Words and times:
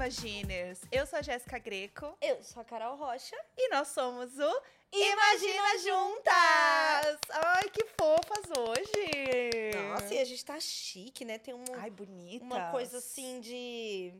Imaginers! 0.00 0.80
Eu 0.90 1.04
sou 1.06 1.18
a 1.18 1.22
Jéssica 1.22 1.58
Greco 1.58 2.16
Eu 2.22 2.42
sou 2.42 2.62
a 2.62 2.64
Carol 2.64 2.96
Rocha. 2.96 3.36
e 3.54 3.68
nós 3.68 3.88
somos 3.88 4.30
o 4.38 4.62
Imagina 4.90 5.78
Juntas! 5.78 7.18
Ai, 7.28 7.68
que 7.68 7.84
fofas 7.98 8.44
hoje! 8.56 9.72
Nossa, 9.90 10.14
e 10.14 10.18
a 10.18 10.24
gente 10.24 10.42
tá 10.42 10.58
chique, 10.58 11.22
né? 11.22 11.36
Tem 11.36 11.52
um, 11.52 11.62
Ai, 11.74 11.90
bonita. 11.90 12.42
uma 12.42 12.70
coisa 12.70 12.96
assim 12.96 13.40
de 13.40 14.14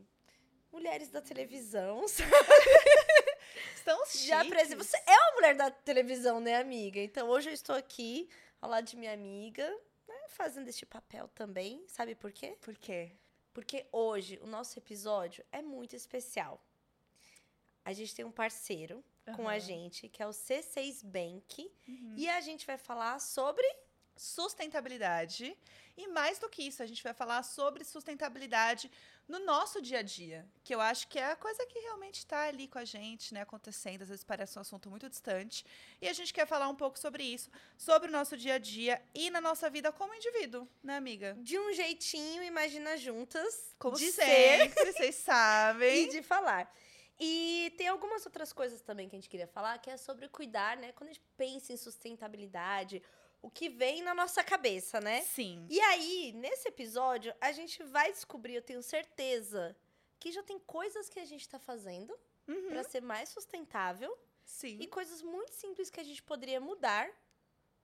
mulheres 0.71 1.09
da 1.09 1.23
televisão. 1.23 2.05
Estão 3.75 3.99
Já 4.05 4.43
chiques. 4.45 4.49
presi... 4.51 4.75
Você 4.75 4.99
é 5.07 5.17
uma 5.17 5.33
mulher 5.33 5.55
da 5.55 5.71
televisão, 5.71 6.41
né, 6.41 6.57
amiga? 6.57 7.01
Então 7.01 7.27
hoje 7.27 7.49
eu 7.49 7.55
estou 7.55 7.75
aqui 7.75 8.29
ao 8.61 8.69
lado 8.69 8.85
de 8.85 8.99
minha 8.99 9.15
amiga, 9.15 9.67
né, 10.07 10.29
fazendo 10.29 10.69
este 10.69 10.85
papel 10.85 11.27
também. 11.29 11.83
Sabe 11.89 12.15
por 12.15 12.31
quê? 12.33 12.55
Por 12.61 12.77
quê? 12.77 13.13
Porque 13.53 13.87
hoje 13.93 14.39
o 14.43 14.47
nosso 14.47 14.79
episódio 14.79 15.45
é 15.51 15.61
muito 15.61 15.95
especial. 15.97 16.63
A 17.85 17.93
gente 17.93 18.15
tem 18.15 18.25
um 18.25 18.31
parceiro 18.33 19.03
com 19.37 19.49
a 19.49 19.59
gente, 19.59 20.09
que 20.09 20.23
é 20.23 20.27
o 20.27 20.31
C6 20.31 21.05
Bank, 21.05 21.71
Uhum. 21.89 22.15
e 22.17 22.29
a 22.29 22.41
gente 22.41 22.67
vai 22.67 22.77
falar 22.79 23.19
sobre 23.21 23.67
Sustentabilidade. 24.21 25.57
E 25.97 26.07
mais 26.09 26.39
do 26.39 26.49
que 26.49 26.63
isso, 26.63 26.83
a 26.83 26.87
gente 26.87 27.03
vai 27.03 27.15
falar 27.15 27.43
sobre 27.43 27.85
sustentabilidade 27.85 28.91
no 29.27 29.39
nosso 29.41 29.81
dia 29.81 30.01
a 30.01 30.03
dia. 30.03 30.47
Que 30.63 30.75
eu 30.75 30.81
acho 30.81 31.09
que 31.09 31.19
é 31.19 31.25
a 31.33 31.37
coisa 31.37 31.65
que 31.67 31.79
realmente 31.79 32.19
está 32.19 32.43
ali 32.47 32.69
com 32.69 32.79
a 32.79 32.85
gente, 32.85 33.33
né? 33.33 33.41
Acontecendo. 33.41 34.03
Às 34.03 34.09
vezes 34.09 34.23
parece 34.25 34.59
um 34.59 34.61
assunto 34.63 34.91
muito 34.91 35.09
distante. 35.09 35.65
E 36.03 36.07
a 36.09 36.13
gente 36.13 36.35
quer 36.35 36.47
falar 36.47 36.69
um 36.69 36.75
pouco 36.75 36.99
sobre 36.99 37.23
isso, 37.25 37.51
sobre 37.79 38.09
o 38.09 38.13
nosso 38.13 38.37
dia 38.37 38.55
a 38.55 38.59
dia 38.59 39.03
e 39.15 39.31
na 39.31 39.41
nossa 39.41 39.71
vida 39.71 39.91
como 39.91 40.15
indivíduo, 40.15 40.69
né, 40.83 40.97
amiga? 40.97 41.35
de 41.41 41.59
um 41.59 41.73
jeitinho, 41.73 42.43
imagina 42.43 42.97
juntas, 42.99 43.75
Como 43.79 43.97
de 43.97 44.13
sempre, 44.13 44.69
ser 44.71 44.85
vocês 44.93 45.15
sabem. 45.17 46.05
e 46.05 46.09
de 46.11 46.23
falar. 46.23 46.71
E 47.19 47.75
tem 47.77 47.89
algumas 47.89 48.25
outras 48.25 48.53
coisas 48.53 48.81
também 48.81 49.09
que 49.09 49.15
a 49.17 49.19
gente 49.19 49.29
queria 49.29 49.47
falar, 49.47 49.79
que 49.79 49.91
é 49.91 49.97
sobre 49.97 50.29
cuidar, 50.29 50.77
né? 50.79 50.93
Quando 50.93 51.11
a 51.11 51.13
gente 51.13 51.25
pensa 51.37 51.73
em 51.73 51.77
sustentabilidade, 51.77 53.03
o 53.43 53.51
que 53.51 53.69
vem 53.69 54.03
na 54.03 54.15
nossa 54.15 54.43
cabeça, 54.45 55.01
né? 55.01 55.23
Sim. 55.23 55.67
E 55.71 55.81
aí, 55.81 56.33
nesse 56.33 56.69
episódio, 56.69 57.35
a 57.41 57.53
gente 57.53 57.83
vai 57.85 58.13
descobrir, 58.13 58.55
eu 58.55 58.63
tenho 58.63 58.83
certeza, 58.83 59.77
que 60.19 60.31
já 60.31 60.43
tem 60.43 60.59
coisas 60.59 61.09
que 61.09 61.19
a 61.19 61.25
gente 61.25 61.49
tá 61.49 61.59
fazendo 61.59 62.17
Uhum, 62.49 62.69
pra 62.69 62.83
ser 62.83 63.01
mais 63.01 63.29
sustentável 63.29 64.17
Sim. 64.45 64.79
e 64.81 64.87
coisas 64.87 65.23
muito 65.23 65.53
simples 65.53 65.89
que 65.89 66.01
a 66.01 66.05
gente 66.05 66.23
poderia 66.23 66.61
mudar 66.61 67.09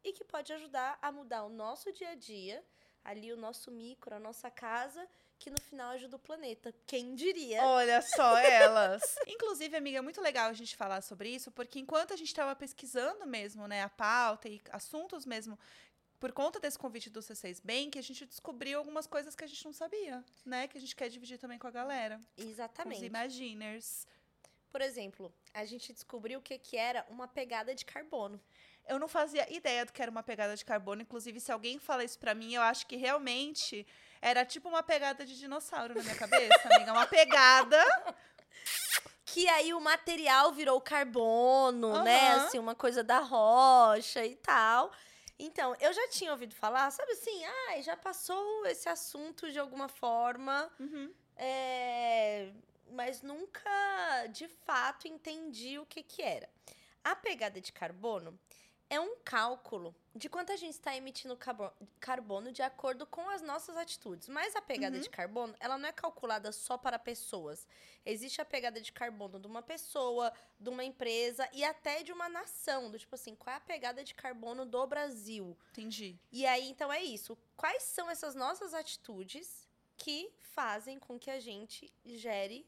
e 0.02 0.12
que 0.12 0.24
pode 0.24 0.52
ajudar 0.52 0.98
a 1.00 1.12
mudar 1.12 1.44
o 1.44 1.48
nosso 1.48 1.92
dia 1.92 2.10
a 2.10 2.14
dia, 2.14 2.64
ali 3.04 3.32
o 3.32 3.36
nosso 3.36 3.70
micro, 3.70 4.14
a 4.14 4.18
nossa 4.18 4.50
casa, 4.50 5.08
que 5.38 5.50
no 5.50 5.60
final 5.60 5.90
ajuda 5.90 6.16
o 6.16 6.18
planeta. 6.18 6.74
Quem 6.86 7.14
diria? 7.14 7.62
Olha 7.64 8.00
só 8.02 8.36
elas. 8.38 9.02
Inclusive, 9.26 9.76
amiga, 9.76 9.98
é 9.98 10.00
muito 10.00 10.20
legal 10.20 10.48
a 10.48 10.52
gente 10.52 10.76
falar 10.76 11.02
sobre 11.02 11.28
isso, 11.28 11.50
porque 11.50 11.78
enquanto 11.78 12.12
a 12.12 12.16
gente 12.16 12.28
estava 12.28 12.54
pesquisando 12.54 13.26
mesmo, 13.26 13.66
né, 13.66 13.82
a 13.82 13.88
pauta 13.88 14.48
e 14.48 14.60
assuntos 14.70 15.26
mesmo, 15.26 15.58
por 16.18 16.32
conta 16.32 16.58
desse 16.58 16.78
convite 16.78 17.10
do 17.10 17.20
C6 17.20 17.60
Bank, 17.62 17.98
a 17.98 18.02
gente 18.02 18.24
descobriu 18.24 18.78
algumas 18.78 19.06
coisas 19.06 19.34
que 19.34 19.44
a 19.44 19.46
gente 19.46 19.64
não 19.64 19.72
sabia, 19.72 20.24
né, 20.44 20.66
que 20.66 20.78
a 20.78 20.80
gente 20.80 20.96
quer 20.96 21.08
dividir 21.08 21.38
também 21.38 21.58
com 21.58 21.66
a 21.66 21.70
galera, 21.70 22.20
com 22.36 22.42
os 22.42 22.48
Exatamente. 22.48 23.04
Imaginers. 23.04 24.06
Por 24.70 24.80
exemplo, 24.80 25.32
a 25.54 25.64
gente 25.64 25.92
descobriu 25.92 26.38
o 26.38 26.42
que, 26.42 26.58
que 26.58 26.76
era 26.76 27.06
uma 27.08 27.28
pegada 27.28 27.74
de 27.74 27.84
carbono. 27.84 28.40
Eu 28.88 28.98
não 28.98 29.08
fazia 29.08 29.50
ideia 29.52 29.84
do 29.84 29.92
que 29.92 30.00
era 30.00 30.10
uma 30.10 30.22
pegada 30.22 30.54
de 30.56 30.64
carbono, 30.64 31.02
inclusive 31.02 31.40
se 31.40 31.50
alguém 31.50 31.78
fala 31.78 32.04
isso 32.04 32.18
pra 32.18 32.34
mim, 32.34 32.54
eu 32.54 32.62
acho 32.62 32.86
que 32.86 32.96
realmente 32.96 33.86
era 34.22 34.44
tipo 34.44 34.68
uma 34.68 34.82
pegada 34.82 35.24
de 35.24 35.36
dinossauro 35.38 35.94
na 35.94 36.02
minha 36.02 36.14
cabeça, 36.16 36.60
amiga, 36.72 36.92
uma 36.92 37.06
pegada 37.06 37.82
Que 39.24 39.48
aí 39.48 39.74
o 39.74 39.80
material 39.80 40.52
virou 40.52 40.80
carbono, 40.80 42.02
né? 42.04 42.32
Aham. 42.32 42.46
Assim, 42.46 42.58
uma 42.58 42.74
coisa 42.74 43.02
da 43.02 43.18
rocha 43.18 44.24
e 44.24 44.36
tal. 44.36 44.92
Então, 45.38 45.76
eu 45.80 45.92
já 45.92 46.08
tinha 46.08 46.30
ouvido 46.30 46.54
falar, 46.54 46.90
sabe 46.90 47.12
assim, 47.12 47.44
ai, 47.68 47.82
já 47.82 47.94
passou 47.96 48.64
esse 48.66 48.88
assunto 48.88 49.50
de 49.52 49.58
alguma 49.58 49.86
forma, 49.88 50.70
Uhum. 50.80 51.12
é, 51.36 52.50
mas 52.92 53.20
nunca 53.20 54.26
de 54.30 54.48
fato 54.48 55.06
entendi 55.06 55.78
o 55.78 55.84
que 55.84 56.02
que 56.02 56.22
era. 56.22 56.48
A 57.04 57.14
pegada 57.14 57.60
de 57.60 57.70
carbono 57.70 58.38
é 58.88 59.00
um 59.00 59.16
cálculo 59.24 59.94
de 60.14 60.28
quanto 60.28 60.52
a 60.52 60.56
gente 60.56 60.72
está 60.74 60.96
emitindo 60.96 61.36
carbo- 61.36 61.72
carbono 61.98 62.52
de 62.52 62.62
acordo 62.62 63.04
com 63.06 63.28
as 63.28 63.42
nossas 63.42 63.76
atitudes. 63.76 64.28
Mas 64.28 64.54
a 64.54 64.62
pegada 64.62 64.96
Uhum. 64.96 65.02
de 65.02 65.10
carbono, 65.10 65.54
ela 65.58 65.76
não 65.76 65.88
é 65.88 65.92
calculada 65.92 66.52
só 66.52 66.78
para 66.78 66.98
pessoas. 66.98 67.66
Existe 68.04 68.40
a 68.40 68.44
pegada 68.44 68.80
de 68.80 68.92
carbono 68.92 69.40
de 69.40 69.46
uma 69.46 69.60
pessoa, 69.60 70.32
de 70.60 70.68
uma 70.70 70.84
empresa 70.84 71.48
e 71.52 71.64
até 71.64 72.02
de 72.04 72.12
uma 72.12 72.28
nação. 72.28 72.90
Do 72.90 72.98
tipo 72.98 73.14
assim, 73.16 73.34
qual 73.34 73.52
é 73.54 73.56
a 73.56 73.60
pegada 73.60 74.04
de 74.04 74.14
carbono 74.14 74.64
do 74.64 74.86
Brasil? 74.86 75.56
Entendi. 75.72 76.16
E 76.30 76.46
aí, 76.46 76.68
então 76.70 76.92
é 76.92 77.02
isso. 77.02 77.36
Quais 77.56 77.82
são 77.82 78.08
essas 78.08 78.34
nossas 78.36 78.72
atitudes 78.72 79.68
que 79.96 80.30
fazem 80.40 80.98
com 80.98 81.18
que 81.18 81.30
a 81.30 81.40
gente 81.40 81.92
gere 82.04 82.64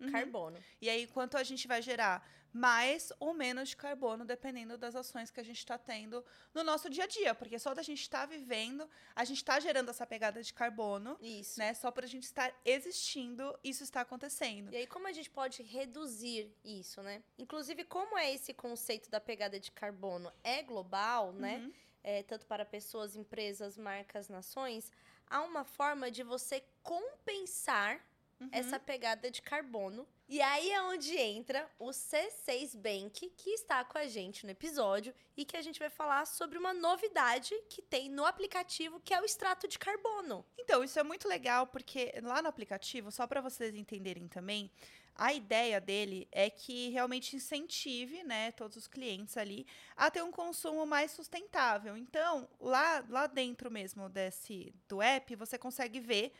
Uhum. 0.00 0.10
carbono? 0.10 0.58
E 0.80 0.88
aí, 0.88 1.06
quanto 1.06 1.36
a 1.36 1.42
gente 1.44 1.68
vai 1.68 1.82
gerar 1.82 2.26
mais 2.52 3.12
ou 3.20 3.34
menos 3.34 3.70
de 3.70 3.76
carbono, 3.76 4.24
dependendo 4.24 4.78
das 4.78 4.94
ações 4.94 5.30
que 5.30 5.40
a 5.40 5.42
gente 5.42 5.58
está 5.58 5.76
tendo 5.76 6.24
no 6.54 6.64
nosso 6.64 6.88
dia 6.88 7.04
a 7.04 7.06
dia. 7.06 7.34
Porque 7.34 7.58
só 7.58 7.74
da 7.74 7.82
gente 7.82 8.00
estar 8.00 8.26
vivendo, 8.26 8.88
a 9.14 9.24
gente 9.24 9.38
está 9.38 9.60
gerando 9.60 9.90
essa 9.90 10.06
pegada 10.06 10.42
de 10.42 10.52
carbono, 10.52 11.16
Isso. 11.20 11.58
né? 11.58 11.74
Só 11.74 11.90
por 11.90 12.04
a 12.04 12.06
gente 12.06 12.24
estar 12.24 12.52
existindo, 12.64 13.58
isso 13.62 13.82
está 13.82 14.00
acontecendo. 14.00 14.72
E 14.72 14.76
aí, 14.76 14.86
como 14.86 15.06
a 15.06 15.12
gente 15.12 15.30
pode 15.30 15.62
reduzir 15.62 16.52
isso, 16.64 17.02
né? 17.02 17.22
Inclusive, 17.38 17.84
como 17.84 18.16
é 18.16 18.32
esse 18.32 18.52
conceito 18.54 19.10
da 19.10 19.20
pegada 19.20 19.60
de 19.60 19.70
carbono 19.70 20.32
é 20.42 20.62
global, 20.62 21.32
né? 21.32 21.58
Uhum. 21.58 21.72
É, 22.02 22.22
tanto 22.22 22.46
para 22.46 22.64
pessoas, 22.64 23.16
empresas, 23.16 23.76
marcas, 23.76 24.28
nações, 24.28 24.90
há 25.28 25.42
uma 25.42 25.64
forma 25.64 26.10
de 26.10 26.22
você 26.22 26.62
compensar 26.82 28.00
Uhum. 28.40 28.48
essa 28.52 28.78
pegada 28.78 29.30
de 29.30 29.42
carbono. 29.42 30.06
E 30.28 30.40
aí 30.40 30.70
é 30.70 30.80
onde 30.82 31.16
entra 31.16 31.68
o 31.78 31.88
C6 31.88 32.76
Bank, 32.76 33.32
que 33.36 33.50
está 33.50 33.82
com 33.84 33.98
a 33.98 34.06
gente 34.06 34.44
no 34.44 34.52
episódio 34.52 35.12
e 35.36 35.44
que 35.44 35.56
a 35.56 35.62
gente 35.62 35.80
vai 35.80 35.90
falar 35.90 36.24
sobre 36.26 36.56
uma 36.56 36.72
novidade 36.72 37.52
que 37.68 37.82
tem 37.82 38.08
no 38.08 38.24
aplicativo, 38.24 39.00
que 39.00 39.12
é 39.12 39.20
o 39.20 39.24
extrato 39.24 39.66
de 39.66 39.78
carbono. 39.78 40.44
Então, 40.56 40.84
isso 40.84 40.98
é 41.00 41.02
muito 41.02 41.26
legal, 41.26 41.66
porque 41.66 42.12
lá 42.22 42.40
no 42.40 42.48
aplicativo, 42.48 43.10
só 43.10 43.26
para 43.26 43.40
vocês 43.40 43.74
entenderem 43.74 44.28
também, 44.28 44.70
a 45.18 45.32
ideia 45.32 45.80
dele 45.80 46.28
é 46.30 46.48
que 46.48 46.90
realmente 46.90 47.34
incentive, 47.34 48.22
né, 48.22 48.52
todos 48.52 48.76
os 48.76 48.86
clientes 48.86 49.36
ali 49.36 49.66
a 49.96 50.08
ter 50.12 50.22
um 50.22 50.30
consumo 50.30 50.86
mais 50.86 51.10
sustentável. 51.10 51.96
Então, 51.96 52.48
lá, 52.60 53.04
lá 53.08 53.26
dentro 53.26 53.68
mesmo 53.68 54.08
desse 54.08 54.72
do 54.88 55.02
app, 55.02 55.34
você 55.34 55.58
consegue 55.58 55.98
ver 55.98 56.32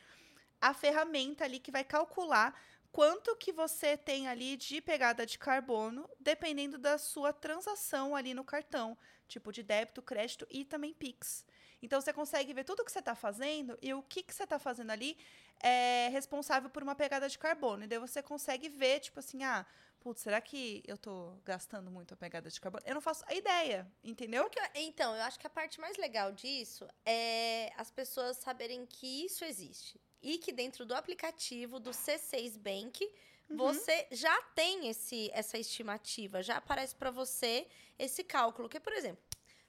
a 0.60 0.74
ferramenta 0.74 1.44
ali 1.44 1.58
que 1.58 1.70
vai 1.70 1.84
calcular 1.84 2.54
quanto 2.90 3.36
que 3.36 3.52
você 3.52 3.96
tem 3.96 4.28
ali 4.28 4.56
de 4.56 4.80
pegada 4.80 5.24
de 5.24 5.38
carbono, 5.38 6.08
dependendo 6.18 6.78
da 6.78 6.98
sua 6.98 7.32
transação 7.32 8.16
ali 8.16 8.34
no 8.34 8.44
cartão, 8.44 8.96
tipo 9.26 9.52
de 9.52 9.62
débito, 9.62 10.02
crédito 10.02 10.46
e 10.50 10.64
também 10.64 10.94
Pix. 10.94 11.44
Então 11.80 12.00
você 12.00 12.12
consegue 12.12 12.52
ver 12.52 12.64
tudo 12.64 12.84
que 12.84 12.90
você 12.90 12.98
está 12.98 13.14
fazendo 13.14 13.78
e 13.80 13.94
o 13.94 14.02
que, 14.02 14.22
que 14.22 14.34
você 14.34 14.44
está 14.44 14.58
fazendo 14.58 14.90
ali 14.90 15.16
é 15.60 16.08
responsável 16.10 16.68
por 16.70 16.82
uma 16.82 16.94
pegada 16.94 17.28
de 17.28 17.38
carbono. 17.38 17.84
E 17.84 17.86
daí 17.86 17.98
você 17.98 18.22
consegue 18.22 18.68
ver, 18.68 19.00
tipo 19.00 19.20
assim, 19.20 19.44
ah, 19.44 19.64
putz, 20.00 20.22
será 20.22 20.40
que 20.40 20.82
eu 20.86 20.96
tô 20.96 21.36
gastando 21.44 21.90
muito 21.90 22.14
a 22.14 22.16
pegada 22.16 22.50
de 22.50 22.60
carbono? 22.60 22.82
Eu 22.86 22.94
não 22.94 23.00
faço 23.00 23.24
a 23.26 23.34
ideia, 23.34 23.90
entendeu? 24.02 24.44
Porque, 24.44 24.60
então, 24.74 25.14
eu 25.14 25.22
acho 25.22 25.38
que 25.38 25.46
a 25.46 25.50
parte 25.50 25.80
mais 25.80 25.96
legal 25.96 26.32
disso 26.32 26.86
é 27.04 27.72
as 27.76 27.90
pessoas 27.90 28.38
saberem 28.38 28.84
que 28.86 29.24
isso 29.24 29.44
existe. 29.44 30.00
E 30.22 30.38
que 30.38 30.52
dentro 30.52 30.84
do 30.84 30.94
aplicativo 30.94 31.78
do 31.78 31.90
C6 31.90 32.56
Bank, 32.58 33.08
Uhum. 33.48 33.56
você 33.56 34.06
já 34.10 34.42
tem 34.54 34.88
esse, 34.88 35.30
essa 35.32 35.56
estimativa, 35.56 36.42
já 36.42 36.58
aparece 36.58 36.94
para 36.94 37.10
você 37.10 37.66
esse 37.98 38.22
cálculo. 38.22 38.68
Que, 38.68 38.78
por 38.78 38.92
exemplo, 38.92 39.22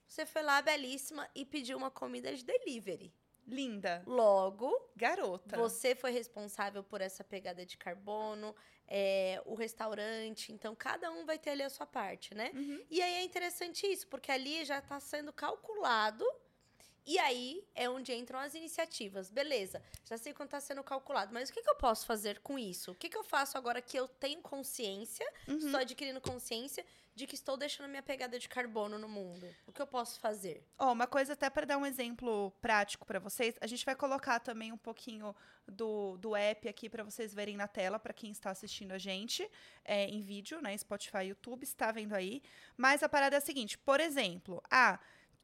você 0.06 0.26
foi 0.26 0.42
lá, 0.42 0.60
belíssima, 0.60 1.28
e 1.34 1.44
pediu 1.44 1.78
uma 1.78 1.90
comida 1.90 2.34
de 2.34 2.44
delivery. 2.44 3.12
Linda. 3.46 4.02
Logo, 4.06 4.70
Garota. 4.94 5.56
você 5.56 5.94
foi 5.94 6.10
responsável 6.12 6.84
por 6.84 7.00
essa 7.00 7.24
pegada 7.24 7.64
de 7.64 7.76
carbono, 7.76 8.54
é, 8.86 9.42
o 9.46 9.54
restaurante, 9.54 10.52
então 10.52 10.74
cada 10.74 11.10
um 11.10 11.24
vai 11.24 11.38
ter 11.38 11.50
ali 11.50 11.62
a 11.62 11.70
sua 11.70 11.86
parte, 11.86 12.34
né? 12.34 12.50
Uhum. 12.54 12.84
E 12.90 13.00
aí 13.00 13.14
é 13.14 13.22
interessante 13.24 13.86
isso, 13.86 14.06
porque 14.08 14.30
ali 14.30 14.64
já 14.64 14.78
está 14.78 15.00
sendo 15.00 15.32
calculado 15.32 16.24
E 17.06 17.18
aí 17.18 17.64
é 17.74 17.88
onde 17.88 18.12
entram 18.12 18.38
as 18.38 18.54
iniciativas. 18.54 19.30
Beleza, 19.30 19.82
já 20.04 20.16
sei 20.18 20.32
quanto 20.32 20.48
está 20.48 20.60
sendo 20.60 20.82
calculado, 20.84 21.32
mas 21.32 21.48
o 21.48 21.52
que, 21.52 21.62
que 21.62 21.70
eu 21.70 21.76
posso 21.76 22.06
fazer 22.06 22.40
com 22.40 22.58
isso? 22.58 22.92
O 22.92 22.94
que, 22.94 23.08
que 23.08 23.16
eu 23.16 23.24
faço 23.24 23.56
agora 23.58 23.80
que 23.82 23.96
eu 23.98 24.06
tenho 24.06 24.40
consciência, 24.42 25.26
Uhum. 25.48 25.56
estou 25.56 25.80
adquirindo 25.80 26.20
consciência 26.20 26.84
de 27.14 27.26
que 27.26 27.34
estou 27.34 27.56
deixando 27.56 27.88
minha 27.88 28.02
pegada 28.02 28.38
de 28.38 28.48
carbono 28.48 28.98
no 28.98 29.08
mundo? 29.08 29.46
O 29.66 29.72
que 29.72 29.82
eu 29.82 29.86
posso 29.86 30.20
fazer? 30.20 30.64
Ó, 30.78 30.92
uma 30.92 31.06
coisa 31.06 31.32
até 31.32 31.50
para 31.50 31.66
dar 31.66 31.76
um 31.78 31.84
exemplo 31.84 32.50
prático 32.60 33.04
para 33.04 33.18
vocês, 33.18 33.54
a 33.60 33.66
gente 33.66 33.84
vai 33.84 33.96
colocar 33.96 34.38
também 34.40 34.70
um 34.72 34.78
pouquinho 34.78 35.34
do, 35.66 36.16
do 36.18 36.36
app 36.36 36.68
aqui 36.68 36.88
para 36.88 37.02
vocês 37.02 37.34
verem 37.34 37.56
na 37.56 37.66
tela, 37.68 37.98
para 37.98 38.12
quem 38.12 38.30
está 38.30 38.50
assistindo 38.50 38.92
a 38.92 38.98
gente 38.98 39.48
é, 39.84 40.06
em 40.06 40.20
vídeo, 40.20 40.60
né? 40.60 40.76
Spotify, 40.76 41.24
YouTube, 41.24 41.62
está 41.64 41.90
vendo 41.92 42.14
aí. 42.14 42.42
Mas 42.76 43.02
a 43.02 43.08
parada 43.08 43.36
é 43.36 43.38
a 43.38 43.40
seguinte, 43.40 43.76
por 43.78 44.00
exemplo, 44.00 44.62
ah, 44.70 44.98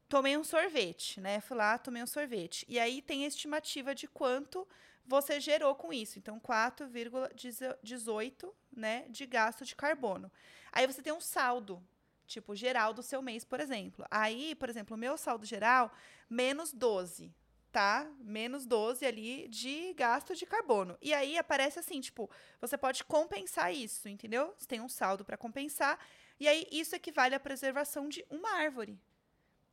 tomei 0.09 0.35
um 0.37 0.43
sorvete, 0.43 1.21
né? 1.21 1.39
Fui 1.41 1.57
lá, 1.57 1.77
tomei 1.77 2.03
um 2.03 2.07
sorvete. 2.07 2.65
E 2.67 2.79
aí 2.79 3.01
tem 3.01 3.25
a 3.25 3.27
estimativa 3.27 3.93
de 3.93 4.07
quanto 4.07 4.67
você 5.05 5.39
gerou 5.39 5.75
com 5.75 5.93
isso. 5.93 6.17
Então, 6.19 6.39
4,18, 6.39 8.53
né, 8.75 9.05
de 9.09 9.25
gasto 9.25 9.65
de 9.65 9.75
carbono. 9.75 10.31
Aí 10.71 10.85
você 10.85 11.01
tem 11.01 11.13
um 11.13 11.21
saldo, 11.21 11.81
tipo, 12.25 12.55
geral 12.55 12.93
do 12.93 13.01
seu 13.01 13.21
mês, 13.21 13.45
por 13.45 13.59
exemplo. 13.59 14.05
Aí, 14.11 14.53
por 14.55 14.69
exemplo, 14.69 14.95
o 14.95 14.99
meu 14.99 15.17
saldo 15.17 15.45
geral, 15.45 15.91
menos 16.29 16.73
12, 16.73 17.33
tá? 17.71 18.09
Menos 18.19 18.65
12 18.65 19.05
ali 19.05 19.47
de 19.47 19.93
gasto 19.93 20.35
de 20.35 20.45
carbono. 20.45 20.97
E 21.01 21.13
aí 21.13 21.37
aparece 21.37 21.79
assim, 21.79 22.01
tipo, 22.01 22.29
você 22.59 22.77
pode 22.77 23.05
compensar 23.05 23.73
isso, 23.73 24.09
entendeu? 24.09 24.53
Você 24.57 24.67
tem 24.67 24.81
um 24.81 24.89
saldo 24.89 25.23
para 25.23 25.37
compensar. 25.37 25.97
E 26.39 26.47
aí 26.47 26.67
isso 26.71 26.95
equivale 26.95 27.33
à 27.33 27.39
preservação 27.39 28.07
de 28.09 28.23
uma 28.29 28.57
árvore. 28.57 28.99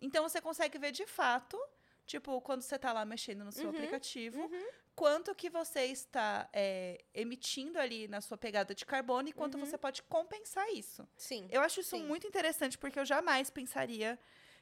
Então 0.00 0.23
você 0.29 0.41
consegue 0.41 0.79
ver 0.79 0.93
de 0.93 1.06
fato, 1.06 1.58
tipo, 2.06 2.41
quando 2.41 2.62
você 2.62 2.76
está 2.76 2.93
lá 2.93 3.05
mexendo 3.05 3.44
no 3.44 3.52
seu 3.52 3.67
Uhum, 3.67 3.76
aplicativo, 3.76 4.50
quanto 4.94 5.35
que 5.35 5.50
você 5.50 5.87
está 5.87 6.49
é, 6.52 7.05
emitindo 7.14 7.79
ali 7.79 8.06
na 8.08 8.20
sua 8.20 8.37
pegada 8.38 8.75
de 8.75 8.85
carbono 8.85 9.29
e 9.29 9.32
quanto 9.32 9.55
Uhum. 9.58 9.67
você 9.67 9.79
pode 9.79 10.02
compensar 10.05 10.69
isso. 10.73 11.06
Sim. 11.17 11.49
Eu 11.50 11.61
acho 11.62 11.81
isso 11.81 11.96
Sim. 11.96 12.05
muito 12.06 12.26
interessante, 12.26 12.76
porque 12.79 12.99
eu 12.99 13.05
jamais 13.05 13.50
pensaria 13.50 14.19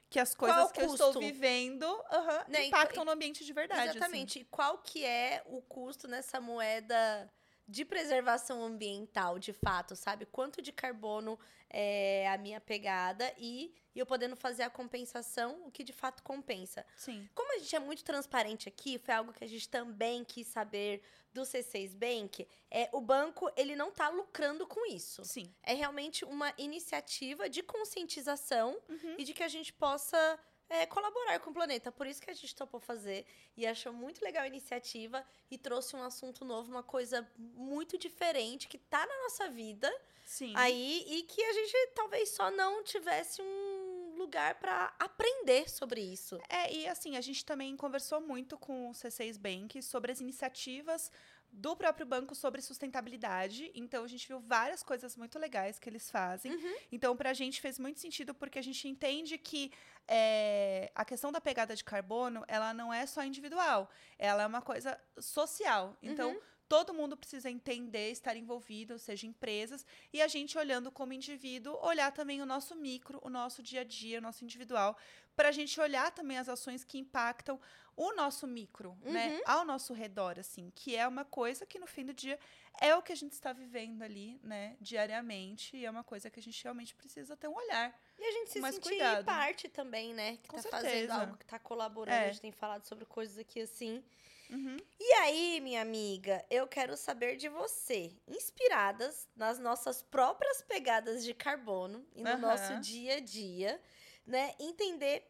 que 0.09 0.19
as 0.19 0.35
coisas 0.35 0.71
que 0.71 0.79
eu 0.81 0.93
estou 0.93 1.13
vivendo 1.13 1.85
aham, 2.11 2.45
Né, 2.47 2.63
e- 2.63 2.67
impactam 2.67 3.03
no 3.05 3.11
ambiente 3.11 3.43
de 3.43 3.53
verdade. 3.53 3.81
assim. 3.89 3.97
Exatamente. 3.97 4.39
E 4.39 4.45
qual 4.45 4.77
que 4.79 5.03
é 5.05 5.41
o 5.47 5.61
custo 5.61 6.07
nessa 6.07 6.39
moeda 6.39 7.31
de 7.73 7.83
preservação 7.83 8.63
ambiental, 8.63 9.39
de 9.39 9.51
fato, 9.51 9.95
sabe? 9.95 10.27
Quanto 10.27 10.61
de 10.61 10.71
carbono 10.71 11.39
é 11.71 12.27
a 12.29 12.37
minha 12.37 12.61
pegada 12.61 13.33
e 13.35 13.73
eu 13.95 14.05
podendo 14.05 14.35
fazer 14.35 14.61
a 14.61 14.69
compensação, 14.69 15.49
o 15.65 15.71
que 15.71 15.83
de 15.83 15.91
fato 15.91 16.21
compensa. 16.21 16.85
Sim. 16.95 17.27
Como 17.33 17.51
a 17.55 17.57
gente 17.57 17.75
é 17.75 17.79
muito 17.79 18.03
transparente 18.03 18.69
aqui, 18.69 18.99
foi 18.99 19.13
algo 19.15 19.33
que 19.33 19.43
a 19.43 19.47
gente 19.47 19.67
também 19.67 20.23
quis 20.23 20.45
saber 20.45 21.01
do 21.33 21.41
C6 21.41 21.95
Bank, 21.95 22.47
é, 22.69 22.89
o 22.93 23.01
banco 23.01 23.51
ele 23.57 23.75
não 23.75 23.89
está 23.89 24.07
lucrando 24.07 24.67
com 24.67 24.85
isso. 24.85 25.25
Sim. 25.25 25.51
É 25.63 25.73
realmente 25.73 26.23
uma 26.25 26.53
iniciativa 26.59 27.49
de 27.49 27.63
conscientização 27.63 28.77
Uhum. 28.87 29.15
e 29.17 29.23
de 29.23 29.33
que 29.33 29.41
a 29.41 29.47
gente 29.47 29.73
possa 29.73 30.39
é, 30.73 30.87
colaborar 30.87 31.39
com 31.39 31.51
o 31.51 31.53
planeta. 31.53 31.91
Por 31.91 32.07
isso 32.07 32.21
que 32.21 32.31
a 32.31 32.33
gente 32.33 32.55
topou 32.55 32.79
fazer 32.79 33.25
e 33.55 33.65
achou 33.65 33.93
muito 33.93 34.23
legal 34.23 34.43
a 34.43 34.47
iniciativa 34.47 35.23
e 35.51 35.57
trouxe 35.57 35.95
um 35.95 36.03
assunto 36.03 36.43
novo, 36.43 36.71
uma 36.71 36.81
coisa 36.81 37.27
muito 37.37 37.97
diferente 37.97 38.67
que 38.67 38.77
tá 38.77 39.05
na 39.05 39.17
nossa 39.23 39.49
vida 39.49 39.93
Sim. 40.25 40.53
aí 40.55 41.05
e 41.07 41.23
que 41.23 41.41
a 41.43 41.53
gente 41.53 41.87
talvez 41.93 42.29
só 42.29 42.49
não 42.49 42.83
tivesse 42.83 43.41
um 43.41 44.15
lugar 44.17 44.55
para 44.55 44.93
aprender 44.99 45.69
sobre 45.69 46.01
isso. 46.01 46.39
É, 46.49 46.73
e 46.73 46.87
assim, 46.87 47.17
a 47.17 47.21
gente 47.21 47.45
também 47.45 47.75
conversou 47.77 48.19
muito 48.21 48.57
com 48.57 48.89
o 48.89 48.93
C6 48.93 49.37
Bank 49.37 49.81
sobre 49.83 50.11
as 50.11 50.21
iniciativas 50.21 51.11
do 51.53 51.75
próprio 51.75 52.05
banco 52.05 52.33
sobre 52.33 52.61
sustentabilidade. 52.61 53.71
Então, 53.75 54.03
a 54.03 54.07
gente 54.07 54.27
viu 54.27 54.39
várias 54.39 54.81
coisas 54.81 55.15
muito 55.15 55.37
legais 55.37 55.77
que 55.77 55.87
eles 55.87 56.09
fazem. 56.09 56.51
Uhum. 56.51 56.75
Então, 56.91 57.15
para 57.15 57.29
a 57.29 57.33
gente 57.33 57.61
fez 57.61 57.77
muito 57.77 57.99
sentido 57.99 58.33
porque 58.33 58.57
a 58.57 58.61
gente 58.63 58.87
entende 58.87 59.37
que 59.37 59.71
é, 60.07 60.91
a 60.95 61.05
questão 61.05 61.31
da 61.31 61.39
pegada 61.39 61.75
de 61.75 61.83
carbono, 61.83 62.43
ela 62.47 62.73
não 62.73 62.91
é 62.91 63.05
só 63.05 63.23
individual, 63.23 63.89
ela 64.17 64.43
é 64.43 64.47
uma 64.47 64.61
coisa 64.61 64.99
social. 65.19 65.95
Então, 66.01 66.31
Uhum. 66.31 66.41
todo 66.67 66.93
mundo 66.93 67.15
precisa 67.15 67.51
entender, 67.51 68.09
estar 68.09 68.35
envolvido, 68.35 68.97
seja 68.97 69.27
empresas, 69.27 69.85
e 70.11 70.23
a 70.23 70.27
gente 70.27 70.57
olhando 70.57 70.91
como 70.91 71.13
indivíduo, 71.13 71.77
olhar 71.83 72.11
também 72.11 72.41
o 72.41 72.47
nosso 72.47 72.75
micro, 72.75 73.19
o 73.21 73.29
nosso 73.29 73.61
dia 73.61 73.81
a 73.81 73.83
dia, 73.83 74.17
o 74.17 74.21
nosso 74.21 74.43
individual, 74.43 74.97
para 75.35 75.49
a 75.49 75.51
gente 75.51 75.79
olhar 75.79 76.11
também 76.11 76.37
as 76.37 76.49
ações 76.49 76.83
que 76.83 76.97
impactam 76.97 77.59
o 77.95 78.13
nosso 78.13 78.47
micro, 78.47 78.97
né, 79.01 79.35
Uhum. 79.35 79.41
ao 79.45 79.65
nosso 79.65 79.93
redor, 79.93 80.39
assim, 80.39 80.71
que 80.75 80.95
é 80.95 81.07
uma 81.07 81.23
coisa 81.25 81.65
que 81.65 81.77
no 81.79 81.85
fim 81.87 82.05
do 82.05 82.13
dia 82.13 82.39
é 82.81 82.95
o 82.95 83.01
que 83.01 83.11
a 83.13 83.15
gente 83.15 83.33
está 83.33 83.53
vivendo 83.53 84.01
ali, 84.01 84.39
né, 84.43 84.75
diariamente, 84.81 85.77
e 85.77 85.85
é 85.85 85.89
uma 85.91 86.03
coisa 86.03 86.29
que 86.29 86.39
a 86.39 86.43
gente 86.43 86.61
realmente 86.63 86.95
precisa 86.95 87.37
ter 87.37 87.47
um 87.47 87.53
olhar. 87.55 87.97
E 88.17 88.23
a 88.25 88.31
gente 88.31 88.51
se 88.51 88.59
Mais 88.59 88.75
sentir 88.75 88.89
cuidado. 88.89 89.25
parte 89.25 89.67
também, 89.69 90.13
né? 90.13 90.37
Que 90.37 90.49
Com 90.49 90.55
tá 90.57 90.61
certeza. 90.63 90.83
fazendo 90.89 91.11
algo 91.11 91.37
que 91.37 91.45
tá 91.45 91.59
colaborando. 91.59 92.15
É. 92.17 92.25
A 92.29 92.31
gente 92.31 92.41
tem 92.41 92.51
falado 92.51 92.83
sobre 92.85 93.05
coisas 93.05 93.37
aqui 93.37 93.61
assim. 93.61 94.03
Uhum. 94.49 94.77
E 94.99 95.13
aí, 95.15 95.59
minha 95.61 95.81
amiga, 95.81 96.43
eu 96.49 96.67
quero 96.67 96.95
saber 96.95 97.35
de 97.37 97.49
você, 97.49 98.15
inspiradas 98.27 99.27
nas 99.35 99.57
nossas 99.59 100.01
próprias 100.01 100.61
pegadas 100.61 101.23
de 101.23 101.33
carbono 101.33 102.05
e 102.15 102.21
no 102.21 102.29
Aham. 102.29 102.37
nosso 102.39 102.79
dia 102.79 103.15
a 103.15 103.19
dia, 103.19 103.81
né? 104.25 104.53
Entender 104.59 105.27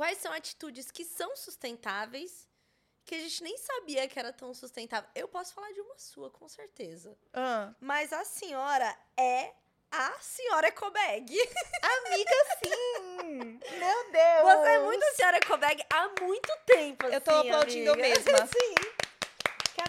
quais 0.00 0.16
são 0.16 0.32
atitudes 0.32 0.90
que 0.90 1.04
são 1.04 1.36
sustentáveis, 1.36 2.48
que 3.04 3.14
a 3.14 3.18
gente 3.18 3.42
nem 3.42 3.54
sabia 3.58 4.08
que 4.08 4.18
era 4.18 4.32
tão 4.32 4.54
sustentável. 4.54 5.06
Eu 5.14 5.28
posso 5.28 5.52
falar 5.52 5.70
de 5.72 5.80
uma 5.82 5.98
sua, 5.98 6.30
com 6.30 6.48
certeza. 6.48 7.14
Ah, 7.34 7.74
Mas 7.78 8.10
a 8.10 8.24
senhora 8.24 8.96
é 9.14 9.52
a 9.90 10.12
senhora 10.22 10.68
Ecobag. 10.68 11.26
amiga, 11.82 12.32
sim! 12.64 13.60
Meu 13.78 14.10
Deus! 14.10 14.42
Você 14.42 14.68
é 14.70 14.78
muito 14.78 15.04
senhora 15.16 15.36
Ecobag 15.36 15.84
há 15.92 16.08
muito 16.22 16.50
tempo, 16.64 17.04
Eu 17.04 17.20
tô 17.20 17.30
assim, 17.32 17.50
aplaudindo 17.50 17.92
amiga. 17.92 18.08
mesma. 18.08 18.38
Sim. 18.48 18.74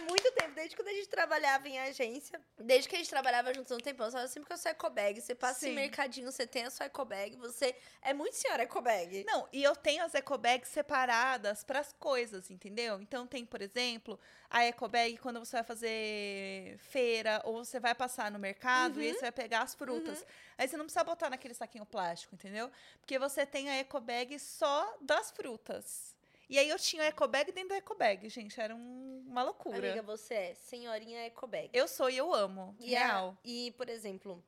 Muito 0.08 0.32
tempo, 0.34 0.54
desde 0.54 0.76
quando 0.76 0.88
a 0.88 0.94
gente 0.94 1.08
trabalhava 1.08 1.68
em 1.68 1.80
agência, 1.80 2.40
desde 2.58 2.90
que 2.90 2.96
a 2.96 2.98
gente 2.98 3.10
trabalhava 3.10 3.54
juntos 3.54 3.72
há 3.72 3.76
um 3.76 3.80
tempão, 3.80 4.10
você 4.10 4.28
sempre 4.28 4.48
que 4.48 4.54
eu 4.54 4.58
sou 4.58 4.72
ecobag, 4.72 5.20
você 5.22 5.36
passa 5.36 5.68
em 5.68 5.70
Sim. 5.70 5.76
mercadinho, 5.76 6.32
você 6.32 6.48
tem 6.48 6.66
a 6.66 6.70
sua 6.70 6.86
ecobag, 6.88 7.36
você 7.38 7.76
é 8.02 8.14
muito 8.14 8.36
senhora 8.36 8.64
ecobag. 8.64 9.24
Não, 9.26 9.48
e 9.52 9.64
eu 9.64 9.76
tenho 9.76 10.04
as 10.04 10.14
ecobags 10.14 10.70
separadas 10.70 11.64
para 11.64 11.80
as 11.80 11.94
coisas, 11.94 12.50
entendeu? 12.50 13.02
Então 13.02 13.28
tem, 13.28 13.46
por 13.46 13.62
exemplo, 13.62 14.20
a 14.50 14.66
ecobag 14.66 15.18
quando 15.18 15.40
você 15.40 15.58
vai 15.58 15.64
fazer 15.64 16.78
feira 16.80 17.42
ou 17.46 17.64
você 17.64 17.80
vai 17.80 17.96
passar 17.96 18.32
no 18.32 18.40
mercado 18.40 19.02
e 19.02 19.08
aí 19.08 19.14
você 19.14 19.22
vai 19.22 19.32
pegar 19.32 19.62
as 19.62 19.74
frutas. 19.74 20.26
Aí 20.58 20.68
você 20.68 20.78
não 20.78 20.86
precisa 20.86 21.04
botar 21.04 21.30
naquele 21.30 21.54
saquinho 21.54 21.86
plástico, 21.86 22.36
entendeu? 22.36 22.72
Porque 23.00 23.18
você 23.18 23.46
tem 23.46 23.70
a 23.70 23.80
ecobag 23.80 24.38
só 24.40 24.98
das 25.02 25.32
frutas. 25.32 26.16
E 26.52 26.60
aí 26.60 26.68
eu 26.68 26.78
tinha 26.78 27.04
ecobag 27.06 27.50
dentro 27.54 27.70
da 27.70 27.78
ecobag, 27.78 28.28
gente, 28.28 28.60
era 28.60 28.76
um- 28.76 29.24
uma 29.26 29.42
loucura. 29.42 29.78
Amiga, 29.78 30.02
você 30.02 30.34
é 30.34 30.54
senhorinha 30.54 31.26
ecobag. 31.26 31.70
Eu 31.72 31.88
sou 31.88 32.10
e 32.10 32.18
eu 32.18 32.34
amo, 32.34 32.76
E, 32.78 32.94
a- 32.94 33.08
real. 33.08 33.38
e, 33.42 33.72
por 33.78 33.88
exemplo, 33.88 34.44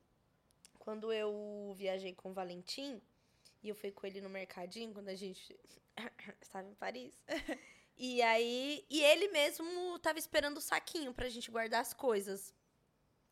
quando 0.78 1.14
eu 1.14 1.74
viajei 1.78 2.14
com 2.14 2.32
o 2.32 2.34
Valentim, 2.34 3.02
e 3.64 3.70
eu 3.70 3.76
fui 3.76 3.90
com 3.90 4.06
ele 4.06 4.20
no 4.20 4.30
mercadinho, 4.30 4.92
quando 4.94 5.08
a 5.08 5.16
gente 5.16 5.58
estava 6.42 6.68
em 6.68 6.74
Paris. 6.76 7.14
e 7.98 8.22
aí, 8.22 8.86
e 8.90 9.02
ele 9.02 9.30
mesmo 9.30 9.98
tava 10.00 10.20
esperando 10.20 10.58
o 10.58 10.62
saquinho 10.62 11.14
pra 11.14 11.30
gente 11.30 11.50
guardar 11.50 11.80
as 11.80 11.94
coisas. 11.94 12.54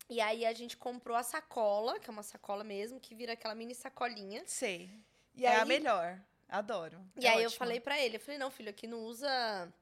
E 0.08 0.18
aí 0.18 0.46
a 0.46 0.52
gente 0.54 0.78
comprou 0.78 1.14
a 1.16 1.22
sacola, 1.22 2.00
que 2.00 2.08
é 2.08 2.12
uma 2.12 2.22
sacola 2.22 2.64
mesmo, 2.64 2.98
que 2.98 3.14
vira 3.14 3.34
aquela 3.34 3.54
mini 3.54 3.74
sacolinha. 3.74 4.42
Sei. 4.46 4.90
E 5.34 5.44
é 5.44 5.50
aí, 5.56 5.60
a 5.60 5.64
melhor. 5.66 6.18
Adoro. 6.52 7.00
E 7.16 7.26
É 7.26 7.30
aí 7.30 7.42
eu 7.42 7.48
ótima. 7.48 7.58
falei 7.58 7.80
pra 7.80 7.98
ele, 7.98 8.16
eu 8.16 8.20
falei, 8.20 8.38
não, 8.38 8.50
filho, 8.50 8.68
aqui 8.68 8.86
não 8.86 9.00
usa 9.04 9.72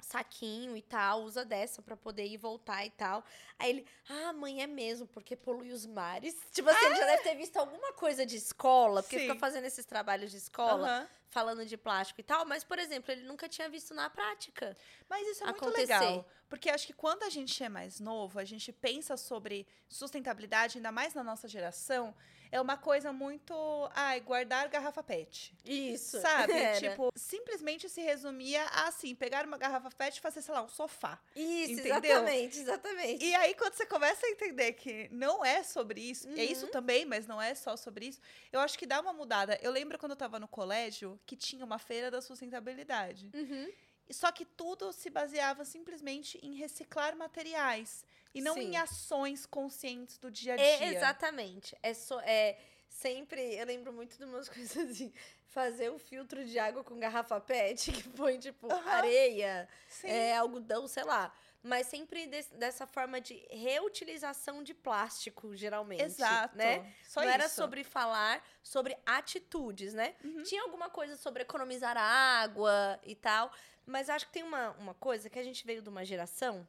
saquinho 0.00 0.76
e 0.76 0.82
tal, 0.82 1.22
usa 1.22 1.44
dessa 1.44 1.80
pra 1.80 1.96
poder 1.96 2.26
ir 2.26 2.32
e 2.32 2.36
voltar 2.36 2.84
e 2.84 2.90
tal. 2.90 3.24
Aí 3.58 3.70
ele, 3.70 3.86
ah, 4.08 4.32
mãe, 4.32 4.60
é 4.60 4.66
mesmo, 4.66 5.06
porque 5.06 5.36
polui 5.36 5.70
os 5.72 5.86
mares. 5.86 6.34
Tipo 6.52 6.68
assim, 6.68 6.84
ele 6.86 6.96
já 6.96 7.06
deve 7.06 7.22
ter 7.22 7.36
visto 7.36 7.56
alguma 7.56 7.92
coisa 7.92 8.26
de 8.26 8.36
escola, 8.36 9.02
porque 9.02 9.20
fica 9.20 9.34
Sim. 9.34 9.38
fazendo 9.38 9.64
esses 9.66 9.86
trabalhos 9.86 10.30
de 10.32 10.36
escola, 10.38 10.88
Aham. 10.88 11.08
Falando 11.34 11.66
de 11.66 11.76
plástico 11.76 12.20
e 12.20 12.22
tal, 12.22 12.46
mas, 12.46 12.62
por 12.62 12.78
exemplo, 12.78 13.10
ele 13.10 13.24
nunca 13.24 13.48
tinha 13.48 13.68
visto 13.68 13.92
na 13.92 14.08
prática. 14.08 14.76
Mas 15.10 15.26
isso 15.26 15.42
é 15.42 15.46
muito 15.46 15.56
acontecer. 15.64 15.80
legal. 15.98 16.24
Porque 16.48 16.70
acho 16.70 16.86
que 16.86 16.92
quando 16.92 17.24
a 17.24 17.28
gente 17.28 17.60
é 17.64 17.68
mais 17.68 17.98
novo, 17.98 18.38
a 18.38 18.44
gente 18.44 18.70
pensa 18.72 19.16
sobre 19.16 19.66
sustentabilidade, 19.88 20.78
ainda 20.78 20.92
mais 20.92 21.12
na 21.12 21.24
nossa 21.24 21.48
geração, 21.48 22.14
é 22.52 22.60
uma 22.60 22.76
coisa 22.76 23.12
muito. 23.12 23.52
Ai, 23.96 24.20
guardar 24.20 24.68
garrafa 24.68 25.02
PET. 25.02 25.52
Isso. 25.64 26.20
Sabe? 26.20 26.52
Era. 26.54 26.78
Tipo, 26.78 27.10
simplesmente 27.16 27.88
se 27.88 28.00
resumia 28.00 28.62
a 28.66 28.86
assim: 28.86 29.12
pegar 29.12 29.44
uma 29.44 29.58
garrafa 29.58 29.90
PET 29.90 30.18
e 30.18 30.20
fazer, 30.20 30.40
sei 30.40 30.54
lá, 30.54 30.62
um 30.62 30.68
sofá. 30.68 31.18
Isso, 31.34 31.72
entendeu? 31.80 31.94
exatamente, 32.18 32.58
exatamente. 32.60 33.24
E 33.24 33.34
aí, 33.34 33.54
quando 33.54 33.74
você 33.74 33.84
começa 33.86 34.24
a 34.24 34.30
entender 34.30 34.74
que 34.74 35.08
não 35.10 35.44
é 35.44 35.64
sobre 35.64 36.00
isso, 36.00 36.28
é 36.28 36.44
isso 36.44 36.66
Uhum. 36.66 36.70
também, 36.70 37.04
mas 37.04 37.26
não 37.26 37.42
é 37.42 37.56
só 37.56 37.76
sobre 37.76 38.06
isso, 38.06 38.20
eu 38.52 38.60
acho 38.60 38.78
que 38.78 38.86
dá 38.86 39.00
uma 39.00 39.12
mudada. 39.12 39.58
Eu 39.60 39.72
lembro 39.72 39.98
quando 39.98 40.12
eu 40.12 40.16
tava 40.16 40.38
no 40.38 40.46
colégio 40.46 41.18
que 41.26 41.36
tinha 41.36 41.64
uma 41.64 41.78
feira 41.78 42.10
da 42.10 42.20
sustentabilidade. 42.20 43.30
Uhum. 43.34 43.70
E 44.08 44.12
Só 44.12 44.30
que 44.30 44.44
tudo 44.44 44.92
se 44.92 45.08
baseava 45.08 45.64
simplesmente 45.64 46.38
em 46.42 46.54
reciclar 46.54 47.16
materiais 47.16 48.04
e 48.34 48.40
não 48.42 48.54
Sim. 48.54 48.72
em 48.72 48.76
ações 48.76 49.46
conscientes 49.46 50.18
do 50.18 50.30
dia 50.30 50.54
a 50.54 50.60
É, 50.60 50.76
dia. 50.78 50.96
exatamente. 50.96 51.74
É, 51.82 51.94
só, 51.94 52.20
é 52.20 52.58
sempre. 52.88 53.40
Eu 53.54 53.64
lembro 53.66 53.92
muito 53.92 54.18
de 54.18 54.24
umas 54.24 54.48
coisas 54.50 54.90
assim. 54.90 55.12
Fazer 55.46 55.88
o 55.90 55.98
filtro 55.98 56.44
de 56.44 56.58
água 56.58 56.82
com 56.84 56.98
garrafa 56.98 57.40
PET, 57.40 57.92
que 57.92 58.08
põe, 58.10 58.38
tipo, 58.38 58.70
Aham. 58.70 58.90
areia, 58.90 59.68
é, 60.02 60.36
algodão, 60.36 60.86
sei 60.88 61.04
lá. 61.04 61.32
Mas 61.66 61.86
sempre 61.86 62.26
des- 62.26 62.50
dessa 62.50 62.86
forma 62.86 63.18
de 63.22 63.34
reutilização 63.50 64.62
de 64.62 64.74
plástico, 64.74 65.56
geralmente. 65.56 66.02
Exato. 66.02 66.54
Né? 66.58 66.92
Só 67.08 67.22
Não 67.22 67.28
era 67.30 67.46
isso. 67.46 67.54
sobre 67.54 67.82
falar, 67.82 68.44
sobre 68.62 68.94
atitudes, 69.06 69.94
né? 69.94 70.14
Uhum. 70.22 70.42
Tinha 70.42 70.62
alguma 70.62 70.90
coisa 70.90 71.16
sobre 71.16 71.42
economizar 71.42 71.96
água 71.96 73.00
e 73.02 73.14
tal. 73.16 73.50
Mas 73.86 74.10
acho 74.10 74.26
que 74.26 74.32
tem 74.32 74.42
uma, 74.42 74.72
uma 74.72 74.92
coisa 74.92 75.30
que 75.30 75.38
a 75.38 75.42
gente 75.42 75.64
veio 75.66 75.80
de 75.80 75.88
uma 75.88 76.04
geração. 76.04 76.68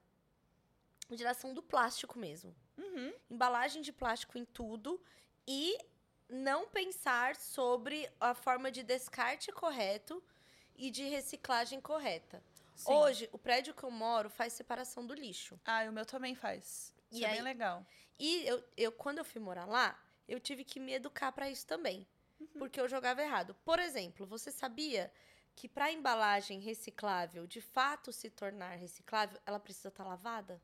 Geração 1.12 1.54
do 1.54 1.62
plástico 1.62 2.18
mesmo 2.18 2.56
Uhum. 2.78 3.14
embalagem 3.30 3.82
de 3.82 3.92
plástico 3.92 4.38
em 4.38 4.46
tudo 4.46 5.00
e 5.48 5.78
não 6.30 6.68
pensar 6.68 7.36
sobre 7.36 8.10
a 8.20 8.34
forma 8.34 8.72
de 8.72 8.82
descarte 8.82 9.52
correto 9.52 10.24
e 10.75 10.90
de 10.90 11.04
reciclagem 11.04 11.80
correta. 11.80 12.42
Sim. 12.75 12.91
Hoje, 12.94 13.29
o 13.32 13.38
prédio 13.38 13.74
que 13.74 13.84
eu 13.84 13.91
moro 13.91 14.29
faz 14.29 14.53
separação 14.53 15.05
do 15.05 15.13
lixo. 15.13 15.60
Ah, 15.65 15.86
e 15.86 15.89
o 15.89 15.94
meu 15.94 16.05
também 16.05 16.36
faz. 16.36 16.94
Isso 17.10 17.22
E 17.22 17.24
é 17.25 17.27
aí- 17.29 17.34
bem 17.36 17.41
legal. 17.44 17.86
E 18.20 18.46
eu, 18.46 18.63
eu, 18.77 18.91
quando 18.91 19.20
eu 19.20 19.25
fui 19.25 19.41
morar 19.41 19.65
lá, 19.65 20.00
eu 20.27 20.39
tive 20.39 20.63
que 20.63 20.79
me 20.79 20.94
educar 20.94 21.32
para 21.32 21.50
isso 21.50 21.65
também. 21.65 22.08
Porque 22.58 22.79
eu 22.79 22.88
jogava 22.88 23.22
errado. 23.24 23.55
Por 23.63 23.79
exemplo, 23.79 24.25
você 24.25 24.51
sabia 24.51 25.12
que 25.55 25.70
para 25.70 25.91
embalagem 25.91 26.60
reciclável 26.60 27.48
de 27.48 27.62
fato 27.62 28.12
se 28.12 28.29
tornar 28.29 28.75
reciclável, 28.75 29.39
ela 29.46 29.60
precisa 29.60 29.88
estar 29.88 30.03
lavada? 30.03 30.62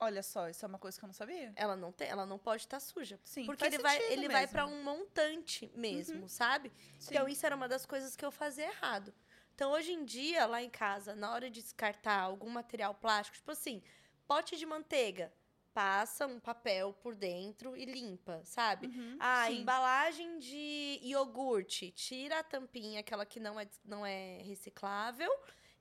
Olha 0.00 0.22
só, 0.22 0.48
isso 0.48 0.64
é 0.64 0.68
uma 0.68 0.78
coisa 0.78 0.96
que 0.98 1.04
eu 1.04 1.08
não 1.08 1.14
sabia. 1.14 1.52
Ela 1.56 1.74
não 1.76 1.90
tem, 1.90 2.08
ela 2.08 2.24
não 2.24 2.38
pode 2.38 2.62
estar 2.62 2.78
suja. 2.78 3.18
Sim, 3.24 3.46
Porque 3.46 3.64
ele 3.64 3.78
vai, 3.78 3.96
ele 4.12 4.28
vai 4.28 4.42
mesmo. 4.42 4.52
para 4.52 4.66
um 4.66 4.82
montante 4.82 5.70
mesmo, 5.74 6.28
sabe? 6.28 6.72
Sim. 6.98 7.14
Então 7.14 7.28
isso 7.28 7.44
era 7.44 7.54
uma 7.56 7.68
das 7.68 7.84
coisas 7.84 8.14
que 8.14 8.24
eu 8.24 8.30
fazia 8.30 8.66
errado. 8.66 9.12
Então 9.58 9.72
hoje 9.72 9.90
em 9.92 10.04
dia, 10.04 10.46
lá 10.46 10.62
em 10.62 10.70
casa, 10.70 11.16
na 11.16 11.32
hora 11.32 11.50
de 11.50 11.60
descartar 11.60 12.20
algum 12.20 12.48
material 12.48 12.94
plástico, 12.94 13.38
tipo 13.38 13.50
assim, 13.50 13.82
pote 14.24 14.56
de 14.56 14.64
manteiga, 14.64 15.32
passa 15.74 16.28
um 16.28 16.38
papel 16.38 16.92
por 16.92 17.16
dentro 17.16 17.76
e 17.76 17.84
limpa, 17.84 18.40
sabe? 18.44 18.86
Uhum, 18.86 19.16
A 19.18 19.46
sim. 19.46 19.60
embalagem 19.62 20.38
de 20.38 21.00
iogurte, 21.02 21.90
tira 21.90 22.38
a 22.38 22.42
tampinha, 22.44 23.00
aquela 23.00 23.26
que 23.26 23.40
não 23.40 23.58
é, 23.58 23.68
não 23.84 24.06
é 24.06 24.40
reciclável, 24.44 25.28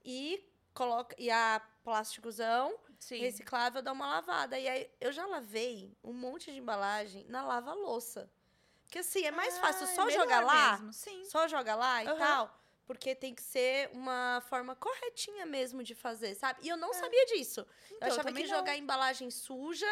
e 0.04 0.44
coloca 0.74 1.16
e 1.20 1.30
a 1.30 1.62
plásticozão 1.84 2.80
Sim. 3.00 3.20
reciclável 3.20 3.84
dá 3.84 3.92
uma 3.92 4.08
lavada. 4.08 4.58
E 4.58 4.68
aí 4.68 4.90
eu 5.00 5.12
já 5.12 5.28
lavei 5.28 5.96
um 6.04 6.14
monte 6.14 6.52
de 6.52 6.58
embalagem 6.58 7.26
na 7.26 7.46
lava-louça. 7.46 8.28
Porque 8.86 8.98
assim, 9.00 9.24
é 9.24 9.30
mais 9.32 9.60
fácil 9.60 9.86
Ah, 9.86 9.92
é 9.92 9.96
só 9.96 10.06
melhor 10.08 10.22
jogar 10.22 10.40
lá, 10.46 10.78
mesmo, 10.80 10.94
Sim. 10.94 11.24
só 11.26 11.48
jogar 11.48 11.76
lá 11.76 12.04
e 12.04 12.08
Aham. 12.08 12.18
tal. 12.18 12.67
Porque 12.88 13.14
tem 13.14 13.36
que 13.36 13.42
ser 13.44 13.90
uma 13.94 14.42
forma 14.50 14.74
corretinha 14.76 15.46
mesmo 15.46 15.84
de 15.84 15.94
fazer, 15.94 16.34
sabe? 16.36 16.62
E 16.64 16.70
eu 16.70 16.78
não 16.78 16.92
É. 16.92 16.94
sabia 16.94 17.26
disso. 17.28 17.68
Então, 17.92 18.08
eu 18.08 18.14
achava 18.14 18.24
também 18.30 18.44
que 18.46 18.50
não. 18.50 18.58
jogar 18.58 18.78
embalagem 18.78 19.30
suja. 19.30 19.86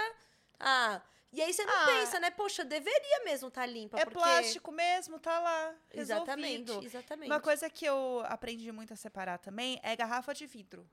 Ah. 0.59 1.01
E 1.33 1.41
aí 1.41 1.53
você 1.53 1.65
não 1.65 1.73
Ah. 1.73 1.85
pensa, 1.87 2.17
né? 2.21 2.31
Poxa, 2.31 2.63
deveria 2.63 3.25
mesmo 3.25 3.49
estar 3.49 3.65
limpa. 3.65 3.99
É 3.99 4.05
porque... 4.05 4.17
plástico 4.17 4.71
mesmo, 4.71 5.19
tá 5.19 5.37
lá. 5.39 5.75
Exatamente, 5.93 6.59
Resolvido. 6.69 6.85
exatamente. 6.87 7.29
Uma 7.29 7.41
coisa 7.41 7.69
que 7.69 7.83
eu 7.85 8.23
aprendi 8.27 8.71
muito 8.71 8.93
a 8.93 8.95
separar 8.95 9.37
também 9.39 9.77
é 9.83 9.93
garrafa 9.97 10.33
de 10.33 10.45
vidro. 10.47 10.89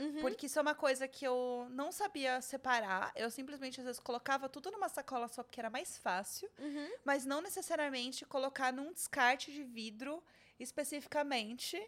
Uhum. 0.00 0.22
Porque 0.22 0.46
isso 0.46 0.58
é 0.58 0.62
uma 0.62 0.74
coisa 0.74 1.06
que 1.06 1.24
eu 1.26 1.66
não 1.70 1.92
sabia 1.92 2.40
separar. 2.40 3.12
Eu 3.14 3.30
simplesmente, 3.30 3.78
às 3.80 3.84
vezes, 3.86 4.00
colocava 4.00 4.48
tudo 4.48 4.70
numa 4.70 4.88
sacola 4.88 5.28
só 5.28 5.42
porque 5.42 5.60
era 5.60 5.68
mais 5.68 5.98
fácil. 5.98 6.48
Uhum. 6.58 6.90
Mas 7.04 7.26
não 7.26 7.42
necessariamente 7.42 8.24
colocar 8.24 8.72
num 8.72 8.90
descarte 8.94 9.52
de 9.52 9.62
vidro 9.62 10.24
especificamente. 10.62 11.80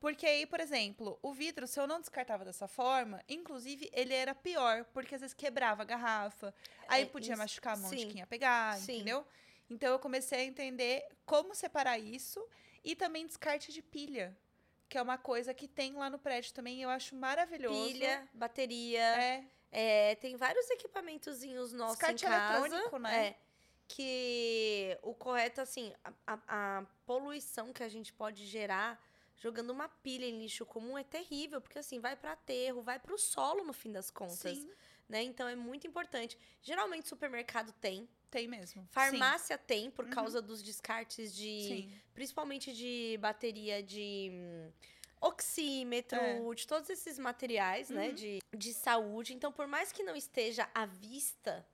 Porque 0.00 0.26
aí, 0.26 0.44
por 0.44 0.60
exemplo, 0.60 1.18
o 1.22 1.32
vidro, 1.32 1.66
se 1.66 1.80
eu 1.80 1.86
não 1.86 1.98
descartava 2.00 2.44
dessa 2.44 2.68
forma, 2.68 3.22
inclusive 3.28 3.88
ele 3.92 4.12
era 4.12 4.34
pior, 4.34 4.84
porque 4.92 5.14
às 5.14 5.20
vezes 5.22 5.32
quebrava 5.34 5.82
a 5.82 5.84
garrafa, 5.86 6.54
aí 6.88 7.04
É, 7.04 7.06
podia 7.06 7.32
isso- 7.32 7.38
machucar 7.42 7.74
a 7.74 7.76
mão 7.78 7.90
de 7.90 8.00
sim. 8.00 8.08
quem 8.08 8.18
ia 8.18 8.26
pegar, 8.26 8.76
Sim. 8.76 8.96
entendeu? 8.96 9.26
Então 9.70 9.90
eu 9.90 9.98
comecei 9.98 10.40
a 10.40 10.44
entender 10.44 11.06
como 11.24 11.54
separar 11.54 11.98
isso 11.98 12.46
e 12.84 12.94
também 12.94 13.26
descarte 13.26 13.72
de 13.72 13.80
pilha, 13.80 14.36
que 14.90 14.98
é 14.98 15.00
uma 15.02 15.16
coisa 15.16 15.54
que 15.54 15.66
tem 15.66 15.94
lá 15.94 16.10
no 16.10 16.18
prédio 16.18 16.52
também, 16.52 16.82
eu 16.82 16.90
acho 16.90 17.14
maravilhoso. 17.16 17.92
Pilha, 17.92 18.28
bateria. 18.34 19.00
É, 19.00 19.44
É, 19.76 20.14
tem 20.16 20.36
vários 20.36 20.68
equipamentozinhos 20.70 21.72
nossos 21.72 21.96
Descarte 21.98 22.24
em 22.24 22.28
casa. 22.28 22.58
eletrônico, 22.58 22.98
né? 22.98 23.26
É, 23.28 23.38
que 23.88 24.98
o 25.02 25.14
correto, 25.14 25.60
assim, 25.60 25.92
a, 26.04 26.12
a- 26.26 26.78
a 26.78 26.86
poluição 27.06 27.72
que 27.72 27.82
a 27.82 27.88
gente 27.88 28.12
pode 28.12 28.46
gerar 28.46 29.02
jogando 29.36 29.70
uma 29.70 29.88
pilha 29.88 30.24
em 30.26 30.38
lixo 30.38 30.64
comum 30.64 30.96
é 30.96 31.04
terrível, 31.04 31.60
porque 31.60 31.78
assim, 31.78 31.98
vai 32.00 32.16
para 32.16 32.32
aterro, 32.32 32.82
vai 32.82 32.98
para 32.98 33.12
o 33.14 33.18
solo 33.18 33.64
no 33.64 33.72
fim 33.72 33.90
das 33.92 34.10
contas, 34.10 34.38
sim, 34.58 34.70
né? 35.08 35.22
Então 35.22 35.46
é 35.48 35.56
muito 35.56 35.86
importante. 35.86 36.38
Geralmente 36.62 37.08
supermercado 37.08 37.72
tem, 37.80 38.08
tem 38.30 38.46
mesmo. 38.48 38.86
farmácia 38.90 39.58
tem 39.58 39.90
por 39.90 40.04
Uhum. 40.06 40.10
causa 40.12 40.40
dos 40.40 40.62
descartes 40.62 41.34
de 41.34 41.42
Sim. 41.62 41.88
Sim. 41.90 42.00
principalmente 42.14 42.72
de 42.72 43.18
bateria 43.20 43.82
de 43.82 44.30
hum, 44.32 44.72
oxímetro, 45.20 46.16
É. 46.18 46.54
de 46.54 46.66
todos 46.66 46.88
esses 46.88 47.18
materiais, 47.18 47.90
né, 47.90 48.08
Uhum. 48.08 48.14
de, 48.14 48.38
de 48.56 48.72
saúde. 48.72 49.34
Então, 49.34 49.50
por 49.52 49.66
mais 49.66 49.90
que 49.92 50.02
não 50.02 50.14
esteja 50.14 50.68
à 50.74 50.86
vista, 50.86 51.66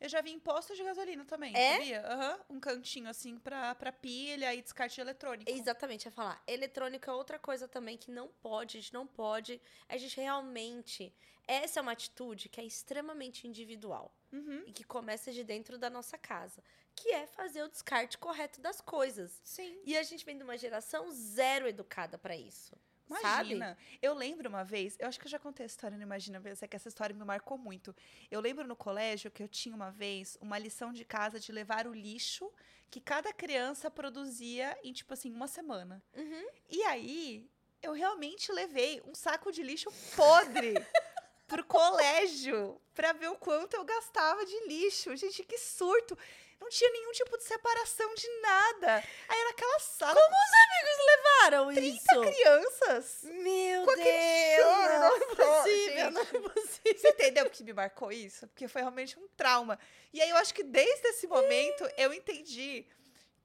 Eu 0.00 0.08
já 0.08 0.20
vi 0.20 0.30
em 0.30 0.38
postos 0.38 0.76
de 0.76 0.84
gasolina 0.84 1.24
também, 1.24 1.54
É? 1.54 1.78
sabia? 1.78 2.00
Aham, 2.06 2.40
Um 2.50 2.60
cantinho 2.60 3.08
assim 3.08 3.38
pra, 3.38 3.74
pra 3.74 3.90
pilha 3.92 4.54
e 4.54 4.60
descarte 4.62 5.00
eletrônico. 5.00 5.50
exatamente, 5.50 6.04
ia 6.04 6.10
falar, 6.12 6.42
eletrônica 6.46 7.10
é 7.10 7.14
outra 7.14 7.38
coisa 7.38 7.66
também 7.66 7.96
que 7.96 8.10
não 8.10 8.28
pode, 8.28 8.76
a 8.76 8.80
gente 8.80 8.92
não 8.92 9.06
pode, 9.06 9.60
a 9.88 9.96
gente 9.96 10.16
realmente, 10.16 11.14
essa 11.46 11.80
é 11.80 11.82
uma 11.82 11.92
atitude 11.92 12.48
que 12.48 12.60
é 12.60 12.64
extremamente 12.64 13.46
individual 13.46 14.14
Uhum, 14.32 14.64
e 14.66 14.72
que 14.72 14.84
começa 14.84 15.32
de 15.32 15.42
dentro 15.44 15.78
da 15.78 15.88
nossa 15.88 16.18
casa, 16.18 16.62
que 16.94 17.10
é 17.12 17.26
fazer 17.26 17.62
o 17.62 17.68
descarte 17.68 18.18
correto 18.18 18.60
das 18.60 18.80
coisas. 18.80 19.40
Sim. 19.44 19.78
E 19.84 19.96
a 19.96 20.02
gente 20.02 20.24
vem 20.24 20.36
de 20.36 20.44
uma 20.44 20.58
geração 20.58 21.10
zero 21.10 21.66
educada 21.68 22.18
pra 22.18 22.36
isso. 22.36 22.76
Sabe? 23.08 23.54
Imagina. 23.54 23.78
Eu 24.02 24.14
lembro 24.14 24.48
uma 24.48 24.64
vez, 24.64 24.96
eu 24.98 25.06
acho 25.06 25.18
que 25.18 25.26
eu 25.26 25.30
já 25.30 25.38
contei 25.38 25.64
a 25.64 25.66
história, 25.66 25.96
não 25.96 26.02
imagina, 26.02 26.40
mas 26.42 26.62
é 26.62 26.66
que 26.66 26.76
essa 26.76 26.88
história 26.88 27.14
me 27.14 27.24
marcou 27.24 27.56
muito. 27.56 27.94
Eu 28.30 28.40
lembro 28.40 28.66
no 28.66 28.74
colégio 28.74 29.30
que 29.30 29.42
eu 29.42 29.48
tinha 29.48 29.74
uma 29.74 29.90
vez 29.90 30.36
uma 30.40 30.58
lição 30.58 30.92
de 30.92 31.04
casa 31.04 31.38
de 31.38 31.52
levar 31.52 31.86
o 31.86 31.94
lixo 31.94 32.50
que 32.90 33.00
cada 33.00 33.32
criança 33.32 33.90
produzia 33.90 34.76
em, 34.82 34.92
tipo 34.92 35.12
assim, 35.12 35.32
uma 35.32 35.48
semana. 35.48 36.02
Uhum. 36.14 36.46
E 36.70 36.82
aí, 36.84 37.48
eu 37.82 37.92
realmente 37.92 38.50
levei 38.52 39.02
um 39.06 39.14
saco 39.14 39.52
de 39.52 39.62
lixo 39.62 39.90
podre 40.14 40.74
pro 41.46 41.64
colégio 41.64 42.80
pra 42.94 43.12
ver 43.12 43.28
o 43.28 43.36
quanto 43.36 43.74
eu 43.74 43.84
gastava 43.84 44.44
de 44.44 44.66
lixo. 44.66 45.16
Gente, 45.16 45.44
que 45.44 45.58
surto! 45.58 46.16
Não 46.60 46.68
tinha 46.68 46.90
nenhum 46.90 47.12
tipo 47.12 47.36
de 47.38 47.44
separação 47.44 48.12
de 48.14 48.28
nada. 48.40 48.96
Aí 49.28 49.40
era 49.40 49.50
aquela 49.50 49.78
sala 49.78 50.20
Levaram 51.06 51.70
isso. 51.72 52.20
crianças. 52.20 53.20
Meu 53.22 53.84
Com 53.84 53.90
aquele 53.90 54.56
choro, 54.56 54.88
Deus, 54.88 55.00
não 55.00 55.16
é 55.16 55.34
possível, 55.62 56.10
não 56.10 56.22
é 56.22 56.24
possível. 56.24 56.98
Você 56.98 57.08
entendeu 57.08 57.50
que 57.50 57.62
me 57.62 57.72
marcou 57.72 58.10
isso? 58.10 58.46
Porque 58.48 58.66
foi 58.68 58.82
realmente 58.82 59.18
um 59.18 59.28
trauma. 59.36 59.78
E 60.12 60.20
aí 60.20 60.30
eu 60.30 60.36
acho 60.36 60.52
que 60.54 60.62
desde 60.64 61.08
esse 61.08 61.26
momento 61.26 61.88
eu 61.96 62.12
entendi 62.12 62.86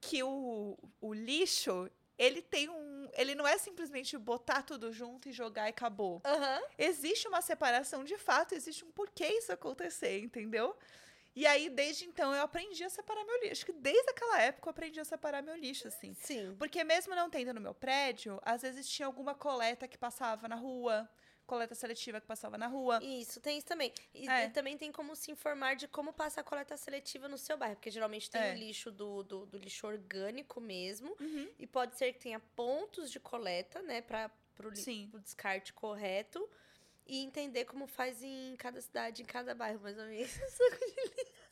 que 0.00 0.22
o, 0.22 0.76
o 1.00 1.14
lixo, 1.14 1.88
ele 2.18 2.42
tem 2.42 2.68
um. 2.68 3.08
Ele 3.14 3.34
não 3.34 3.46
é 3.46 3.56
simplesmente 3.58 4.16
botar 4.18 4.62
tudo 4.62 4.92
junto 4.92 5.28
e 5.28 5.32
jogar 5.32 5.66
e 5.66 5.70
acabou. 5.70 6.20
Aham. 6.24 6.62
Existe 6.78 7.28
uma 7.28 7.40
separação 7.40 8.02
de 8.02 8.16
fato, 8.16 8.54
existe 8.54 8.84
um 8.84 8.90
porquê 8.90 9.26
isso 9.26 9.52
acontecer, 9.52 10.18
entendeu? 10.18 10.76
E 11.34 11.46
aí, 11.46 11.70
desde 11.70 12.04
então, 12.04 12.34
eu 12.34 12.42
aprendi 12.42 12.84
a 12.84 12.90
separar 12.90 13.24
meu 13.24 13.36
lixo. 13.40 13.52
Acho 13.52 13.66
que 13.66 13.72
desde 13.72 14.10
aquela 14.10 14.40
época 14.42 14.68
eu 14.68 14.70
aprendi 14.70 15.00
a 15.00 15.04
separar 15.04 15.42
meu 15.42 15.56
lixo, 15.56 15.88
assim. 15.88 16.12
Sim. 16.14 16.54
Porque 16.58 16.84
mesmo 16.84 17.14
não 17.14 17.30
tendo 17.30 17.54
no 17.54 17.60
meu 17.60 17.74
prédio, 17.74 18.38
às 18.44 18.60
vezes 18.62 18.86
tinha 18.88 19.06
alguma 19.06 19.34
coleta 19.34 19.88
que 19.88 19.96
passava 19.96 20.46
na 20.46 20.56
rua, 20.56 21.08
coleta 21.46 21.74
seletiva 21.74 22.20
que 22.20 22.26
passava 22.26 22.58
na 22.58 22.66
rua. 22.66 23.00
Isso, 23.02 23.40
tem 23.40 23.56
isso 23.56 23.66
também. 23.66 23.92
E 24.14 24.28
É. 24.28 24.50
também 24.50 24.76
tem 24.76 24.92
como 24.92 25.16
se 25.16 25.30
informar 25.30 25.74
de 25.74 25.88
como 25.88 26.12
passa 26.12 26.42
a 26.42 26.44
coleta 26.44 26.76
seletiva 26.76 27.28
no 27.28 27.38
seu 27.38 27.56
bairro. 27.56 27.76
Porque 27.76 27.90
geralmente 27.90 28.30
tem 28.30 28.40
É. 28.42 28.52
o 28.52 28.56
lixo 28.56 28.90
do, 28.90 29.22
do, 29.22 29.46
do 29.46 29.56
lixo 29.56 29.86
orgânico 29.86 30.60
mesmo. 30.60 31.16
Uhum. 31.18 31.48
E 31.58 31.66
pode 31.66 31.96
ser 31.96 32.12
que 32.12 32.20
tenha 32.20 32.40
pontos 32.40 33.10
de 33.10 33.18
coleta, 33.18 33.80
né? 33.80 34.02
Para 34.02 34.30
pro 34.54 34.70
descarte 34.70 35.72
correto. 35.72 36.46
E 37.12 37.22
entender 37.22 37.66
como 37.66 37.86
faz 37.86 38.22
em 38.22 38.56
cada 38.56 38.80
cidade, 38.80 39.20
em 39.20 39.26
cada 39.26 39.54
bairro, 39.54 39.80
mais 39.80 39.98
ou 39.98 40.06
menos. 40.06 40.30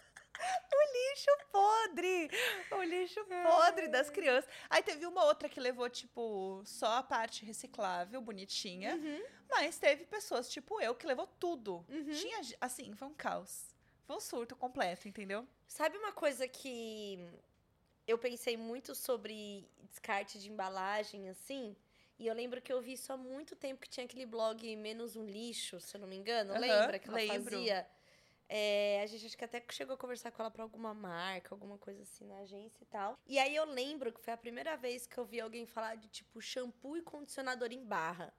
Lixo 0.93 1.31
podre! 1.53 2.31
O 2.71 2.83
lixo 2.83 3.21
podre 3.43 3.89
das 3.89 4.09
crianças. 4.09 4.51
Aí 4.71 4.83
teve 4.83 5.05
uma 5.05 5.25
outra 5.25 5.51
que 5.51 5.61
levou, 5.61 5.89
tipo, 5.91 6.63
só 6.65 6.97
a 6.97 7.03
parte 7.03 7.45
reciclável, 7.45 8.23
bonitinha. 8.23 8.95
Uhum, 8.95 9.23
Mas 9.51 9.79
teve 9.79 10.07
pessoas, 10.07 10.49
tipo 10.49 10.81
eu, 10.81 10.95
que 10.95 11.07
levou 11.07 11.27
tudo. 11.27 11.85
uhum. 11.89 12.13
Tinha, 12.13 12.41
assim, 12.59 12.95
foi 12.95 13.09
um 13.09 13.15
caos. 13.15 13.75
Foi 14.07 14.17
um 14.17 14.21
surto 14.21 14.57
completo, 14.57 15.09
entendeu? 15.09 15.47
Sabe 15.67 15.99
uma 15.99 16.13
coisa 16.13 16.49
que 16.49 17.19
eu 18.07 18.17
pensei 18.17 18.57
muito 18.57 18.95
sobre 18.95 19.69
descarte 19.91 20.39
de 20.39 20.49
embalagem, 20.49 21.29
assim? 21.29 21.77
E 22.21 22.27
eu 22.27 22.35
lembro 22.35 22.61
que 22.61 22.71
eu 22.71 22.83
vi 22.83 22.93
isso 22.93 23.11
há 23.11 23.17
muito 23.17 23.57
tempo, 23.57 23.81
que 23.81 23.89
tinha 23.89 24.05
aquele 24.05 24.27
blog 24.27 24.77
Menos 24.77 25.17
um 25.17 25.25
Lixo, 25.25 25.81
se 25.81 25.97
eu 25.97 26.01
não 26.03 26.07
me 26.07 26.17
engano. 26.17 26.53
Aham, 26.53 26.61
Lembra 26.61 26.99
que 26.99 27.09
ela 27.09 27.17
lembro. 27.17 27.53
fazia? 27.57 27.87
É, 28.47 29.01
a 29.03 29.07
gente 29.07 29.25
acho 29.25 29.39
que 29.39 29.45
até 29.45 29.65
chegou 29.71 29.95
a 29.95 29.97
conversar 29.97 30.31
com 30.31 30.43
ela 30.43 30.51
pra 30.51 30.63
alguma 30.63 30.93
marca, 30.93 31.55
alguma 31.55 31.79
coisa 31.79 32.03
assim 32.03 32.27
na 32.27 32.41
agência 32.41 32.83
e 32.83 32.85
tal. 32.85 33.19
E 33.27 33.39
aí 33.39 33.57
eu 33.57 33.65
lembro 33.65 34.13
que 34.13 34.21
foi 34.21 34.35
a 34.35 34.37
primeira 34.37 34.77
vez 34.77 35.07
que 35.07 35.17
eu 35.17 35.25
vi 35.25 35.41
alguém 35.41 35.65
falar 35.65 35.95
de 35.95 36.09
tipo 36.09 36.43
shampoo 36.43 36.95
e 36.99 37.01
condicionador 37.01 37.73
em 37.73 37.83
barra. 37.83 38.35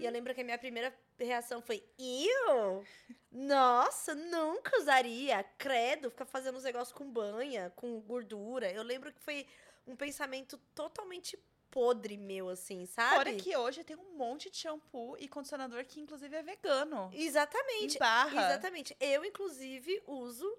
E 0.00 0.06
eu 0.06 0.10
lembro 0.10 0.34
que 0.34 0.40
a 0.40 0.44
minha 0.44 0.56
primeira 0.56 0.96
reação 1.18 1.60
foi: 1.60 1.84
Iu! 1.98 2.82
Nossa, 3.30 4.14
nunca 4.14 4.74
usaria. 4.78 5.44
Credo, 5.58 6.08
ficar 6.10 6.24
fazendo 6.24 6.56
uns 6.56 6.64
negócios 6.64 6.96
com 6.96 7.04
banha, 7.10 7.70
com 7.76 8.00
gordura. 8.00 8.72
Eu 8.72 8.82
lembro 8.82 9.12
que 9.12 9.20
foi 9.20 9.46
um 9.86 9.94
pensamento 9.94 10.56
totalmente 10.74 11.38
podre 11.78 12.16
meu, 12.16 12.48
assim, 12.48 12.86
sabe? 12.86 13.14
Fora 13.14 13.32
que 13.34 13.56
hoje 13.56 13.84
tem 13.84 13.96
um 13.96 14.16
monte 14.16 14.50
de 14.50 14.56
shampoo 14.56 15.16
e 15.20 15.28
condicionador 15.28 15.84
que, 15.84 16.00
inclusive, 16.00 16.34
é 16.34 16.42
vegano. 16.42 17.08
Exatamente. 17.14 17.94
Em 17.94 17.98
barra. 18.00 18.46
Exatamente. 18.46 18.96
Eu, 18.98 19.24
inclusive, 19.24 20.02
uso, 20.04 20.52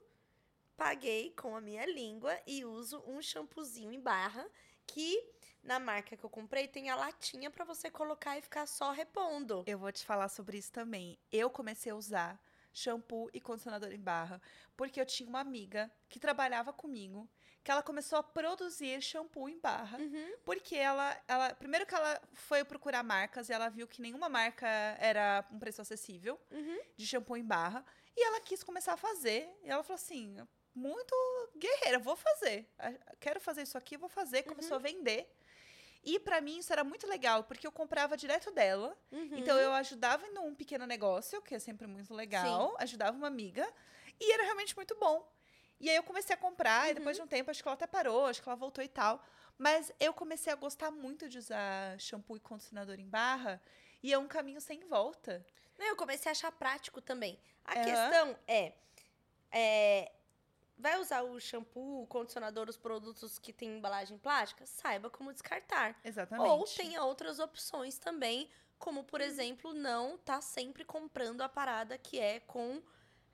paguei 0.78 1.32
com 1.32 1.58
a 1.58 1.60
minha 1.60 1.86
língua 1.86 2.40
e 2.48 2.64
uso 2.64 3.04
um 3.06 3.22
shampoozinho 3.22 3.92
em 3.92 4.00
barra 4.00 4.48
que 4.88 5.22
na 5.62 5.78
marca 5.78 6.16
que 6.16 6.24
eu 6.24 6.30
comprei 6.30 6.70
tem 6.70 6.90
a 6.90 6.96
latinha 6.96 7.52
pra 7.52 7.66
você 7.66 7.92
colocar 7.92 8.38
e 8.38 8.42
ficar 8.42 8.66
só 8.66 8.92
repondo. 8.92 9.66
Eu 9.68 9.78
vou 9.78 9.92
te 9.92 10.06
falar 10.06 10.30
sobre 10.30 10.58
isso 10.58 10.72
também. 10.72 11.20
Eu 11.30 11.50
comecei 11.50 11.92
a 11.92 11.96
usar 11.96 12.42
shampoo 12.72 13.30
e 13.34 13.42
condicionador 13.42 13.92
em 13.92 14.00
barra 14.00 14.42
porque 14.78 15.02
eu 15.02 15.06
tinha 15.06 15.28
uma 15.28 15.42
amiga 15.42 15.92
que 16.08 16.18
trabalhava 16.18 16.72
comigo 16.72 17.30
que 17.70 17.72
ela 17.72 17.84
começou 17.84 18.18
a 18.18 18.24
produzir 18.24 19.00
shampoo 19.00 19.48
em 19.48 19.60
barra. 19.60 20.00
Uhum. 20.00 20.34
Porque 20.44 20.76
ela, 20.76 21.16
ela. 21.28 21.54
Primeiro 21.54 21.86
que 21.86 21.94
ela 21.94 22.20
foi 22.34 22.64
procurar 22.64 23.04
marcas 23.04 23.48
e 23.48 23.54
ela 23.54 23.70
viu 23.70 23.88
que 23.88 24.02
nenhuma 24.02 24.28
marca 24.28 24.68
era 25.00 25.46
um 25.52 25.60
preço 25.60 25.80
acessível 25.80 26.40
Uhum. 26.50 26.80
de 26.98 27.06
shampoo 27.06 27.38
em 27.38 27.44
barra. 27.46 27.86
E 28.18 28.26
ela 28.26 28.42
quis 28.42 28.64
começar 28.64 28.94
a 28.94 28.98
fazer. 28.98 29.48
E 29.64 29.70
ela 29.70 29.84
falou 29.84 29.98
assim: 29.98 30.36
muito 30.74 31.14
guerreira, 31.56 32.00
vou 32.00 32.16
fazer. 32.16 32.68
Quero 33.20 33.40
fazer 33.40 33.62
isso 33.62 33.78
aqui, 33.78 33.98
vou 33.98 34.10
fazer. 34.10 34.42
Começou 34.44 34.78
a 34.78 34.80
vender. 34.80 35.32
E 36.04 36.18
pra 36.18 36.42
mim 36.42 36.58
isso 36.58 36.74
era 36.74 36.84
muito 36.84 37.06
legal, 37.06 37.44
porque 37.44 37.68
eu 37.68 37.72
comprava 37.72 38.18
direto 38.18 38.50
dela. 38.50 38.98
Uhum. 39.12 39.38
Então 39.38 39.56
eu 39.60 39.72
ajudava 39.74 40.26
num 40.32 40.56
pequeno 40.56 40.88
negócio, 40.88 41.40
que 41.44 41.54
é 41.54 41.60
sempre 41.60 41.86
muito 41.86 42.16
legal. 42.16 42.76
Ajudava 42.80 43.16
uma 43.16 43.28
amiga. 43.28 43.72
E 44.20 44.32
era 44.34 44.42
realmente 44.42 44.76
muito 44.76 44.96
bom. 44.96 45.32
E 45.80 45.90
aí 45.90 45.96
eu 45.96 46.04
comecei 46.04 46.34
a 46.34 46.38
comprar, 46.38 46.90
e 46.90 46.94
depois 46.94 47.16
Uhum. 47.16 47.18
de 47.18 47.24
um 47.24 47.28
tempo, 47.28 47.50
acho 47.50 47.62
que 47.62 47.68
ela 47.68 47.74
até 47.76 47.88
parou, 47.88 48.26
acho 48.26 48.42
que 48.42 48.50
ela 48.50 48.56
voltou 48.56 48.84
e 48.84 48.88
tal. 48.88 49.24
Mas 49.58 49.92
eu 50.00 50.14
comecei 50.14 50.52
a 50.52 50.56
gostar 50.56 50.92
muito 50.92 51.28
de 51.30 51.38
usar 51.38 52.00
shampoo 52.00 52.38
e 52.38 52.40
condicionador 52.40 53.00
em 53.00 53.08
barra. 53.08 53.62
E 54.02 54.14
é 54.14 54.18
um 54.18 54.28
caminho 54.28 54.62
sem 54.62 54.86
volta. 54.88 55.46
Não, 55.78 55.88
eu 55.88 55.96
comecei 55.96 56.30
a 56.30 56.32
achar 56.32 56.52
prático 56.52 57.02
também. 57.02 57.40
A 57.64 57.76
Aham. 57.76 58.16
questão 58.16 58.38
é, 58.48 58.74
é, 59.52 60.12
Vai 60.78 60.98
usar 61.00 61.24
o 61.24 61.40
shampoo, 61.40 62.04
o 62.04 62.08
condicionador, 62.08 62.70
os 62.70 62.78
produtos 62.78 63.38
que 63.38 63.52
têm 63.52 63.78
embalagem 63.78 64.18
plástica? 64.18 64.66
Saiba 64.66 65.10
como 65.10 65.34
descartar. 65.34 65.98
Exatamente. 66.04 66.36
Ou 66.38 66.68
tenha 66.68 67.04
outras 67.04 67.40
opções 67.40 67.98
também, 68.00 68.50
como, 68.78 69.04
por 69.04 69.20
Uhum. 69.20 69.22
exemplo, 69.22 69.74
não 69.74 70.18
tá 70.18 70.42
sempre 70.42 70.86
comprando 70.86 71.42
a 71.42 71.50
parada 71.50 71.98
que 71.98 72.18
é 72.20 72.40
com 72.40 72.82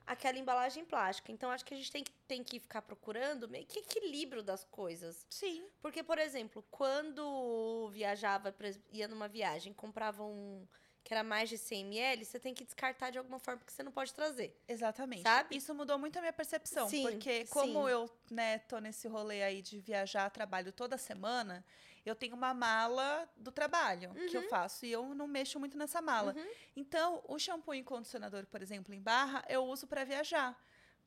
aquela 0.06 0.38
embalagem 0.38 0.84
plástica. 0.84 1.32
Então, 1.32 1.50
acho 1.50 1.64
que 1.64 1.74
a 1.74 1.76
gente 1.76 1.90
tem 1.90 2.04
que, 2.04 2.12
tem 2.28 2.44
que 2.44 2.60
ficar 2.60 2.82
procurando 2.82 3.48
meio 3.48 3.66
que 3.66 3.80
equilíbrio 3.80 4.42
das 4.42 4.64
coisas. 4.64 5.26
Sim. 5.28 5.66
Porque, 5.80 6.02
por 6.02 6.18
exemplo, 6.18 6.64
quando 6.70 7.88
viajava, 7.90 8.54
ia 8.92 9.08
numa 9.08 9.28
viagem, 9.28 9.72
comprava 9.72 10.22
um 10.22 10.66
que 11.06 11.14
era 11.14 11.22
mais 11.22 11.48
de 11.48 11.56
100 11.56 11.82
ml, 11.82 12.24
você 12.24 12.40
tem 12.40 12.52
que 12.52 12.64
descartar 12.64 13.10
de 13.10 13.18
alguma 13.18 13.38
forma, 13.38 13.60
porque 13.60 13.72
você 13.72 13.84
não 13.84 13.92
pode 13.92 14.12
trazer. 14.12 14.60
Exatamente. 14.66 15.22
Sabe? 15.22 15.56
Isso 15.56 15.72
mudou 15.72 15.96
muito 16.00 16.16
a 16.16 16.20
minha 16.20 16.32
percepção. 16.32 16.88
Sim, 16.88 17.02
porque 17.04 17.46
como 17.46 17.86
sim. 17.86 17.92
eu, 17.92 18.10
né, 18.28 18.58
tô 18.58 18.80
nesse 18.80 19.06
rolê 19.06 19.40
aí 19.44 19.62
de 19.62 19.78
viajar, 19.78 20.28
trabalho 20.30 20.72
toda 20.72 20.98
semana, 20.98 21.64
eu 22.08 22.14
tenho 22.14 22.34
uma 22.34 22.54
mala 22.54 23.28
do 23.36 23.50
trabalho 23.50 24.14
que 24.28 24.36
eu 24.36 24.48
faço. 24.48 24.86
E 24.86 24.92
eu 24.92 25.14
não 25.14 25.26
mexo 25.26 25.58
muito 25.58 25.76
nessa 25.76 26.00
mala. 26.00 26.34
Uhum. 26.36 26.48
Então, 26.76 27.22
o 27.26 27.38
shampoo 27.38 27.74
e 27.74 27.82
condicionador, 27.82 28.46
por 28.46 28.62
exemplo, 28.62 28.94
em 28.94 29.00
barra, 29.00 29.44
eu 29.48 29.64
uso 29.64 29.86
para 29.86 30.04
viajar. 30.04 30.56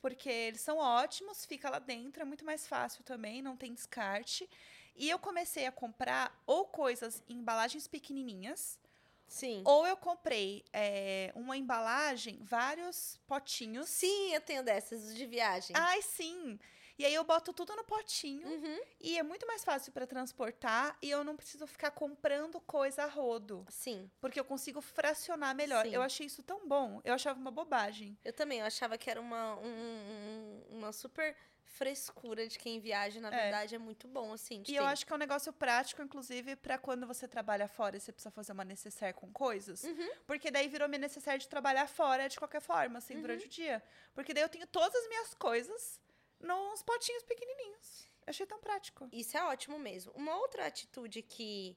Porque 0.02 0.30
eles 0.30 0.62
são 0.62 0.78
ótimos, 0.78 1.46
fica 1.46 1.70
lá 1.70 1.80
dentro, 1.80 2.22
é 2.22 2.26
muito 2.26 2.46
mais 2.46 2.66
fácil 2.68 3.04
também, 3.04 3.42
não 3.42 3.58
tem 3.58 3.74
descarte. 3.74 4.50
E 4.96 5.10
eu 5.10 5.20
comecei 5.20 5.66
a 5.66 5.72
comprar 5.72 6.38
ou 6.46 6.66
coisas 6.66 7.24
em 7.28 7.38
embalagens 7.38 7.88
pequenininhas, 7.88 8.80
Sim. 9.28 9.62
ou 9.66 9.86
eu 9.86 9.96
comprei 9.96 10.66
é, 10.74 11.32
uma 11.36 11.56
embalagem, 11.56 12.40
vários 12.42 13.20
potinhos. 13.28 13.88
Sim, 13.88 14.34
eu 14.34 14.42
tenho 14.42 14.64
dessas 14.64 15.16
de 15.16 15.26
viagem. 15.26 15.76
Ai, 15.78 16.02
sim! 16.02 16.60
E 17.00 17.06
aí 17.06 17.14
eu 17.14 17.24
boto 17.24 17.54
tudo 17.54 17.74
no 17.78 17.84
potinho 17.86 18.46
Uhum. 18.48 18.80
e 19.00 19.18
é 19.18 19.24
muito 19.24 19.48
mais 19.48 19.64
fácil 19.64 19.92
para 19.94 20.06
transportar 20.06 20.98
e 21.02 21.10
eu 21.10 21.24
não 21.24 21.36
preciso 21.38 21.66
ficar 21.66 21.92
comprando 21.92 22.60
coisa 22.60 23.04
a 23.04 23.08
rodo, 23.08 23.66
Sim. 23.70 24.12
porque 24.20 24.38
eu 24.38 24.44
consigo 24.44 24.82
fracionar 24.82 25.56
melhor. 25.56 25.86
Sim. 25.86 25.94
Eu 25.96 26.02
achei 26.02 26.26
isso 26.28 26.44
tão 26.44 26.68
bom. 26.68 27.00
Eu 27.06 27.14
achava 27.14 27.40
uma 27.40 27.52
bobagem. 27.52 28.18
Eu 28.24 28.34
também, 28.34 28.60
eu 28.60 28.66
achava 28.66 28.98
que 28.98 29.10
era 29.10 29.22
uma, 29.22 29.56
um- 29.56 29.64
um- 29.66 30.78
uma 30.78 30.92
super 30.92 31.36
frescura 31.64 32.48
de 32.48 32.58
quem 32.60 32.80
viaja, 32.82 33.22
na 33.22 33.30
É. 33.30 33.44
verdade, 33.44 33.76
é 33.76 33.78
muito 33.78 34.06
bom, 34.08 34.34
assim. 34.34 34.62
E 34.68 34.76
eu 34.76 34.84
ter. 34.84 34.90
acho 34.90 35.06
que 35.06 35.14
é 35.14 35.16
um 35.16 35.20
negócio 35.20 35.54
prático, 35.54 36.02
inclusive, 36.02 36.56
para 36.58 36.78
quando 36.78 37.08
você 37.08 37.28
trabalha 37.28 37.68
fora 37.68 37.96
e 37.96 38.00
você 38.02 38.12
precisa 38.12 38.32
fazer 38.32 38.52
uma 38.52 38.66
necessaire 38.66 39.14
com 39.16 39.32
coisas. 39.32 39.84
Uhum. 39.86 40.10
Porque 40.28 40.52
daí 40.52 40.68
virou 40.68 40.90
minha 40.90 41.00
necessaire 41.00 41.40
de 41.40 41.48
trabalhar 41.48 41.88
fora 41.88 42.28
de 42.28 42.38
qualquer 42.38 42.60
forma, 42.60 42.98
assim, 42.98 43.16
Uhum. 43.16 43.22
durante 43.22 43.46
o 43.46 43.50
dia. 43.50 43.82
Porque 44.14 44.34
daí 44.34 44.44
eu 44.44 44.50
tenho 44.50 44.68
todas 44.68 44.94
as 44.94 45.08
minhas 45.08 45.34
coisas 45.36 46.00
nos 46.40 46.82
potinhos 46.84 47.24
pequenininhos. 47.24 48.08
Eu 48.26 48.32
achei 48.32 48.46
tão 48.46 48.60
prático. 48.60 49.08
Isso 49.12 49.38
é 49.38 49.44
ótimo 49.44 49.78
mesmo. 49.80 50.12
Uma 50.16 50.36
outra 50.38 50.66
atitude 50.68 51.22
que 51.22 51.76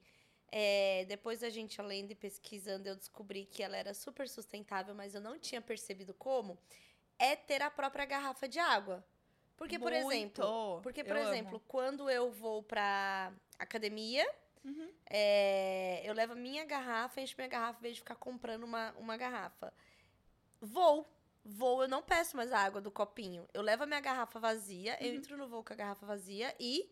é, 0.51 1.05
depois 1.07 1.41
da 1.41 1.49
gente 1.49 1.81
além 1.81 2.07
de 2.07 2.15
pesquisando, 2.15 2.87
eu 2.89 2.95
descobri 2.97 3.47
que 3.47 3.63
ela 3.63 3.77
era 3.77 3.95
super 3.95 4.29
sustentável, 4.29 4.95
mas 4.95 5.15
eu 5.15 5.21
não 5.21 5.39
tinha 5.39 5.63
percebido 5.63 6.13
como, 6.13 6.59
é 7.19 7.35
ter 7.35 7.63
a 7.63 7.71
própria 7.71 8.05
garrafa 8.05 8.47
de 8.47 8.59
água. 8.59 9.03
Porque, 9.57 9.79
por 9.79 9.93
Muito. 9.93 10.13
exemplo, 10.43 10.81
porque, 10.83 11.05
por 11.05 11.17
Eu 11.17 11.23
amo. 11.23 11.33
exemplo, 11.33 11.61
quando 11.69 12.11
eu 12.11 12.31
vou 12.33 12.63
pra 12.63 13.33
academia, 13.59 14.29
Uhum. 14.65 14.93
é, 15.09 16.03
eu 16.05 16.13
levo 16.15 16.33
a 16.33 16.37
minha 16.37 16.65
garrafa, 16.65 17.21
encho 17.21 17.35
minha 17.37 17.49
garrafa, 17.49 17.79
em 17.79 17.83
vez 17.83 17.95
de 17.95 18.01
ficar 18.01 18.17
comprando 18.17 18.65
uma, 18.65 18.93
uma 18.99 19.17
garrafa. 19.17 19.73
Vou. 20.61 21.09
Vou, 21.45 21.83
eu 21.83 21.89
não 21.89 22.03
peço 22.03 22.37
mais 22.37 22.53
a 22.53 22.59
água 22.61 22.81
do 22.81 22.91
copinho. 22.91 23.49
Eu 23.53 23.63
levo 23.63 23.83
a 23.83 23.87
minha 23.87 24.01
garrafa 24.01 24.39
vazia, 24.39 24.97
eu 25.01 25.11
Uhum. 25.11 25.17
entro 25.17 25.37
no 25.37 25.49
voo 25.49 25.65
com 25.65 25.73
a 25.73 25.77
garrafa 25.77 26.07
vazia 26.07 26.55
e 26.59 26.89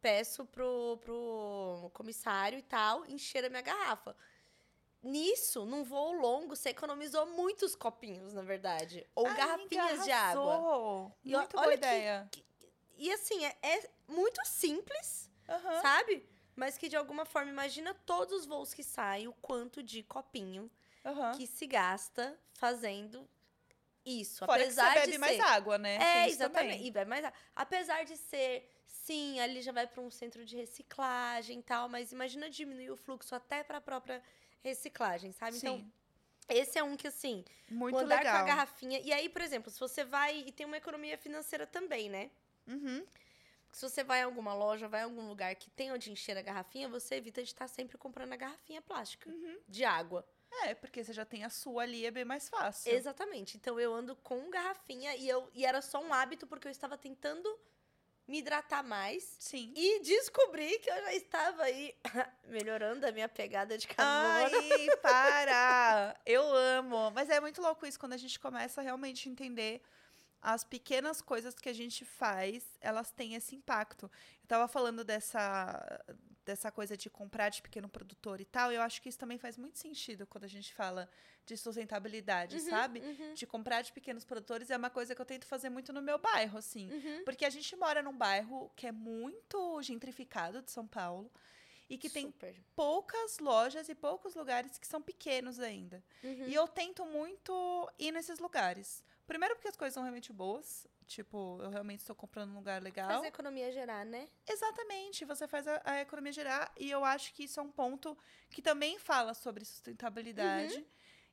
peço 0.00 0.46
pro, 0.46 0.98
pro 1.02 1.90
comissário 1.92 2.58
e 2.58 2.62
tal 2.62 3.04
encher 3.06 3.44
a 3.44 3.50
minha 3.50 3.60
garrafa. 3.62 4.16
Nisso, 5.02 5.64
num 5.64 5.82
voo 5.84 6.12
longo, 6.12 6.54
você 6.56 6.70
economizou 6.70 7.26
muitos 7.26 7.74
copinhos, 7.74 8.32
na 8.34 8.42
verdade. 8.42 9.06
Ou 9.14 9.26
Ai, 9.26 9.36
garrafinhas 9.36 10.04
de 10.04 10.10
água. 10.10 11.14
E 11.24 11.34
Muito 11.36 11.56
olha 11.56 11.66
boa 11.66 11.68
que- 11.72 11.74
ideia. 11.78 12.30
E 12.96 13.10
assim, 13.12 13.44
é, 13.44 13.56
é 13.62 13.90
muito 14.08 14.40
simples, 14.46 15.30
Aham. 15.48 15.80
sabe? 15.80 16.28
Mas 16.54 16.76
que 16.76 16.88
de 16.88 16.96
alguma 16.96 17.24
forma, 17.24 17.50
imagina 17.50 17.94
todos 17.94 18.40
os 18.40 18.46
voos 18.46 18.74
que 18.74 18.82
saem, 18.82 19.26
o 19.28 19.32
quanto 19.34 19.82
de 19.82 20.02
copinho 20.02 20.70
aham. 21.04 21.32
que 21.32 21.46
se 21.46 21.66
gasta 21.66 22.38
fazendo 22.52 23.26
isso. 24.04 24.44
Fora 24.46 24.58
que 24.58 24.64
apesar 24.64 24.92
você 24.94 25.00
bebe 25.00 25.12
de 25.12 25.18
mais 25.18 25.36
ser... 25.36 25.42
água, 25.42 25.78
né? 25.78 25.96
É, 25.96 26.28
exatamente. 26.28 26.72
também. 26.74 26.86
E 26.86 26.90
bebe 26.90 27.08
mais 27.10 27.24
água. 27.24 27.38
Apesar 27.54 28.04
de 28.04 28.16
ser, 28.16 28.68
sim, 28.86 29.38
ali 29.40 29.62
já 29.62 29.72
vai 29.72 29.86
para 29.86 30.00
um 30.00 30.10
centro 30.10 30.44
de 30.44 30.56
reciclagem 30.56 31.58
e 31.60 31.62
tal, 31.62 31.88
mas 31.88 32.12
imagina 32.12 32.48
diminuir 32.50 32.90
o 32.90 32.96
fluxo 32.96 33.34
até 33.34 33.62
para 33.62 33.78
a 33.78 33.80
própria 33.80 34.22
reciclagem, 34.62 35.32
sabe? 35.32 35.56
Então, 35.56 35.78
Sim, 35.78 35.92
esse 36.48 36.78
é 36.78 36.82
um 36.82 36.96
que 36.96 37.06
assim, 37.06 37.44
muito 37.70 37.96
andar 37.98 38.18
legal. 38.18 38.36
com 38.36 38.42
a 38.42 38.46
garrafinha. 38.46 39.00
E 39.00 39.12
aí, 39.12 39.28
por 39.28 39.40
exemplo, 39.42 39.70
se 39.70 39.78
você 39.78 40.04
vai 40.04 40.38
e 40.46 40.52
tem 40.52 40.66
uma 40.66 40.76
economia 40.76 41.16
financeira 41.16 41.66
também, 41.66 42.08
né? 42.10 42.30
Uhum. 42.66 43.04
Se 43.72 43.88
você 43.88 44.02
vai 44.02 44.20
em 44.20 44.24
alguma 44.24 44.52
loja, 44.52 44.88
vai 44.88 45.00
em 45.02 45.04
algum 45.04 45.28
lugar 45.28 45.54
que 45.54 45.70
tem 45.70 45.92
onde 45.92 46.10
encher 46.10 46.36
a 46.36 46.42
garrafinha, 46.42 46.88
você 46.88 47.14
evita 47.14 47.40
de 47.40 47.48
estar 47.48 47.68
sempre 47.68 47.96
comprando 47.96 48.32
a 48.32 48.36
garrafinha 48.36 48.82
plástica 48.82 49.30
Uhum. 49.30 49.58
de 49.68 49.84
água. 49.84 50.26
É, 50.64 50.74
porque 50.74 51.02
você 51.02 51.12
já 51.12 51.24
tem 51.24 51.44
a 51.44 51.50
sua 51.50 51.82
ali, 51.82 52.04
é 52.04 52.10
bem 52.10 52.24
mais 52.24 52.48
fácil. 52.48 52.92
Exatamente. 52.92 53.56
Então 53.56 53.78
eu 53.78 53.94
ando 53.94 54.16
com 54.16 54.50
garrafinha 54.50 55.14
e, 55.16 55.28
eu, 55.28 55.48
e 55.54 55.64
era 55.64 55.80
só 55.80 56.02
um 56.02 56.12
hábito 56.12 56.46
porque 56.46 56.66
eu 56.66 56.72
estava 56.72 56.98
tentando 56.98 57.48
me 58.30 58.38
hidratar 58.38 58.82
mais. 58.82 59.36
Sim. 59.38 59.72
E 59.76 60.00
descobri 60.00 60.78
que 60.78 60.88
eu 60.88 61.02
já 61.02 61.14
estava 61.14 61.64
aí 61.64 61.94
melhorando 62.46 63.06
a 63.06 63.12
minha 63.12 63.28
pegada 63.28 63.76
de 63.76 63.88
carbono. 63.88 64.56
Ai, 64.56 64.96
para! 65.02 66.16
Eu 66.24 66.42
amo. 66.54 67.10
Mas 67.10 67.28
é 67.28 67.40
muito 67.40 67.60
louco 67.60 67.86
isso 67.86 67.98
quando 67.98 68.12
a 68.12 68.16
gente 68.16 68.38
começa 68.38 68.80
a 68.80 68.84
realmente 68.84 69.28
entender 69.28 69.82
as 70.42 70.64
pequenas 70.64 71.20
coisas 71.20 71.54
que 71.54 71.68
a 71.68 71.72
gente 71.72 72.04
faz, 72.04 72.64
elas 72.80 73.10
têm 73.10 73.34
esse 73.34 73.54
impacto. 73.54 74.10
Eu 74.42 74.48
tava 74.48 74.66
falando 74.68 75.04
dessa 75.04 76.00
dessa 76.42 76.72
coisa 76.72 76.96
de 76.96 77.08
comprar 77.10 77.50
de 77.50 77.62
pequeno 77.62 77.88
produtor 77.88 78.40
e 78.40 78.44
tal, 78.44 78.72
eu 78.72 78.80
acho 78.82 79.00
que 79.02 79.08
isso 79.08 79.18
também 79.18 79.38
faz 79.38 79.56
muito 79.56 79.78
sentido 79.78 80.26
quando 80.26 80.44
a 80.44 80.48
gente 80.48 80.74
fala 80.74 81.08
de 81.46 81.56
sustentabilidade, 81.56 82.56
Uhum, 82.56 82.70
sabe? 82.70 83.00
uhum, 83.00 83.34
De 83.34 83.46
comprar 83.46 83.82
de 83.82 83.92
pequenos 83.92 84.24
produtores 84.24 84.68
é 84.70 84.76
uma 84.76 84.90
coisa 84.90 85.14
que 85.14 85.20
eu 85.20 85.26
tento 85.26 85.44
fazer 85.46 85.68
muito 85.68 85.92
no 85.92 86.02
meu 86.02 86.18
bairro, 86.18 86.58
assim. 86.58 86.90
uhum. 86.90 87.24
Porque 87.24 87.44
a 87.44 87.50
gente 87.50 87.76
mora 87.76 88.02
num 88.02 88.16
bairro 88.16 88.70
que 88.74 88.86
é 88.86 88.90
muito 88.90 89.80
gentrificado 89.82 90.60
de 90.62 90.70
São 90.72 90.86
Paulo 90.88 91.30
e 91.88 91.98
que 91.98 92.08
tem 92.08 92.26
Super. 92.26 92.56
poucas 92.74 93.38
lojas 93.38 93.88
e 93.88 93.94
poucos 93.94 94.34
lugares 94.34 94.76
que 94.78 94.86
são 94.86 95.00
pequenos 95.02 95.60
ainda. 95.60 96.02
Uhum. 96.24 96.48
E 96.48 96.54
eu 96.54 96.66
tento 96.66 97.04
muito 97.04 97.88
ir 97.98 98.10
nesses 98.12 98.38
lugares. 98.40 99.04
Primeiro 99.30 99.54
porque 99.54 99.68
as 99.68 99.76
coisas 99.76 99.94
são 99.94 100.02
realmente 100.02 100.32
boas. 100.32 100.88
Tipo, 101.06 101.60
eu 101.62 101.70
realmente 101.70 102.00
estou 102.00 102.16
comprando 102.16 102.48
num 102.50 102.56
lugar 102.56 102.82
legal. 102.82 103.08
Fazer 103.08 103.26
a 103.26 103.28
economia 103.28 103.70
gerar, 103.70 104.04
né? 104.04 104.28
Exatamente, 104.44 105.24
você 105.24 105.46
faz 105.46 105.68
a, 105.68 105.80
a 105.84 106.00
economia 106.00 106.32
gerar. 106.32 106.72
E 106.76 106.90
eu 106.90 107.04
acho 107.04 107.32
que 107.32 107.44
isso 107.44 107.60
é 107.60 107.62
um 107.62 107.70
ponto 107.70 108.18
que 108.50 108.60
também 108.60 108.98
fala 108.98 109.32
sobre 109.32 109.64
sustentabilidade. 109.64 110.74
Uhum. 110.74 110.84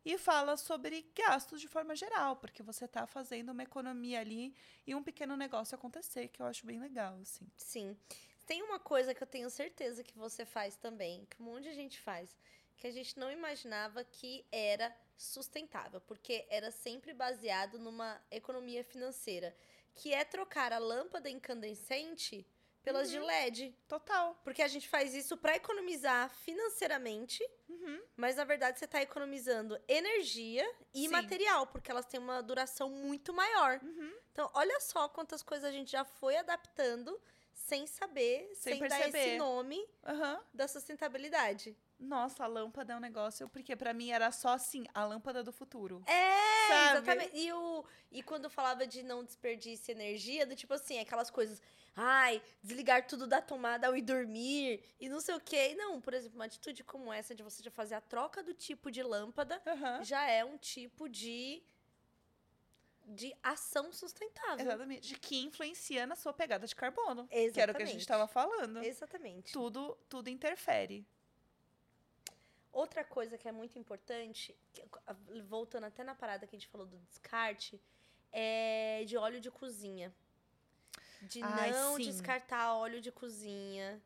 E 0.06 0.16
fala 0.20 0.58
sobre 0.58 1.12
gastos 1.16 1.60
de 1.60 1.68
forma 1.68 1.96
geral, 1.96 2.36
porque 2.36 2.62
você 2.62 2.86
está 2.86 3.08
fazendo 3.08 3.50
uma 3.52 3.64
economia 3.64 4.20
ali 4.20 4.54
e 4.86 4.94
um 4.94 5.02
pequeno 5.02 5.36
negócio 5.36 5.74
acontecer, 5.74 6.28
que 6.28 6.40
eu 6.40 6.46
acho 6.46 6.68
bem 6.68 6.80
legal, 6.80 7.18
assim. 7.20 7.50
Sim. 7.58 7.98
Tem 8.46 8.62
uma 8.62 8.80
coisa 8.80 9.12
que 9.16 9.24
eu 9.24 9.28
tenho 9.28 9.50
certeza 9.50 10.04
que 10.04 10.16
você 10.16 10.46
faz 10.46 10.76
também, 10.76 11.26
que 11.26 11.42
um 11.42 11.46
monte 11.46 11.64
de 11.64 11.74
gente 11.74 12.00
faz, 12.00 12.38
que 12.78 12.86
a 12.86 12.92
gente 12.92 13.18
não 13.18 13.32
imaginava 13.32 14.04
que 14.04 14.46
era 14.52 14.96
sustentável, 15.18 16.00
porque 16.02 16.46
era 16.50 16.70
sempre 16.72 17.14
baseado 17.14 17.80
numa 17.80 18.22
economia 18.32 18.84
financeira, 18.84 19.56
que 19.96 20.14
é 20.14 20.24
trocar 20.24 20.72
a 20.72 20.78
lâmpada 20.78 21.30
incandescente 21.30 22.46
pelas 22.84 23.10
de 23.10 23.20
LED. 23.20 23.76
Total. 23.88 24.40
Porque 24.46 24.62
a 24.62 24.68
gente 24.68 24.88
faz 24.88 25.14
isso 25.14 25.36
para 25.36 25.56
economizar 25.58 26.30
financeiramente, 26.30 27.44
Uhum. 27.68 28.02
mas 28.16 28.38
na 28.38 28.46
verdade 28.46 28.80
você 28.80 28.86
está 28.86 29.02
economizando 29.02 29.78
energia 29.88 30.66
e 30.94 31.02
Sim. 31.02 31.08
material, 31.10 31.68
porque 31.68 31.92
elas 31.92 32.06
têm 32.06 32.20
uma 32.20 32.42
duração 32.42 32.90
muito 32.90 33.34
maior. 33.34 33.80
Uhum. 33.84 34.14
Então, 34.32 34.50
olha 34.54 34.80
só 34.80 35.10
quantas 35.10 35.42
coisas 35.44 35.66
a 35.68 35.72
gente 35.72 35.92
já 35.92 36.06
foi 36.06 36.38
adaptando 36.38 37.20
sem 37.54 37.86
saber, 37.88 38.50
Sem 38.54 38.78
sem, 38.78 38.88
dar 38.88 39.02
esse 39.02 39.12
perceber. 39.12 39.38
nome 39.38 39.86
da 40.54 40.68
sustentabilidade. 40.68 41.76
Nossa, 42.00 42.44
a 42.44 42.48
lâmpada 42.48 42.94
é 42.94 42.96
um 42.96 43.00
negócio, 43.00 43.50
porque 43.50 43.76
pra 43.76 43.92
mim 43.94 44.12
era 44.12 44.32
só 44.32 44.50
assim, 44.50 44.86
a 44.94 45.04
lâmpada 45.04 45.44
do 45.44 45.52
futuro. 45.52 46.04
É, 46.06 46.68
Sabe? 46.68 46.98
exatamente. 46.98 47.38
E, 47.38 47.52
o, 47.52 47.86
e 48.12 48.22
quando 48.22 48.50
falava 48.50 48.86
de 48.86 49.02
não 49.02 49.24
desperdício 49.24 49.92
energia, 49.92 50.46
do 50.46 50.56
tipo 50.56 50.74
assim, 50.76 51.00
aquelas 51.00 51.32
coisas, 51.32 51.62
ai, 51.96 52.42
desligar 52.62 53.08
tudo 53.08 53.26
da 53.26 53.42
tomada 53.42 53.88
ao 53.88 53.98
ir 53.98 54.04
dormir 54.04 54.84
e 55.00 55.10
não 55.10 55.20
sei 55.20 55.36
o 55.36 55.40
quê. 55.40 55.74
Não, 55.76 56.00
por 56.00 56.14
exemplo, 56.14 56.38
uma 56.38 56.46
atitude 56.46 56.84
como 56.84 57.12
essa 57.12 57.34
de 57.34 57.42
você 57.42 57.64
já 57.64 57.72
fazer 57.72 57.96
a 57.96 58.02
troca 58.02 58.44
do 58.44 58.54
tipo 58.54 58.92
de 58.92 59.02
lâmpada 59.02 59.60
Aham. 59.66 60.04
já 60.04 60.30
é 60.30 60.46
um 60.46 60.58
tipo 60.58 61.10
de 61.10 61.64
de 63.08 63.34
ação 63.42 63.94
sustentável. 63.94 64.66
Exatamente. 64.66 65.18
Que 65.18 65.38
influencia 65.38 66.06
na 66.06 66.16
sua 66.16 66.34
pegada 66.34 66.68
de 66.68 66.76
carbono. 66.76 67.26
Que 67.28 67.36
Exatamente. 67.36 67.60
era 67.62 67.72
o 67.72 67.76
que 67.76 67.84
a 67.84 67.86
gente 67.86 68.02
estava 68.02 68.28
falando. 68.28 68.84
Exatamente. 68.84 69.54
Tudo, 69.54 69.98
tudo 70.10 70.30
interfere. 70.30 71.08
Outra 72.84 73.04
coisa 73.04 73.38
que 73.40 73.48
é 73.48 73.52
muito 73.52 73.80
importante, 73.80 74.56
voltando 75.48 75.86
até 75.86 76.04
na 76.04 76.14
parada 76.14 76.46
que 76.46 76.56
a 76.56 76.60
gente 76.60 76.68
falou 76.68 76.86
do 76.86 76.98
descarte, 77.10 77.82
é 78.32 79.04
de 79.08 79.18
óleo 79.18 79.40
de 79.42 79.50
cozinha. 79.50 80.14
De 81.24 81.42
Ai, 81.42 81.72
não 81.72 81.96
sim. 81.96 82.04
descartar 82.04 82.76
óleo 82.76 83.02
de 83.02 83.12
cozinha 83.12 84.00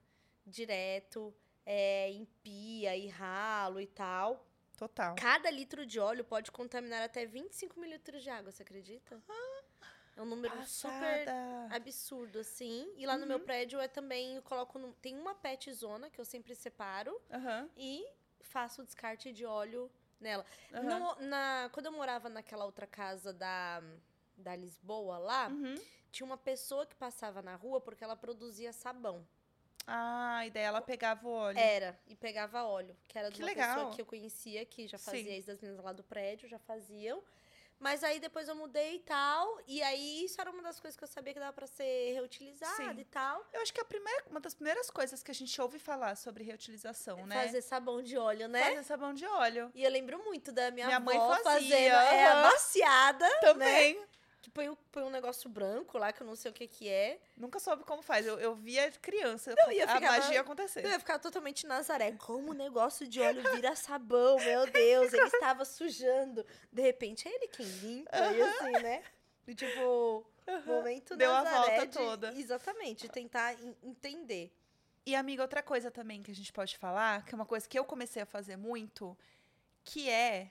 direto, 0.45 1.34
é, 1.65 2.10
em 2.12 2.23
pia 2.41 2.95
e 2.95 3.07
ralo 3.10 3.81
e 3.81 3.88
tal. 3.88 4.47
Total. 4.77 5.15
Cada 5.17 5.49
litro 5.51 5.86
de 5.86 5.99
óleo 5.99 6.23
pode 6.23 6.49
contaminar 6.49 7.01
até 7.03 7.25
25 7.25 7.77
mililitros 7.77 8.23
de 8.23 8.29
água, 8.29 8.51
você 8.53 8.63
acredita? 8.63 9.21
É 10.15 10.21
um 10.21 10.25
número 10.25 10.55
super 10.63 11.25
Passada. 11.25 11.75
absurdo, 11.75 12.39
assim. 12.39 12.89
E 12.95 13.05
lá 13.05 13.17
no 13.17 13.27
meu 13.27 13.39
prédio 13.41 13.79
é 13.81 13.88
também, 13.89 14.36
eu 14.38 14.41
coloco. 14.41 14.79
no- 14.79 14.93
tem 14.93 15.17
uma 15.19 15.36
pet 15.36 15.71
zona 15.73 16.10
que 16.10 16.19
eu 16.21 16.25
sempre 16.25 16.55
separo 16.55 17.21
Aham. 17.29 17.69
e 17.75 18.05
faço 18.43 18.82
o 18.82 18.86
descarte 18.86 19.32
de 19.32 19.45
óleo 19.45 19.89
nela. 20.19 20.45
aham. 20.73 20.99
No- 20.99 21.15
na, 21.27 21.69
quando 21.73 21.88
eu 21.88 21.91
morava 21.91 22.30
naquela 22.30 22.65
outra 22.65 22.86
casa 22.88 23.34
da, 23.34 23.82
da 24.38 24.56
Lisboa 24.56 25.17
lá, 25.17 25.47
Uhum. 25.49 25.75
tinha 26.12 26.25
uma 26.25 26.38
pessoa 26.38 26.86
que 26.86 26.95
passava 26.95 27.41
na 27.41 27.56
rua 27.56 27.80
porque 27.82 28.04
ela 28.04 28.15
produzia 28.15 28.71
sabão. 28.73 29.25
Ah, 29.88 30.45
e 30.45 30.51
daí 30.51 30.63
ela 30.63 30.80
pegava 30.80 31.27
o 31.27 31.32
óleo. 31.32 31.58
Era, 31.58 31.99
e 32.08 32.15
pegava 32.15 32.63
óleo. 32.63 32.95
Que 33.08 33.17
era 33.17 33.30
de 33.30 33.38
Que 33.38 33.41
uma 33.41 33.47
legal. 33.47 33.75
pessoa 33.75 33.95
que 33.95 34.01
eu 34.01 34.06
conhecia, 34.06 34.63
que 34.63 34.88
já 34.88 34.97
Sim. 34.99 35.06
fazia 35.06 35.38
isso 35.38 35.47
das 35.47 35.60
meninas 35.60 35.84
lá 35.84 35.91
do 35.91 36.04
prédio, 36.04 36.47
já 36.47 36.60
faziam. 36.60 37.23
Mas 37.82 38.04
aí 38.04 38.20
depois 38.20 38.48
eu 38.48 38.56
mudei 38.56 38.98
e 38.98 39.00
tal. 39.00 39.60
E 39.67 39.82
aí 39.82 40.24
isso 40.24 40.39
era 40.39 40.52
uma 40.52 40.62
das 40.62 40.80
coisas 40.80 40.96
que 40.96 41.04
eu 41.04 41.08
sabia 41.08 41.34
que 41.34 41.39
dava 41.39 41.52
pra 41.52 41.65
ser 41.65 42.13
reutilizado 42.13 42.76
Sim. 42.76 43.00
e 43.00 43.06
tal. 43.06 43.44
Eu 43.52 43.60
acho 43.62 43.74
que 43.74 43.82
a 43.82 43.86
primeira, 43.86 44.24
uma 44.30 44.39
das 44.39 44.54
primeiras 44.54 44.91
coisas 44.91 45.24
que 45.24 45.32
a 45.32 45.34
gente 45.34 45.60
ouve 45.60 45.80
falar 45.80 46.15
sobre 46.15 46.44
reutilização, 46.44 47.26
né? 47.26 47.44
Fazer 47.44 47.62
sabão 47.63 48.04
de 48.04 48.15
óleo, 48.15 48.48
né? 48.48 48.63
Fazer 48.63 48.84
sabão 48.84 49.13
de 49.15 49.26
óleo. 49.26 49.72
E 49.74 49.84
eu 49.84 49.89
lembro 49.89 50.24
muito 50.24 50.52
da 50.52 50.70
minha, 50.70 50.86
Minha 50.86 51.00
mãe 51.00 51.17
fazia, 51.17 51.44
fazendo 51.44 51.96
é, 51.96 52.28
aham. 52.28 52.39
amaciada, 52.46 53.28
né? 53.56 53.96
Que 54.41 54.49
põe, 54.49 54.67
um- 54.69 54.75
põe 54.91 55.04
um 55.04 55.10
negócio 55.12 55.47
branco 55.47 55.99
lá, 55.99 56.12
que 56.12 56.21
eu 56.23 56.25
não 56.25 56.36
sei 56.36 56.49
o 56.49 56.54
que 56.54 56.65
que 56.67 56.89
é. 56.89 57.19
Nunca 57.38 57.60
soube 57.60 57.84
como 57.84 58.01
faz. 58.01 58.25
Eu, 58.25 58.39
eu 58.39 58.56
via 58.56 58.89
criança 58.93 59.54
Não, 59.56 59.65
a 59.95 59.99
magia 60.01 60.41
acontecer. 60.41 60.84
Eu 60.84 60.89
ia 60.89 60.97
ficar 60.99 61.19
totalmente 61.19 61.67
Nazaré. 61.67 62.13
Como 62.13 62.49
o 62.49 62.54
negócio 62.54 63.08
de 63.08 63.21
óleo 63.21 63.43
vira 63.54 63.75
sabão, 63.75 64.38
meu 64.39 64.65
Deus. 64.65 65.13
Ele 65.13 65.27
estava 65.27 65.63
sujando. 65.63 66.43
De 66.71 66.82
repente, 66.82 67.27
é 67.27 67.36
ele 67.36 67.47
quem 67.49 67.65
limpa. 67.65 68.17
E 68.17 68.41
assim, 68.41 68.71
né? 68.84 69.04
E, 69.47 69.54
tipo, 69.54 70.25
momento 70.65 71.15
Deu 71.15 71.32
a 71.36 71.43
Nazaré 71.43 71.67
volta 71.77 71.88
de- 71.88 71.97
toda. 71.97 72.34
Exatamente, 72.34 73.01
de 73.04 73.10
tentar 73.10 73.54
en- 73.62 73.75
entender. 73.84 74.51
E, 75.06 75.15
amiga, 75.15 75.43
outra 75.43 75.62
coisa 75.62 75.91
também 75.91 76.23
que 76.23 76.32
a 76.32 76.36
gente 76.36 76.51
pode 76.51 76.77
falar, 76.80 77.23
que 77.25 77.34
é 77.34 77.36
uma 77.36 77.45
coisa 77.45 77.67
que 77.67 77.77
eu 77.77 77.86
comecei 77.86 78.21
a 78.23 78.25
fazer 78.25 78.56
muito, 78.58 79.15
que 79.84 80.10
é 80.10 80.49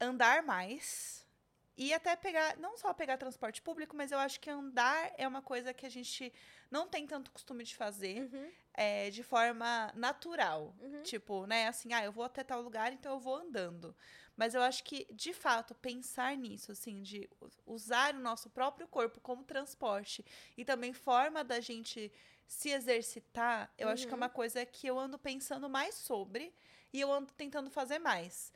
andar 0.00 0.42
mais 0.42 1.24
e 1.80 1.94
até 1.94 2.14
pegar, 2.16 2.58
não 2.58 2.76
só 2.76 2.92
pegar 2.94 3.16
transporte 3.18 3.62
público, 3.62 3.96
mas 3.96 4.12
eu 4.12 4.18
acho 4.18 4.38
que 4.40 4.50
andar 4.50 5.12
é 5.16 5.26
uma 5.26 5.42
coisa 5.42 5.72
que 5.74 5.86
a 5.86 5.90
gente 5.90 6.32
não 6.70 6.86
tem 6.88 7.06
tanto 7.06 7.30
costume 7.32 7.64
de 7.64 7.74
fazer 7.74 8.16
Uhum, 8.16 8.52
é, 8.74 9.10
de 9.10 9.22
forma 9.22 9.90
natural. 9.96 10.76
uhum. 10.78 11.02
Tipo, 11.02 11.46
né, 11.46 11.66
assim, 11.68 11.94
ah, 11.94 12.04
eu 12.04 12.12
vou 12.12 12.24
até 12.24 12.44
tal 12.44 12.60
lugar, 12.60 12.92
então 12.92 13.14
eu 13.14 13.18
vou 13.18 13.36
andando. 13.36 13.96
Mas 14.36 14.54
eu 14.54 14.62
acho 14.62 14.84
que, 14.84 15.06
de 15.12 15.32
fato, 15.32 15.74
pensar 15.74 16.36
nisso, 16.36 16.72
assim, 16.72 17.02
de 17.02 17.28
usar 17.66 18.14
o 18.14 18.20
nosso 18.20 18.50
próprio 18.50 18.86
corpo 18.86 19.20
como 19.20 19.44
transporte 19.44 20.24
e 20.58 20.64
também 20.64 20.92
forma 20.92 21.42
da 21.42 21.60
gente 21.60 22.12
se 22.46 22.70
exercitar, 22.70 23.72
eu 23.78 23.88
acho 23.88 24.06
que 24.06 24.12
é 24.12 24.16
Uhum. 24.16 24.22
uma 24.22 24.28
coisa 24.28 24.66
que 24.66 24.86
eu 24.86 24.98
ando 24.98 25.18
pensando 25.18 25.68
mais 25.68 25.94
sobre 25.94 26.52
e 26.92 27.00
eu 27.00 27.12
ando 27.12 27.32
tentando 27.32 27.70
fazer 27.70 27.98
mais. 27.98 28.52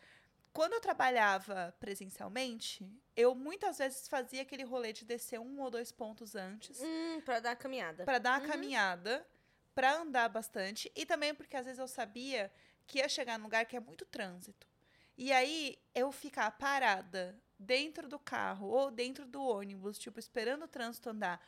Quando 0.54 0.72
eu 0.74 0.80
trabalhava 0.80 1.74
presencialmente, 1.80 2.88
eu 3.16 3.34
muitas 3.34 3.76
vezes 3.78 4.08
fazia 4.08 4.40
aquele 4.42 4.62
rolê 4.64 4.92
de 4.92 5.04
descer 5.04 5.38
um 5.38 5.60
ou 5.60 5.70
dois 5.70 5.92
pontos 5.92 6.34
antes 6.34 6.78
Hum, 6.78 7.20
pra 7.24 7.40
dar 7.40 7.52
a 7.52 7.56
caminhada. 7.56 8.04
Pra 8.04 8.18
dar 8.18 8.32
uma 8.34 8.40
Uhum. 8.40 8.50
caminhada, 8.52 9.26
pra 9.74 9.96
andar 9.96 10.28
bastante 10.28 10.90
e 10.94 11.04
também 11.06 11.34
porque 11.34 11.56
às 11.56 11.64
vezes 11.66 11.78
eu 11.78 11.88
sabia 11.88 12.52
que 12.86 12.98
ia 12.98 13.08
chegar 13.08 13.38
num 13.38 13.44
lugar 13.44 13.64
que 13.66 13.76
é 13.76 13.80
muito 13.80 14.04
trânsito. 14.04 14.68
E 15.16 15.32
aí 15.32 15.78
eu 15.94 16.12
ficar 16.12 16.50
parada 16.52 17.40
dentro 17.58 18.08
do 18.08 18.18
carro 18.18 18.68
ou 18.68 18.90
dentro 18.90 19.24
do 19.26 19.42
ônibus, 19.42 19.98
tipo 19.98 20.18
esperando 20.20 20.64
o 20.64 20.68
trânsito 20.68 21.08
andar, 21.10 21.40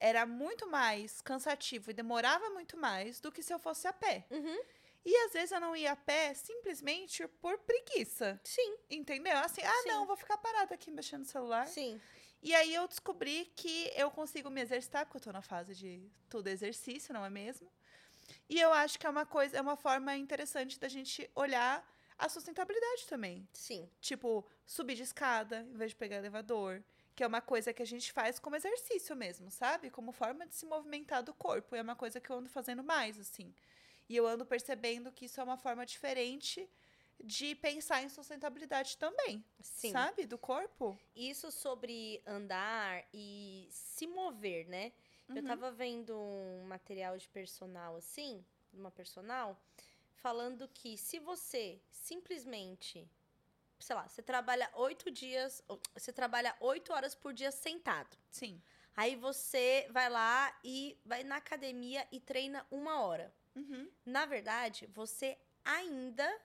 era 0.00 0.26
muito 0.26 0.68
mais 0.70 1.20
cansativo 1.20 1.90
e 1.90 1.94
demorava 1.94 2.50
muito 2.50 2.76
mais 2.76 3.20
do 3.20 3.32
que 3.32 3.42
se 3.42 3.52
eu 3.54 3.58
fosse 3.58 3.88
a 3.88 3.92
pé. 3.92 4.28
Uhum, 4.30 4.58
E 5.04 5.16
às 5.26 5.32
vezes 5.32 5.50
eu 5.52 5.60
não 5.60 5.74
ia 5.74 5.92
a 5.92 5.96
pé 5.96 6.32
simplesmente 6.34 7.26
por 7.40 7.58
preguiça. 7.58 8.40
Sim, 8.44 8.76
Entendeu? 8.90 9.36
Assim, 9.38 9.62
ah, 9.62 9.82
Sim. 9.82 9.88
não, 9.88 10.06
vou 10.06 10.16
ficar 10.16 10.36
parada 10.38 10.74
aqui 10.74 10.90
mexendo 10.90 11.20
no 11.20 11.26
celular. 11.26 11.66
sim. 11.66 12.00
E 12.44 12.52
aí 12.56 12.74
eu 12.74 12.88
descobri 12.88 13.52
que 13.54 13.92
eu 13.94 14.10
consigo 14.10 14.50
me 14.50 14.60
exercitar, 14.60 15.06
porque 15.06 15.16
eu 15.18 15.22
tô 15.22 15.30
na 15.32 15.42
fase 15.42 15.76
de 15.76 16.10
tudo 16.28 16.48
exercício, 16.48 17.14
não 17.14 17.24
é 17.24 17.30
mesmo? 17.30 17.70
E 18.48 18.60
eu 18.60 18.72
acho 18.72 18.98
que 18.98 19.06
é 19.06 19.10
uma 19.10 19.24
coisa, 19.24 19.56
é 19.56 19.60
uma 19.60 19.76
forma 19.76 20.16
interessante 20.16 20.76
da 20.76 20.88
gente 20.88 21.30
olhar 21.36 21.88
a 22.18 22.28
sustentabilidade 22.28 23.06
também. 23.06 23.48
Sim. 23.52 23.88
Tipo, 24.00 24.44
subir 24.66 24.96
de 24.96 25.04
escada 25.04 25.60
em 25.72 25.76
vez 25.76 25.92
de 25.92 25.96
pegar 25.96 26.16
elevador. 26.16 26.82
que 27.14 27.22
é 27.22 27.26
uma 27.28 27.40
coisa 27.40 27.72
que 27.72 27.82
a 27.82 27.86
gente 27.86 28.10
faz 28.10 28.40
como 28.40 28.56
exercício 28.56 29.14
mesmo, 29.14 29.48
sabe? 29.50 29.88
Como 29.90 30.10
forma 30.12 30.44
de 30.46 30.54
se 30.56 30.66
movimentar 30.66 31.22
do 31.22 31.32
corpo. 31.34 31.76
E 31.76 31.78
é 31.78 31.82
uma 31.82 31.94
coisa 31.94 32.18
que 32.20 32.28
eu 32.30 32.36
ando 32.38 32.48
fazendo 32.48 32.82
mais, 32.82 33.20
assim. 33.20 33.54
E 34.12 34.16
eu 34.16 34.26
ando 34.26 34.44
percebendo 34.44 35.10
que 35.10 35.24
isso 35.24 35.40
é 35.40 35.44
uma 35.44 35.56
forma 35.56 35.86
diferente 35.86 36.68
de 37.18 37.54
pensar 37.54 38.02
em 38.02 38.10
sustentabilidade 38.10 38.98
também, 38.98 39.42
Sim. 39.62 39.90
sabe? 39.90 40.26
Do 40.26 40.36
corpo. 40.36 40.98
Isso 41.16 41.50
sobre 41.50 42.22
andar 42.26 43.06
e 43.10 43.66
se 43.70 44.06
mover, 44.06 44.68
né? 44.68 44.92
Eu 45.30 45.36
Uhum. 45.36 45.48
tava 45.48 45.70
vendo 45.72 46.14
um 46.14 46.62
material 46.66 47.16
de 47.16 47.26
personal 47.26 47.96
assim, 47.96 48.44
uma 48.70 48.90
personal, 48.90 49.58
falando 50.16 50.68
que 50.68 50.98
se 50.98 51.18
você 51.18 51.80
simplesmente, 51.90 53.08
sei 53.80 53.96
lá, 53.96 54.06
você 54.06 54.20
trabalha 54.20 54.70
oito 54.74 55.10
dias, 55.10 55.64
você 55.94 56.12
trabalha 56.12 56.54
oito 56.60 56.92
horas 56.92 57.14
por 57.14 57.32
dia 57.32 57.50
sentado. 57.50 58.14
Sim. 58.30 58.60
Aí 58.94 59.16
você 59.16 59.86
vai 59.90 60.10
lá 60.10 60.54
e 60.62 60.98
vai 61.02 61.24
na 61.24 61.36
academia 61.36 62.06
e 62.12 62.20
treina 62.20 62.66
uma 62.70 63.00
hora. 63.00 63.32
Uhum. 63.54 63.90
Na 64.04 64.24
verdade, 64.26 64.86
você 64.94 65.38
ainda 65.64 66.40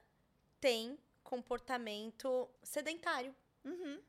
tem 0.60 0.98
comportamento 1.24 2.50
sedentário. 2.64 3.36
Uhum. 3.64 4.02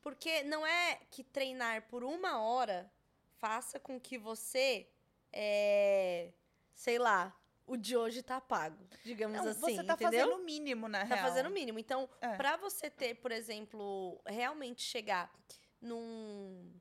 Porque 0.00 0.42
não 0.44 0.66
é 0.66 1.00
que 1.10 1.24
treinar 1.24 1.88
por 1.88 2.04
uma 2.04 2.40
hora 2.40 2.90
faça 3.38 3.78
com 3.78 4.00
que 4.00 4.16
você, 4.18 4.88
é, 5.32 6.32
sei 6.74 6.98
lá, 6.98 7.34
o 7.66 7.76
de 7.76 7.96
hoje 7.96 8.22
tá 8.22 8.40
pago, 8.40 8.82
digamos 9.04 9.36
Não, 9.38 9.48
assim, 9.50 9.60
você 9.76 9.84
tá 9.84 9.94
entendeu? 9.94 10.20
fazendo 10.26 10.40
o 10.40 10.44
mínimo, 10.44 10.88
na 10.88 11.00
tá 11.00 11.14
real. 11.14 11.26
fazendo 11.28 11.46
o 11.48 11.52
mínimo. 11.52 11.78
Então, 11.78 12.08
É. 12.20 12.36
pra 12.36 12.56
você 12.56 12.88
ter, 12.90 13.14
por 13.16 13.30
exemplo, 13.30 14.20
realmente 14.26 14.82
chegar 14.82 15.30
num 15.80 16.72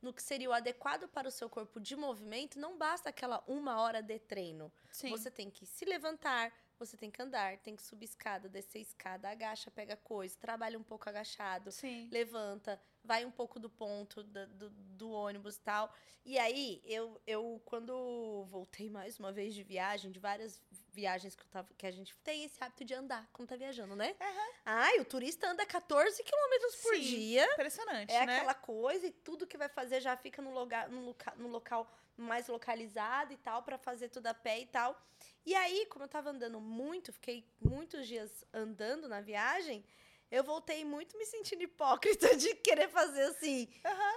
no 0.00 0.12
que 0.12 0.22
seria 0.22 0.50
o 0.50 0.52
adequado 0.52 1.08
para 1.08 1.28
o 1.28 1.30
seu 1.30 1.48
corpo 1.48 1.80
de 1.80 1.96
movimento, 1.96 2.58
não 2.58 2.76
basta 2.76 3.08
aquela 3.08 3.42
uma 3.46 3.80
hora 3.80 4.02
de 4.02 4.18
treino. 4.18 4.72
Sim. 4.90 5.10
Você 5.10 5.30
tem 5.30 5.50
que 5.50 5.66
se 5.66 5.84
levantar, 5.84 6.52
você 6.78 6.96
tem 6.96 7.10
que 7.10 7.20
andar, 7.22 7.58
tem 7.58 7.74
que 7.74 7.82
subir 7.82 8.04
escada, 8.04 8.48
descer 8.48 8.80
escada, 8.80 9.28
agacha, 9.30 9.70
pega 9.70 9.96
coisa, 9.96 10.36
trabalha 10.38 10.78
um 10.78 10.82
pouco 10.82 11.08
agachado, 11.08 11.70
Sim. 11.72 12.08
levanta, 12.12 12.80
vai 13.02 13.24
um 13.24 13.30
pouco 13.30 13.58
do 13.58 13.70
ponto 13.70 14.22
da- 14.22 14.46
do, 14.46 14.70
do 14.70 15.10
ônibus 15.10 15.56
e 15.56 15.60
tal. 15.60 15.92
E 16.24 16.38
aí, 16.38 16.82
eu, 16.84 17.20
eu, 17.26 17.62
quando 17.64 18.44
voltei 18.46 18.90
mais 18.90 19.18
uma 19.18 19.30
vez 19.32 19.54
de 19.54 19.62
viagem, 19.62 20.10
de 20.10 20.18
várias 20.18 20.60
viagens 20.92 21.34
que, 21.36 21.42
eu 21.42 21.48
tava, 21.48 21.68
que 21.74 21.86
a 21.86 21.90
gente 21.90 22.16
tem 22.18 22.44
esse 22.44 22.62
hábito 22.62 22.84
de 22.84 22.94
andar 22.94 23.28
quando 23.32 23.48
tá 23.48 23.56
viajando, 23.56 23.94
né? 23.94 24.16
Ai, 24.64 24.98
o 24.98 25.04
turista 25.04 25.48
anda 25.48 25.64
14 25.64 26.22
quilômetros 26.22 26.76
por 26.76 26.94
Sim, 26.96 27.00
dia. 27.00 27.44
Impressionante, 27.52 28.12
É 28.12 28.26
né? 28.26 28.36
aquela 28.38 28.54
coisa 28.54 29.06
e 29.06 29.12
tudo 29.12 29.46
que 29.46 29.56
vai 29.56 29.68
fazer 29.68 30.00
já 30.00 30.16
fica 30.16 30.42
no, 30.42 30.52
lugar, 30.52 30.88
no, 30.88 31.00
loca, 31.06 31.32
no 31.36 31.48
local 31.48 31.88
mais 32.16 32.48
localizado 32.48 33.32
e 33.32 33.36
tal, 33.36 33.62
pra 33.62 33.78
fazer 33.78 34.08
tudo 34.08 34.26
a 34.26 34.34
pé 34.34 34.60
e 34.60 34.66
tal. 34.66 35.00
E 35.46 35.54
aí, 35.54 35.86
como 35.86 36.04
eu 36.04 36.08
tava 36.08 36.30
andando 36.30 36.60
muito, 36.60 37.12
fiquei 37.12 37.48
muitos 37.60 38.08
dias 38.08 38.44
andando 38.52 39.08
na 39.08 39.20
viagem, 39.20 39.84
eu 40.28 40.42
voltei 40.42 40.84
muito 40.84 41.16
me 41.16 41.24
sentindo 41.24 41.62
hipócrita 41.62 42.34
de 42.36 42.52
querer 42.56 42.88
fazer 42.88 43.22
assim, 43.22 43.68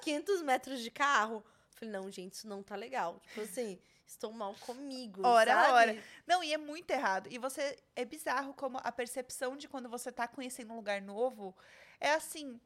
500 0.01 0.41
metros 0.41 0.81
de 0.81 0.89
carro. 0.89 1.45
Falei, 1.69 1.93
não, 1.93 2.11
gente, 2.11 2.33
isso 2.33 2.47
não 2.47 2.63
tá 2.63 2.75
legal. 2.75 3.21
Tipo 3.27 3.41
assim, 3.41 3.79
estou 4.07 4.33
mal 4.33 4.55
comigo. 4.55 5.21
Ora, 5.23 5.53
sabe? 5.53 5.71
ora. 5.71 6.03
Não, 6.25 6.43
e 6.43 6.51
é 6.51 6.57
muito 6.57 6.89
errado. 6.89 7.29
E 7.31 7.37
você 7.37 7.77
é 7.95 8.03
bizarro 8.03 8.53
como 8.55 8.79
a 8.83 8.91
percepção 8.91 9.55
de 9.55 9.67
quando 9.67 9.87
você 9.87 10.11
tá 10.11 10.27
conhecendo 10.27 10.73
um 10.73 10.77
lugar 10.77 10.99
novo 10.99 11.55
é 11.99 12.11
assim. 12.11 12.59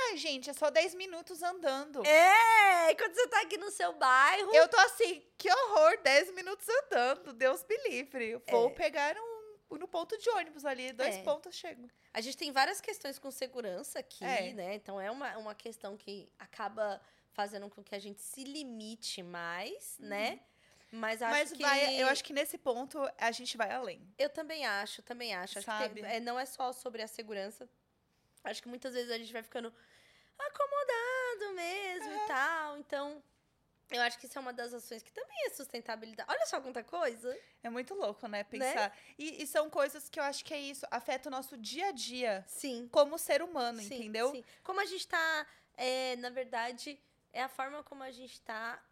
Ai, 0.00 0.16
gente, 0.16 0.48
é 0.48 0.52
só 0.52 0.70
10 0.70 0.94
minutos 0.94 1.42
andando. 1.42 2.04
É, 2.06 2.94
quando 2.94 3.14
você 3.14 3.26
tá 3.28 3.40
aqui 3.42 3.56
no 3.58 3.70
seu 3.70 3.92
bairro. 3.94 4.54
Eu 4.54 4.68
tô 4.68 4.78
assim, 4.80 5.22
que 5.36 5.50
horror, 5.50 5.98
10 6.02 6.32
minutos 6.34 6.66
andando. 6.68 7.32
Deus 7.32 7.64
me 7.68 7.76
livre. 7.88 8.40
Vou 8.50 8.68
É. 8.68 8.74
pegar 8.74 9.16
um, 9.18 9.76
no 9.76 9.88
ponto 9.88 10.16
de 10.16 10.28
ônibus 10.30 10.64
ali, 10.64 10.92
dois 10.92 11.16
É. 11.16 11.22
pontos 11.22 11.54
chego. 11.54 11.88
A 12.14 12.20
gente 12.20 12.36
tem 12.36 12.52
várias 12.52 12.80
questões 12.80 13.18
com 13.18 13.30
segurança 13.30 13.98
aqui, 13.98 14.24
É. 14.24 14.52
né? 14.52 14.74
Então 14.74 15.00
é 15.00 15.10
uma, 15.10 15.36
uma 15.36 15.54
questão 15.54 15.96
que 15.96 16.30
acaba 16.38 17.00
fazendo 17.32 17.68
com 17.68 17.82
que 17.82 17.94
a 17.94 17.98
gente 17.98 18.20
se 18.20 18.44
limite 18.44 19.22
mais, 19.22 19.96
né? 19.98 20.40
Mas 20.90 21.20
acho 21.20 21.32
Uhum. 21.34 21.38
Mas 21.40 21.52
que. 21.52 21.62
vai, 21.62 22.00
eu 22.02 22.08
acho 22.08 22.24
que 22.24 22.32
nesse 22.32 22.56
ponto 22.56 22.98
a 23.18 23.30
gente 23.30 23.56
vai 23.58 23.70
além. 23.70 24.00
Eu 24.16 24.30
também 24.30 24.64
acho, 24.64 25.02
também 25.02 25.34
acho. 25.34 25.58
acho 25.58 25.66
que 25.66 25.72
tem- 25.94 26.02
Sabe? 26.02 26.16
é, 26.16 26.18
não 26.18 26.38
é 26.38 26.46
só 26.46 26.72
sobre 26.72 27.02
a 27.02 27.06
segurança. 27.06 27.68
Acho 28.44 28.62
que 28.62 28.68
muitas 28.68 28.94
vezes 28.94 29.10
a 29.10 29.18
gente 29.18 29.32
vai 29.32 29.42
ficando 29.42 29.72
acomodado 30.38 31.54
mesmo 31.54 32.12
e 32.12 32.26
tal. 32.26 32.78
Então, 32.78 33.22
eu 33.90 34.02
acho 34.02 34.18
que 34.18 34.26
isso 34.26 34.36
é 34.38 34.40
uma 34.40 34.52
das 34.52 34.72
ações 34.74 35.02
que 35.02 35.12
também 35.12 35.46
é 35.46 35.50
sustentabilidade. 35.50 36.30
Olha 36.30 36.46
só 36.46 36.60
quanta 36.60 36.84
coisa. 36.84 37.36
É 37.62 37.70
muito 37.70 37.94
louco, 37.94 38.26
né? 38.28 38.44
Pensar. 38.44 38.96
E, 39.18 39.42
e 39.42 39.46
são 39.46 39.70
coisas 39.70 40.08
que 40.08 40.20
eu 40.20 40.24
acho 40.24 40.44
que 40.44 40.52
é 40.52 40.60
isso, 40.60 40.86
afeta 40.90 41.28
o 41.28 41.32
nosso 41.32 41.56
dia 41.56 41.88
a 41.88 41.92
dia 41.92 42.44
Sim. 42.46 42.88
como 42.92 43.18
ser 43.18 43.42
humano, 43.42 43.80
Sim, 43.80 43.94
entendeu? 43.94 44.30
sim. 44.30 44.44
Como 44.62 44.80
a 44.80 44.84
gente 44.84 45.06
tá, 45.06 45.46
é, 45.76 46.16
na 46.16 46.30
verdade, 46.30 47.00
é 47.32 47.42
a 47.42 47.48
forma 47.48 47.82
como 47.82 48.02
a 48.02 48.10
gente 48.10 48.40
tá 48.42 48.82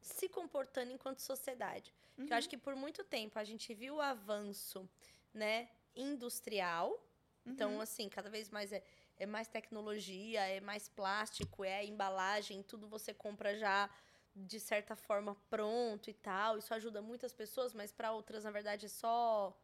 se 0.00 0.28
comportando 0.28 0.92
enquanto 0.92 1.20
sociedade. 1.20 1.94
Que 2.16 2.32
eu 2.32 2.36
acho 2.36 2.48
que 2.48 2.56
por 2.56 2.76
muito 2.76 3.02
tempo 3.02 3.38
a 3.38 3.44
gente 3.44 3.74
viu 3.74 3.96
o 3.96 4.00
avanço, 4.00 4.88
né, 5.32 5.68
industrial. 5.96 7.00
Então, 7.46 7.74
Uhum. 7.74 7.80
assim, 7.80 8.08
cada 8.08 8.30
vez 8.30 8.48
mais 8.50 8.72
é, 8.72 8.82
é 9.18 9.26
mais 9.26 9.48
tecnologia, 9.48 10.40
é 10.48 10.60
mais 10.60 10.88
plástico, 10.88 11.64
é 11.64 11.84
embalagem, 11.84 12.62
tudo 12.62 12.88
você 12.88 13.12
compra 13.12 13.56
já 13.56 13.90
de 14.34 14.58
certa 14.58 14.96
forma 14.96 15.34
pronto 15.48 16.08
e 16.10 16.14
tal. 16.14 16.58
Isso 16.58 16.72
ajuda 16.74 17.00
muitas 17.02 17.32
pessoas, 17.32 17.72
mas 17.74 17.92
para 17.92 18.12
outras, 18.12 18.44
na 18.44 18.50
verdade, 18.50 18.86
é 18.86 18.88
só 18.88 19.56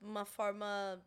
uma 0.00 0.24
forma 0.24 1.02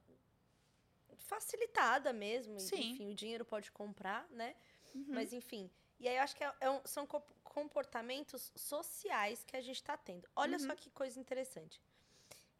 facilitada 1.18 2.12
mesmo. 2.12 2.60
Sim. 2.60 2.92
Enfim, 2.94 3.10
o 3.12 3.16
dinheiro 3.16 3.46
pode 3.46 3.72
comprar, 3.72 4.28
né? 4.32 4.56
Uhum. 4.96 5.06
Mas 5.10 5.32
enfim. 5.34 5.70
E 6.00 6.08
aí 6.08 6.16
eu 6.16 6.24
acho 6.24 6.36
que 6.36 6.44
é- 6.44 6.54
é 6.62 6.70
um- 6.70 6.82
são 6.86 7.06
co- 7.06 7.24
comportamentos 7.44 8.52
sociais 8.56 9.44
que 9.44 9.56
a 9.56 9.62
gente 9.62 9.84
tá 9.84 9.96
tendo. 9.98 10.28
Olha 10.36 10.54
Uhum. 10.58 10.68
só 10.68 10.76
que 10.76 10.90
coisa 10.90 11.20
interessante. 11.20 11.82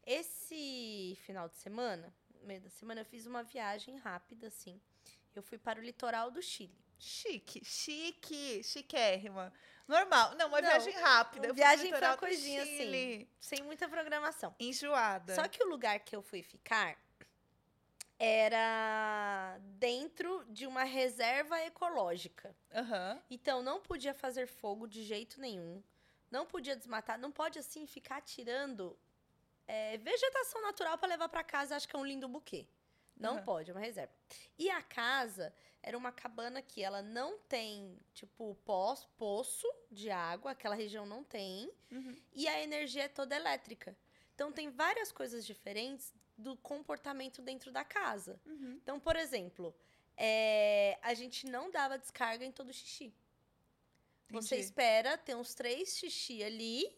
Esse 0.06 1.16
final 1.22 1.48
de 1.48 1.56
semana, 1.56 2.12
meio 2.42 2.60
da 2.60 2.70
semana, 2.70 3.00
eu 3.00 3.04
fiz 3.04 3.26
uma 3.26 3.42
viagem 3.42 3.96
rápida, 3.96 4.48
assim. 4.48 4.80
Eu 5.34 5.42
fui 5.42 5.58
para 5.58 5.78
o 5.78 5.82
litoral 5.82 6.30
do 6.30 6.42
Chile. 6.42 6.78
Chique, 6.98 7.64
chique, 7.64 8.62
chiquérrima. 8.62 9.52
Normal. 9.88 10.34
Não, 10.36 10.48
uma 10.48 10.60
Não, 10.60 10.68
viagem 10.68 10.94
rápida. 10.94 11.46
Pro 11.46 11.54
viagem 11.54 11.94
uma 11.94 12.12
do 12.12 12.18
coisinha 12.18 12.62
assim, 12.62 13.26
sem 13.40 13.62
muita 13.62 13.88
programação. 13.88 14.54
Enjoada. 14.60 15.34
Só 15.34 15.48
que 15.48 15.62
o 15.62 15.66
lugar 15.66 15.98
que 16.00 16.14
eu 16.14 16.20
fui 16.20 16.42
ficar 16.42 16.98
era 18.18 19.58
dentro 19.78 20.44
de 20.50 20.66
uma 20.66 20.84
reserva 20.84 21.58
ecológica. 21.62 22.54
Aham. 22.70 23.18
Então 23.30 23.62
não 23.62 23.80
podia 23.80 24.12
fazer 24.12 24.46
fogo 24.46 24.86
de 24.86 25.02
jeito 25.02 25.40
nenhum. 25.40 25.82
Não 26.30 26.44
podia 26.44 26.76
desmatar. 26.76 27.18
Não 27.18 27.32
pode 27.32 27.58
assim 27.58 27.86
ficar 27.86 28.20
tirando 28.20 28.96
é, 29.70 29.98
vegetação 29.98 30.60
natural 30.62 30.98
para 30.98 31.08
levar 31.08 31.28
para 31.28 31.44
casa. 31.44 31.76
Acho 31.76 31.86
que 31.88 31.94
é 31.94 31.98
um 31.98 32.04
lindo 32.04 32.28
buquê. 32.28 32.66
Não 33.16 33.34
Aham. 33.34 33.44
pode, 33.44 33.70
é 33.70 33.74
uma 33.74 33.80
reserva. 33.80 34.12
E 34.58 34.68
a 34.70 34.82
casa 34.82 35.54
era 35.82 35.96
uma 35.96 36.10
cabana 36.10 36.60
que 36.60 36.82
ela 36.82 37.02
não 37.02 37.38
tem, 37.40 37.98
tipo, 38.12 38.56
pós, 38.64 39.06
poço 39.16 39.68
de 39.90 40.10
água. 40.10 40.52
Aquela 40.52 40.74
região 40.74 41.06
não 41.06 41.22
tem. 41.22 41.70
Uhum. 41.90 42.16
E 42.32 42.48
a 42.48 42.60
energia 42.62 43.04
é 43.04 43.08
toda 43.08 43.36
elétrica. 43.36 43.96
Então 44.34 44.50
tem 44.50 44.70
várias 44.70 45.12
coisas 45.12 45.44
diferentes 45.46 46.12
do 46.36 46.56
comportamento 46.56 47.42
dentro 47.42 47.70
da 47.70 47.84
casa. 47.84 48.40
Uhum. 48.46 48.78
Então, 48.82 48.98
por 48.98 49.14
exemplo, 49.14 49.74
é, 50.16 50.98
a 51.02 51.14
gente 51.14 51.46
não 51.46 51.70
dava 51.70 51.98
descarga 51.98 52.44
em 52.44 52.50
todo 52.50 52.72
xixi. 52.72 53.14
Você 54.30 54.54
Entendi. 54.54 54.62
espera 54.62 55.18
ter 55.18 55.36
uns 55.36 55.54
três 55.54 55.96
xixi 55.98 56.42
ali 56.42 56.90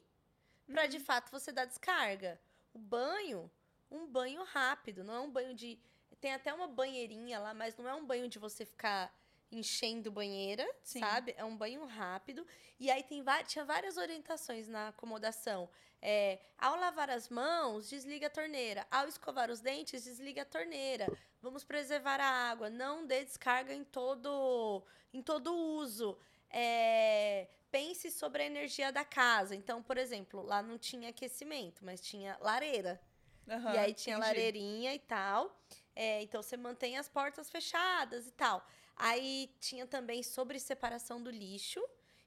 pra 0.66 0.86
de 0.86 1.00
fato 1.00 1.30
você 1.30 1.50
dar 1.50 1.64
descarga. 1.64 2.40
O 2.72 2.78
banho, 2.78 3.50
um 3.90 4.06
banho 4.06 4.42
rápido, 4.44 5.04
não 5.04 5.14
é 5.14 5.20
um 5.20 5.30
banho 5.30 5.54
de. 5.54 5.78
Tem 6.20 6.32
até 6.32 6.52
uma 6.52 6.66
banheirinha 6.66 7.38
lá, 7.38 7.52
mas 7.52 7.76
não 7.76 7.88
é 7.88 7.94
um 7.94 8.06
banho 8.06 8.28
de 8.28 8.38
você 8.38 8.64
ficar 8.64 9.12
enchendo 9.52 10.10
banheira, 10.10 10.66
Sim. 10.82 11.00
sabe? 11.00 11.34
É 11.36 11.44
um 11.44 11.56
banho 11.56 11.84
rápido. 11.84 12.46
E 12.80 12.90
aí 12.90 13.02
tem 13.02 13.22
tinha 13.46 13.64
várias 13.64 13.96
orientações 13.96 14.66
na 14.66 14.88
acomodação. 14.88 15.68
É, 16.00 16.40
ao 16.58 16.76
lavar 16.76 17.10
as 17.10 17.28
mãos, 17.28 17.88
desliga 17.88 18.26
a 18.26 18.30
torneira. 18.30 18.86
Ao 18.90 19.06
escovar 19.06 19.50
os 19.50 19.60
dentes, 19.60 20.04
desliga 20.04 20.42
a 20.42 20.46
torneira. 20.46 21.06
Vamos 21.40 21.62
preservar 21.62 22.18
a 22.20 22.50
água. 22.50 22.70
Não 22.70 23.06
dê 23.06 23.24
descarga 23.24 23.74
em 23.74 23.84
todo, 23.84 24.82
em 25.12 25.22
todo 25.22 25.54
uso. 25.54 26.18
É, 26.50 27.46
pense 27.72 28.10
sobre 28.10 28.42
a 28.42 28.46
energia 28.46 28.92
da 28.92 29.04
casa. 29.04 29.54
Então, 29.56 29.82
por 29.82 29.98
exemplo, 29.98 30.42
lá 30.42 30.62
não 30.62 30.78
tinha 30.78 31.10
aquecimento, 31.10 31.84
mas 31.84 32.00
tinha 32.00 32.38
lareira. 32.40 33.00
Aham, 33.48 33.74
E 33.74 33.76
aí 33.78 33.94
tinha 33.94 34.18
entendi. 34.18 34.18
lareirinha 34.18 34.94
e 34.94 34.98
tal. 34.98 35.60
É, 35.94 36.22
então 36.22 36.42
você 36.42 36.56
mantém 36.56 36.98
as 36.98 37.08
portas 37.08 37.50
fechadas 37.50 38.26
e 38.26 38.32
tal. 38.32 38.66
Aí 38.96 39.54
tinha 39.60 39.86
também 39.86 40.22
sobre 40.22 40.58
separação 40.60 41.22
do 41.22 41.30
lixo 41.30 41.82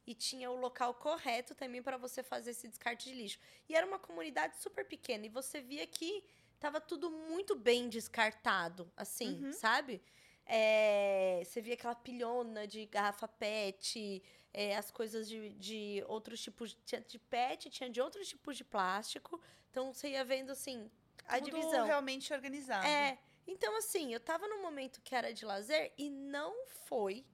e 0.08 0.14
tinha 0.16 0.52
o 0.52 0.56
local 0.56 0.94
correto 0.96 1.56
também 1.56 1.82
para 1.82 1.98
você 1.98 2.24
fazer 2.24 2.52
esse 2.52 2.68
descarte 2.68 3.10
de 3.10 3.16
lixo. 3.16 3.40
E 3.70 3.76
era 3.76 3.86
uma 3.86 4.00
comunidade 4.00 4.58
super 4.58 4.86
pequena 4.86 5.26
e 5.26 5.30
você 5.30 5.62
via 5.62 5.86
que 5.88 6.24
tava 6.60 6.80
tudo 6.82 7.10
muito 7.12 7.56
bem 7.56 7.90
descartado, 7.90 8.92
assim, 8.96 9.42
Uhum. 9.42 9.52
sabe? 9.52 10.02
É, 10.46 11.42
você 11.44 11.60
via 11.62 11.74
aquela 11.74 11.96
pilhona 11.96 12.68
de 12.68 12.86
garrafa 12.86 13.28
PET, 13.28 14.24
é, 14.56 14.78
as 14.78 14.90
coisas 14.90 15.28
de, 15.28 15.50
de 15.56 16.04
outros 16.08 16.42
tipos. 16.42 16.78
Tinha 16.86 17.02
de 17.02 17.20
PET, 17.20 17.70
tinha 17.70 17.90
de 17.90 18.00
outros 18.02 18.28
tipos 18.30 18.56
de 18.56 18.64
plástico. 18.64 19.40
Então 19.70 19.94
você 19.94 20.10
ia 20.10 20.24
vendo 20.24 20.52
assim 20.52 20.90
a 21.28 21.38
Tudo 21.40 21.52
divisão. 21.52 21.86
realmente 21.86 22.34
organizado. 22.34 22.88
É. 22.88 23.18
Então, 23.46 23.78
assim, 23.78 24.12
eu 24.14 24.20
tava 24.20 24.48
num 24.48 24.62
momento 24.62 25.02
que 25.02 25.14
era 25.14 25.32
de 25.34 25.46
lazer 25.46 25.92
e 25.98 26.10
não 26.10 26.66
foi 26.88 27.26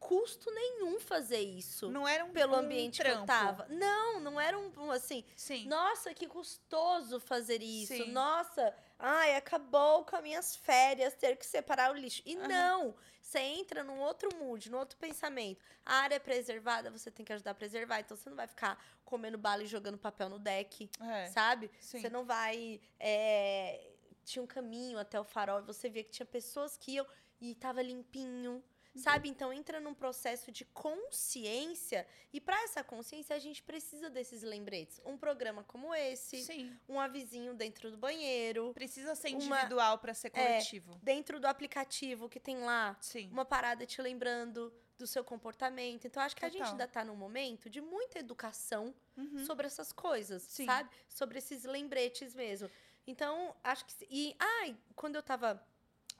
custo 0.00 0.50
nenhum 0.50 0.98
fazer 0.98 1.38
isso 1.38 1.88
Não 1.88 2.08
era 2.08 2.24
um 2.24 2.32
pelo 2.32 2.54
um 2.54 2.58
ambiente 2.58 3.00
que 3.00 3.06
eu 3.06 3.12
trampo. 3.12 3.26
tava. 3.26 3.66
Não, 3.68 4.18
não 4.18 4.40
era 4.40 4.58
um, 4.58 4.72
um, 4.78 4.90
assim, 4.90 5.24
Sim. 5.36 5.68
nossa, 5.68 6.12
que 6.12 6.26
custoso 6.26 7.20
fazer 7.20 7.62
isso. 7.62 7.94
Sim. 7.94 8.10
Nossa, 8.10 8.74
ai, 8.98 9.36
acabou 9.36 10.04
com 10.04 10.16
as 10.16 10.22
minhas 10.22 10.56
férias 10.56 11.14
ter 11.14 11.36
que 11.36 11.46
separar 11.46 11.92
o 11.92 11.94
lixo. 11.94 12.20
E 12.26 12.34
Aham. 12.36 12.48
não, 12.48 12.96
você 13.32 13.38
entra 13.40 13.82
num 13.82 13.98
outro 14.00 14.28
mood, 14.36 14.70
num 14.70 14.78
outro 14.78 14.96
pensamento. 14.98 15.64
A 15.86 15.94
área 15.96 16.16
é 16.16 16.18
preservada, 16.18 16.90
você 16.90 17.10
tem 17.10 17.24
que 17.24 17.32
ajudar 17.32 17.52
a 17.52 17.54
preservar. 17.54 18.00
Então 18.00 18.14
você 18.16 18.28
não 18.28 18.36
vai 18.36 18.46
ficar 18.46 18.78
comendo 19.04 19.38
bala 19.38 19.62
e 19.62 19.66
jogando 19.66 19.96
papel 19.96 20.28
no 20.28 20.38
deck, 20.38 20.90
É. 21.00 21.26
sabe? 21.28 21.70
Sim. 21.80 22.00
Você 22.00 22.10
não 22.10 22.24
vai. 22.24 22.78
é, 23.00 23.88
Tinha 24.24 24.42
um 24.42 24.46
caminho 24.46 24.98
até 24.98 25.18
o 25.18 25.24
farol 25.24 25.60
e 25.60 25.62
você 25.62 25.88
via 25.88 26.04
que 26.04 26.10
tinha 26.10 26.26
pessoas 26.26 26.76
que 26.76 26.92
iam 26.92 27.06
e 27.40 27.54
tava 27.54 27.82
limpinho. 27.82 28.62
Sabe? 28.94 29.28
Então 29.28 29.52
entra 29.52 29.80
num 29.80 29.94
processo 29.94 30.52
de 30.52 30.64
consciência. 30.66 32.06
E 32.32 32.40
para 32.40 32.60
essa 32.64 32.84
consciência, 32.84 33.34
a 33.34 33.38
gente 33.38 33.62
precisa 33.62 34.10
desses 34.10 34.42
lembretes. 34.42 35.00
Um 35.04 35.16
programa 35.16 35.64
como 35.64 35.94
esse, 35.94 36.42
Sim. 36.42 36.76
um 36.88 37.00
avizinho 37.00 37.54
dentro 37.54 37.90
do 37.90 37.96
banheiro, 37.96 38.72
Precisa 38.74 39.14
ser 39.14 39.30
individual 39.30 39.98
pra 39.98 40.12
ser 40.14 40.30
coletivo. 40.30 40.98
dentro 41.02 41.40
do 41.40 41.46
aplicativo 41.46 42.28
que 42.28 42.38
tem 42.40 42.58
lá 42.58 42.96
Sim. 43.00 43.28
uma 43.30 43.44
parada 43.44 43.86
te 43.86 44.00
lembrando 44.02 44.72
do 44.98 45.06
seu 45.06 45.24
comportamento. 45.24 46.06
Então, 46.06 46.22
acho 46.22 46.36
que 46.36 46.44
a 46.44 46.48
gente 46.48 46.58
Total. 46.58 46.72
ainda 46.72 46.86
tá 46.86 47.04
num 47.04 47.16
momento 47.16 47.68
de 47.68 47.80
muita 47.80 48.18
educação 48.18 48.94
Uhum. 49.16 49.44
sobre 49.44 49.66
essas 49.66 49.92
coisas, 49.92 50.42
Sim. 50.42 50.64
sabe? 50.66 50.90
Sobre 51.08 51.38
esses 51.38 51.64
lembretes 51.64 52.34
mesmo. 52.34 52.70
Então, 53.06 53.54
acho 53.64 53.84
que. 53.84 54.06
E, 54.08 54.36
ai, 54.38 54.76
quando 54.94 55.16
eu 55.16 55.22
tava 55.22 55.60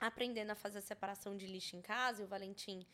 aprendendo 0.07 0.51
a 0.51 0.55
fazer 0.55 0.79
a 0.79 0.81
separação 0.81 1.35
de 1.35 1.47
lixo 1.47 1.75
em 1.75 1.81
casa, 1.81 2.21
e 2.21 2.25
o 2.25 2.27
Valentim 2.27 2.85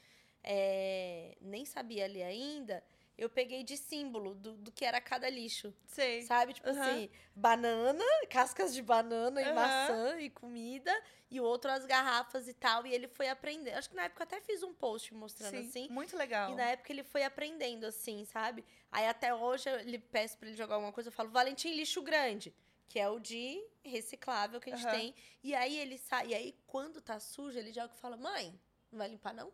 é, 0.43 1.37
nem 1.41 1.65
sabia 1.65 2.07
ler 2.07 2.23
ainda, 2.23 2.83
eu 3.17 3.29
peguei 3.29 3.63
de 3.63 3.75
símbolo 3.75 4.33
do, 4.33 4.53
do 4.53 4.71
que 4.71 4.85
era 4.85 5.01
cada 5.01 5.29
lixo. 5.29 5.73
Sei. 5.85 6.21
Sabe? 6.21 6.53
Tipo 6.53 6.69
Aham. 6.69 6.79
assim, 6.79 7.09
banana, 7.35 8.03
cascas 8.29 8.73
de 8.73 8.81
banana 8.81 9.41
e 9.41 9.45
Aham. 9.45 9.55
maçã 9.55 10.19
e 10.21 10.29
comida, 10.29 10.93
e 11.29 11.39
o 11.41 11.43
outro 11.43 11.69
as 11.69 11.85
garrafas 11.85 12.47
e 12.47 12.53
tal. 12.53 12.85
E 12.87 12.93
ele 12.93 13.09
foi 13.09 13.27
aprendendo. 13.27 13.75
Acho 13.75 13.89
que 13.89 13.95
na 13.95 14.03
época 14.03 14.23
eu 14.23 14.25
até 14.25 14.39
fiz 14.39 14.63
um 14.63 14.73
post 14.73 15.13
mostrando 15.13 15.57
Sim. 15.57 15.67
assim. 15.67 15.89
Muito 15.89 16.15
legal. 16.15 16.51
E 16.51 16.55
na 16.55 16.63
época 16.63 16.93
ele 16.93 17.03
foi 17.03 17.23
aprendendo, 17.23 17.85
assim, 17.85 18.23
sabe? 18.23 18.63
Aí 18.89 19.05
até 19.05 19.35
hoje 19.35 19.69
eu 19.69 20.01
peço 20.11 20.37
pra 20.37 20.47
ele 20.47 20.57
jogar 20.57 20.75
alguma 20.75 20.93
coisa, 20.93 21.09
eu 21.09 21.13
falo, 21.13 21.29
Valentim, 21.29 21.73
lixo 21.73 22.01
grande. 22.01 22.55
Que 22.89 22.99
é 22.99 23.07
o 23.07 23.19
de 23.19 23.63
reciclável 23.85 24.59
que 24.59 24.69
a 24.71 24.75
gente 24.75 24.85
Aham. 24.87 24.97
tem. 24.97 25.15
E 25.43 25.55
aí 25.55 25.77
ele 25.77 25.97
sai. 25.97 26.27
E 26.29 26.33
aí, 26.35 26.55
quando 26.67 26.99
tá 26.99 27.19
sujo, 27.19 27.57
ele 27.57 27.71
joga 27.71 27.93
e 27.95 27.99
fala, 27.99 28.17
mãe, 28.17 28.59
não 28.91 28.97
vai 28.99 29.07
limpar, 29.07 29.33
não? 29.33 29.47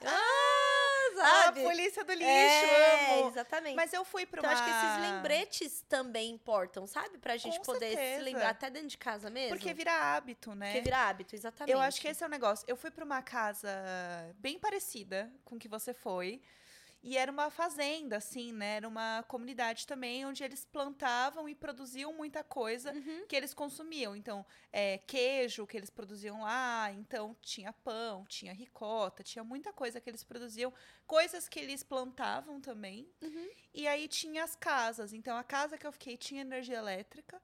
Eu, 0.00 0.08
ah, 0.08 1.20
Ah, 1.20 1.42
sabe? 1.46 1.62
polícia 1.64 2.04
do 2.04 2.12
lixo, 2.12 2.26
é, 2.28 3.18
amo. 3.18 3.28
exatamente. 3.30 3.74
Mas 3.74 3.92
eu 3.92 4.04
fui 4.04 4.24
pra 4.24 4.38
Então, 4.40 4.48
uma... 4.50 4.54
acho 4.54 4.64
que 4.64 4.70
esses 4.70 5.10
lembretes 5.10 5.84
também 5.88 6.30
importam, 6.30 6.86
sabe? 6.86 7.18
Pra 7.18 7.36
gente 7.36 7.58
Com 7.58 7.64
poder 7.64 7.90
se 7.90 7.96
certeza. 7.96 8.22
lembrar 8.22 8.50
até 8.50 8.70
dentro 8.70 8.88
de 8.88 8.98
casa 8.98 9.28
mesmo. 9.28 9.56
Porque 9.56 9.74
vira 9.74 9.92
hábito, 9.92 10.54
né? 10.54 10.66
Porque 10.68 10.82
vira 10.82 10.98
hábito, 11.08 11.34
exatamente. 11.34 11.72
Eu 11.74 11.80
acho 11.80 12.00
que 12.00 12.06
esse 12.06 12.22
é 12.22 12.26
o 12.26 12.30
negócio. 12.30 12.64
Eu 12.68 12.76
fui 12.76 12.90
pra 12.92 13.04
uma 13.04 13.20
casa 13.22 13.68
bem 14.36 14.58
parecida 14.58 15.32
com 15.44 15.58
que 15.58 15.66
você 15.66 15.92
foi. 15.92 16.40
E 17.02 17.16
era 17.16 17.30
uma 17.30 17.48
fazenda, 17.48 18.16
assim, 18.16 18.52
né? 18.52 18.76
Era 18.76 18.88
uma 18.88 19.24
comunidade 19.28 19.86
também, 19.86 20.26
onde 20.26 20.42
eles 20.42 20.64
plantavam 20.64 21.48
e 21.48 21.54
produziam 21.54 22.12
muita 22.12 22.42
coisa 22.42 22.92
Uhum. 22.92 23.24
que 23.28 23.36
eles 23.36 23.54
consumiam. 23.54 24.16
Então, 24.16 24.44
é, 24.72 24.98
queijo 24.98 25.66
que 25.66 25.76
eles 25.76 25.90
produziam 25.90 26.40
lá, 26.42 26.90
então 26.92 27.36
tinha 27.40 27.72
pão, 27.72 28.24
tinha 28.26 28.52
ricota, 28.52 29.22
tinha 29.22 29.44
muita 29.44 29.72
coisa 29.72 30.00
que 30.00 30.10
eles 30.10 30.24
produziam, 30.24 30.72
coisas 31.06 31.48
que 31.48 31.60
eles 31.60 31.84
plantavam 31.84 32.60
também. 32.60 33.08
Uhum. 33.22 33.48
E 33.72 33.86
aí 33.86 34.08
tinha 34.08 34.42
as 34.42 34.56
casas. 34.56 35.12
Então, 35.12 35.36
a 35.36 35.44
casa 35.44 35.78
que 35.78 35.86
eu 35.86 35.92
fiquei 35.92 36.16
tinha 36.16 36.40
energia 36.40 36.78
elétrica, 36.78 37.40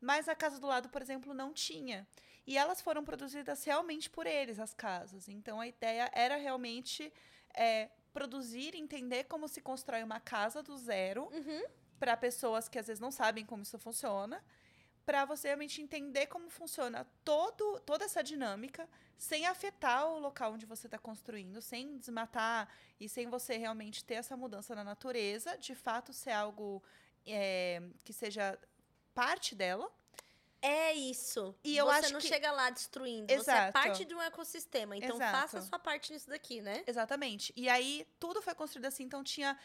mas 0.00 0.28
a 0.28 0.34
casa 0.34 0.58
do 0.58 0.66
lado, 0.66 0.88
por 0.88 1.02
exemplo, 1.02 1.34
não 1.34 1.52
tinha. 1.52 2.06
E 2.46 2.56
elas 2.56 2.80
foram 2.80 3.04
produzidas 3.04 3.64
realmente 3.64 4.08
por 4.08 4.26
eles, 4.26 4.58
as 4.58 4.72
casas. 4.72 5.28
Então, 5.28 5.60
a 5.60 5.66
ideia 5.66 6.10
era 6.14 6.36
realmente 6.36 7.12
é, 7.54 7.90
produzir, 8.14 8.74
entender 8.74 9.24
como 9.24 9.46
se 9.48 9.60
constrói 9.60 10.02
uma 10.02 10.20
casa 10.20 10.62
do 10.62 10.74
zero 10.76 11.28
Uhum. 11.32 11.62
para 11.98 12.16
pessoas 12.16 12.68
que 12.68 12.78
às 12.78 12.86
vezes 12.86 13.00
não 13.00 13.10
sabem 13.10 13.44
como 13.44 13.62
isso 13.62 13.78
funciona, 13.78 14.42
para 15.04 15.24
você 15.26 15.48
realmente 15.48 15.82
entender 15.82 16.26
como 16.28 16.48
funciona 16.48 17.06
todo, 17.24 17.80
toda 17.80 18.04
essa 18.06 18.22
dinâmica, 18.22 18.88
sem 19.18 19.46
afetar 19.46 20.06
o 20.06 20.18
local 20.18 20.54
onde 20.54 20.64
você 20.64 20.86
está 20.86 20.98
construindo, 20.98 21.60
sem 21.60 21.98
desmatar 21.98 22.68
e 22.98 23.06
sem 23.08 23.28
você 23.28 23.56
realmente 23.58 24.02
ter 24.02 24.14
essa 24.14 24.36
mudança 24.36 24.74
na 24.74 24.82
natureza, 24.82 25.58
de 25.58 25.74
fato 25.74 26.12
ser 26.12 26.30
algo 26.30 26.82
é, 27.26 27.82
que 28.02 28.12
seja 28.12 28.58
parte 29.14 29.54
dela. 29.54 29.90
É 30.66 30.94
isso. 30.94 31.54
E 31.62 31.76
eu 31.76 31.84
você 31.84 32.06
acho 32.06 32.12
não 32.14 32.20
que- 32.20 32.26
chega 32.26 32.50
lá 32.50 32.70
destruindo. 32.70 33.26
Você 33.26 33.34
é 33.34 33.38
Exato. 33.54 33.72
parte 33.74 34.04
de 34.06 34.14
um 34.14 34.22
ecossistema. 34.22 34.96
Então 34.96 35.16
Exato. 35.16 35.36
faça 35.38 35.58
a 35.58 35.62
sua 35.62 35.78
parte 35.78 36.10
nisso 36.10 36.26
daqui, 36.30 36.62
né? 36.62 36.82
Exatamente. 36.86 37.52
E 37.54 37.68
aí 37.68 38.06
tudo 38.18 38.40
foi 38.40 38.54
construído 38.54 38.86
assim, 38.86 39.02
então 39.04 39.22
tinha 39.22 39.58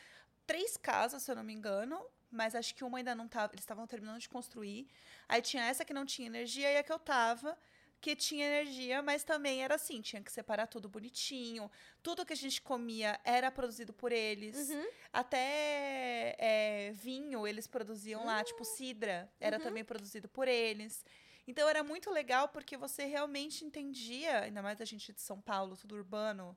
três 0.46 0.76
casas, 0.76 1.24
se 1.24 1.32
eu 1.32 1.36
não 1.38 1.44
me 1.44 1.54
engano, 1.54 2.04
mas 2.30 2.54
acho 2.54 2.76
que 2.76 2.84
uma 2.84 2.98
ainda 2.98 3.16
não 3.16 3.30
tava, 3.30 3.54
eles 3.54 3.64
estavam 3.64 3.88
terminando 3.88 4.20
de 4.20 4.28
construir. 4.28 4.90
Aí 5.30 5.42
tinha 5.42 5.64
essa 5.64 5.86
que 5.86 5.94
não 5.94 6.06
tinha 6.06 6.28
energia 6.28 6.70
e 6.70 6.78
a 6.78 6.84
que 6.84 6.92
eu 6.92 7.00
tava, 7.00 7.58
que 8.02 8.16
tinha 8.16 8.46
energia, 8.46 9.02
mas 9.02 9.24
também 9.24 9.64
era 9.64 9.76
assim, 9.76 10.02
tinha 10.02 10.22
que 10.22 10.32
separar 10.32 10.68
tudo 10.68 10.88
bonitinho. 10.88 11.70
Tudo 12.02 12.26
que 12.26 12.34
a 12.34 12.36
gente 12.36 12.62
comia 12.62 13.20
era 13.24 13.52
produzido 13.52 13.92
por 13.94 14.12
eles. 14.12 14.70
Uhum. 14.70 14.88
Até 15.12 16.36
é, 16.38 16.92
vinho 16.94 17.46
eles 17.48 17.68
produziam 17.68 18.26
lá, 18.26 18.44
tipo 18.44 18.64
cidra, 18.64 19.32
era 19.40 19.58
Uhum. 19.58 19.64
também 19.64 19.84
produzido 19.84 20.28
por 20.28 20.48
eles. 20.48 21.04
Então 21.48 21.68
era 21.68 21.84
muito 21.84 22.10
legal 22.12 22.48
porque 22.50 22.78
você 22.78 23.06
realmente 23.06 23.66
entendia, 23.66 24.42
ainda 24.42 24.62
mais 24.62 24.80
a 24.80 24.86
gente 24.86 25.12
de 25.12 25.20
São 25.22 25.42
Paulo, 25.42 25.76
tudo 25.76 25.96
urbano, 25.96 26.56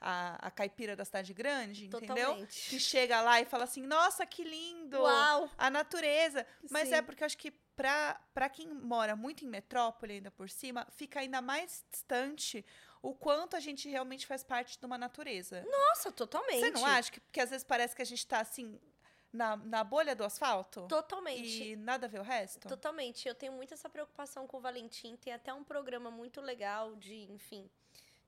a, 0.00 0.48
a 0.48 0.50
caipira 0.50 0.96
da 0.96 1.04
cidade 1.04 1.32
grande, 1.32 1.86
entendeu? 1.86 2.16
Totalmente. 2.16 2.68
Que 2.70 2.80
chega 2.80 3.20
lá 3.22 3.40
e 3.40 3.44
fala 3.44 3.64
assim: 3.64 3.86
nossa, 3.86 4.26
que 4.26 4.42
lindo! 4.42 5.00
Uau! 5.00 5.48
A 5.56 5.70
natureza. 5.70 6.44
Mas 6.68 6.88
Sim. 6.88 6.96
é 6.96 7.02
porque 7.02 7.22
eu 7.22 7.26
acho 7.26 7.38
que 7.38 7.52
pra, 7.76 8.20
pra 8.34 8.48
quem 8.48 8.68
mora 8.68 9.16
muito 9.16 9.44
em 9.44 9.48
metrópole, 9.48 10.14
ainda 10.14 10.30
por 10.30 10.48
cima, 10.48 10.86
fica 10.90 11.20
ainda 11.20 11.40
mais 11.40 11.84
distante 11.90 12.64
o 13.00 13.14
quanto 13.14 13.56
a 13.56 13.60
gente 13.60 13.88
realmente 13.88 14.26
faz 14.26 14.44
parte 14.44 14.78
de 14.78 14.86
uma 14.86 14.96
natureza. 14.96 15.64
Nossa, 15.68 16.12
totalmente. 16.12 16.60
Você 16.60 16.70
não 16.70 16.86
acha 16.86 17.10
que, 17.10 17.20
que 17.32 17.40
às 17.40 17.50
vezes 17.50 17.64
parece 17.64 17.96
que 17.96 18.02
a 18.02 18.06
gente 18.06 18.26
tá 18.26 18.40
assim 18.40 18.78
na, 19.32 19.56
na 19.56 19.82
bolha 19.82 20.14
do 20.14 20.22
asfalto 20.22 20.86
Totalmente. 20.86 21.70
e 21.70 21.76
nada 21.76 22.06
a 22.06 22.08
ver 22.08 22.20
o 22.20 22.22
resto? 22.22 22.68
Totalmente. 22.68 23.26
Eu 23.26 23.34
tenho 23.34 23.52
muito 23.52 23.72
essa 23.72 23.88
preocupação 23.88 24.46
com 24.46 24.58
o 24.58 24.60
Valentim. 24.60 25.16
Tem 25.16 25.32
até 25.32 25.52
um 25.52 25.64
programa 25.64 26.10
muito 26.10 26.40
legal 26.40 26.94
de, 26.96 27.30
enfim, 27.32 27.68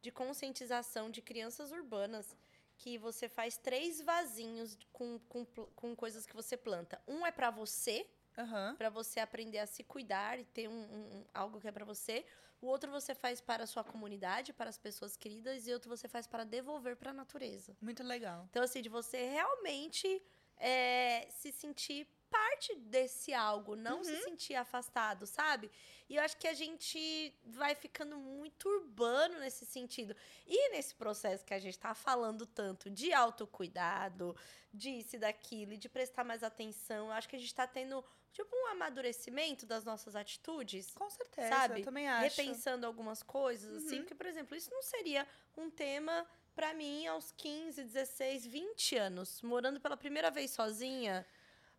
de 0.01 0.11
conscientização 0.11 1.11
de 1.11 1.21
crianças 1.21 1.71
urbanas. 1.71 2.37
Que 2.77 2.99
você 2.99 3.29
faz 3.29 3.57
três 3.57 4.01
vasinhos 4.01 4.77
com, 4.93 5.21
com, 5.29 5.45
com 5.45 5.95
coisas 5.95 6.27
que 6.27 6.35
você 6.35 6.57
planta. 6.57 7.01
Um 7.07 7.25
é 7.25 7.31
pra 7.31 7.49
você, 7.49 8.05
Aham. 8.37 8.75
pra 8.77 8.91
você 8.91 9.21
aprender 9.21 9.59
a 9.59 9.67
se 9.67 9.83
cuidar 9.85 10.39
e 10.39 10.45
ter 10.45 10.69
um, 10.69 10.73
um- 10.73 11.25
algo 11.33 11.61
que 11.61 11.69
é 11.69 11.73
pra 11.73 11.85
você. 11.85 12.25
O 12.61 12.67
outro 12.67 12.91
você 12.91 13.15
faz 13.15 13.41
para 13.41 13.65
a 13.65 13.67
sua 13.67 13.85
comunidade, 13.85 14.53
para 14.53 14.71
as 14.71 14.79
pessoas 14.79 15.17
queridas, 15.17 15.67
e 15.67 15.73
outro 15.73 15.89
você 15.95 16.09
faz 16.09 16.27
para 16.27 16.45
devolver 16.45 16.97
para 16.97 17.11
a 17.11 17.15
natureza. 17.15 17.77
Muito 17.81 18.03
legal. 18.03 18.47
Então, 18.51 18.63
assim, 18.63 18.81
de 18.83 18.89
você 18.89 19.29
realmente 19.29 20.23
é, 20.57 21.29
se 21.31 21.53
sentir 21.53 22.07
parte 22.31 22.75
desse 22.77 23.33
algo, 23.33 23.77
não 23.77 24.03
se 24.03 24.13
Uhum. 24.13 24.23
sentir 24.23 24.55
afastado, 24.55 25.25
sabe? 25.27 25.71
E 26.09 26.17
eu 26.17 26.23
acho 26.23 26.37
que 26.37 26.49
a 26.49 26.55
gente 26.55 27.33
vai 27.45 27.75
ficando 27.77 28.17
muito 28.17 28.69
urbano 28.69 29.39
nesse 29.39 29.65
sentido. 29.65 30.17
E 30.47 30.71
nesse 30.71 30.95
processo 30.97 31.45
que 31.45 31.55
a 31.55 31.61
gente 31.61 31.79
tá 31.79 31.95
falando 31.95 32.45
tanto 32.47 32.91
de 32.91 33.13
autocuidado, 33.13 34.35
disso 34.73 35.15
e 35.17 35.19
daquilo, 35.19 35.75
e 35.75 35.77
de 35.77 35.89
prestar 35.89 36.25
mais 36.25 36.43
atenção, 36.43 37.07
eu 37.07 37.13
acho 37.13 37.29
que 37.29 37.37
a 37.37 37.39
gente 37.39 37.55
tá 37.55 37.67
tendo, 37.67 38.05
tipo, 38.35 38.55
um 38.55 38.67
amadurecimento 38.67 39.65
das 39.65 39.85
nossas 39.85 40.15
atitudes. 40.15 40.91
Com 40.95 41.09
certeza, 41.09 41.49
Sabe? 41.49 41.81
eu 41.81 41.85
também 41.85 42.07
acho. 42.09 42.23
repensando 42.37 42.87
algumas 42.87 43.23
coisas, 43.23 43.77
assim, 43.85 43.97
Uhum. 43.97 44.03
porque, 44.03 44.15
por 44.15 44.27
exemplo, 44.27 44.55
isso 44.57 44.71
não 44.71 44.83
seria 44.83 45.27
um 45.57 45.71
tema 45.71 46.27
pra 46.55 46.75
mim 46.75 47.07
aos 47.07 47.33
15, 47.33 47.83
16, 47.85 48.45
20 48.47 48.97
anos, 48.97 49.41
morando 49.43 49.81
pela 49.81 49.97
primeira 49.97 50.31
vez 50.31 50.51
sozinha, 50.51 51.27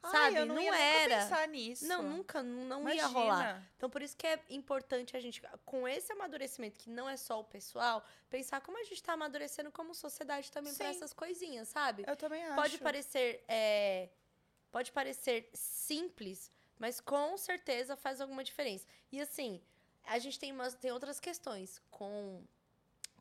Ai, 0.04 0.12
sabe? 0.12 0.38
eu 0.38 0.46
não, 0.46 0.60
ia 0.62 0.72
nunca 0.72 0.84
era. 0.84 1.18
pensar 1.24 1.48
nisso. 1.48 1.86
Não, 1.88 2.02
nunca, 2.04 2.42
não 2.44 2.90
ia 2.90 3.06
rolar. 3.08 3.64
Então, 3.78 3.90
por 3.90 4.02
isso 4.02 4.16
que 4.16 4.26
é 4.28 4.40
importante 4.50 5.16
a 5.16 5.20
gente, 5.20 5.42
com 5.66 5.88
esse 5.88 6.12
amadurecimento, 6.14 6.80
que 6.80 6.90
não 6.90 7.08
é 7.10 7.18
só 7.18 7.40
o 7.40 7.44
pessoal, 7.44 8.04
pensar 8.30 8.62
como 8.62 8.78
a 8.80 8.84
gente 8.84 9.02
tá 9.04 9.14
amadurecendo 9.14 9.72
como 9.72 9.94
sociedade 9.96 10.52
também 10.52 10.74
pra 10.74 10.92
Sim. 10.92 10.96
essas 10.98 11.12
coisinhas, 11.14 11.68
sabe? 11.70 12.04
Eu 12.08 12.16
também 12.16 12.44
acho. 12.46 12.56
Pode 12.56 12.78
parecer, 12.80 13.44
é, 13.48 14.10
pode 14.76 14.92
parecer 14.92 15.50
simples, 15.54 16.52
mas 16.78 17.00
com 17.00 17.38
certeza 17.38 17.96
faz 17.96 18.20
alguma 18.20 18.44
diferença. 18.44 18.86
E 19.10 19.22
assim, 19.22 19.62
a 20.04 20.20
gente 20.20 20.38
tem, 20.38 20.52
umas, 20.52 20.76
tem 20.76 20.92
outras 20.92 21.18
questões 21.18 21.82
com 21.90 22.44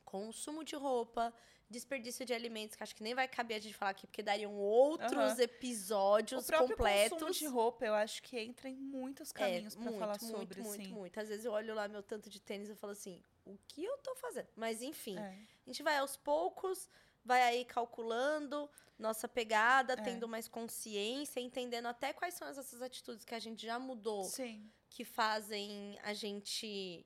consumo 0.04 0.64
de 0.64 0.74
roupa, 0.74 1.32
desperdício 1.70 2.26
de 2.26 2.34
alimentos, 2.34 2.74
que 2.74 2.82
acho 2.82 2.96
que 2.96 3.04
nem 3.04 3.14
vai 3.14 3.28
caber 3.28 3.58
a 3.58 3.60
gente 3.60 3.76
falar 3.76 3.92
aqui, 3.92 4.04
porque 4.04 4.20
dariam 4.20 4.52
outros 4.52 5.34
Aham. 5.34 5.42
episódios 5.42 6.42
o 6.42 6.46
próprio 6.46 6.76
completos. 6.76 7.10
consumo 7.20 7.30
de 7.32 7.46
roupa, 7.46 7.86
eu 7.86 7.94
acho 7.94 8.20
que 8.24 8.36
entra 8.36 8.68
em 8.68 8.74
muitos 8.74 9.30
caminhos 9.30 9.74
é, 9.74 9.76
pra 9.76 9.84
muito, 9.92 9.98
falar 10.00 10.18
muito, 10.20 10.36
sobre, 10.36 10.60
muito, 10.60 10.82
assim. 10.82 10.92
muito. 10.92 11.20
Às 11.20 11.28
vezes 11.28 11.44
eu 11.44 11.52
olho 11.52 11.72
lá 11.72 11.86
meu 11.86 12.02
tanto 12.02 12.28
de 12.28 12.40
tênis 12.40 12.68
e 12.68 12.74
falo 12.74 12.94
assim, 12.94 13.22
o 13.46 13.56
que 13.68 13.84
eu 13.84 13.96
tô 13.98 14.12
fazendo? 14.16 14.48
Mas 14.56 14.82
enfim, 14.82 15.16
É. 15.16 15.38
a 15.66 15.70
gente 15.70 15.84
vai 15.84 15.98
aos 15.98 16.16
poucos, 16.16 16.90
vai 17.24 17.42
aí 17.42 17.64
calculando 17.64 18.70
nossa 18.98 19.26
pegada, 19.26 19.94
É. 19.94 19.96
tendo 19.96 20.28
mais 20.28 20.46
consciência, 20.48 21.40
entendendo 21.40 21.86
até 21.86 22.12
quais 22.12 22.34
são 22.34 22.46
essas 22.46 22.80
atitudes 22.82 23.24
que 23.24 23.34
a 23.34 23.38
gente 23.40 23.64
já 23.66 23.78
mudou, 23.78 24.24
Sim. 24.24 24.70
que 24.88 25.04
fazem 25.04 25.98
a 26.02 26.12
gente 26.14 27.04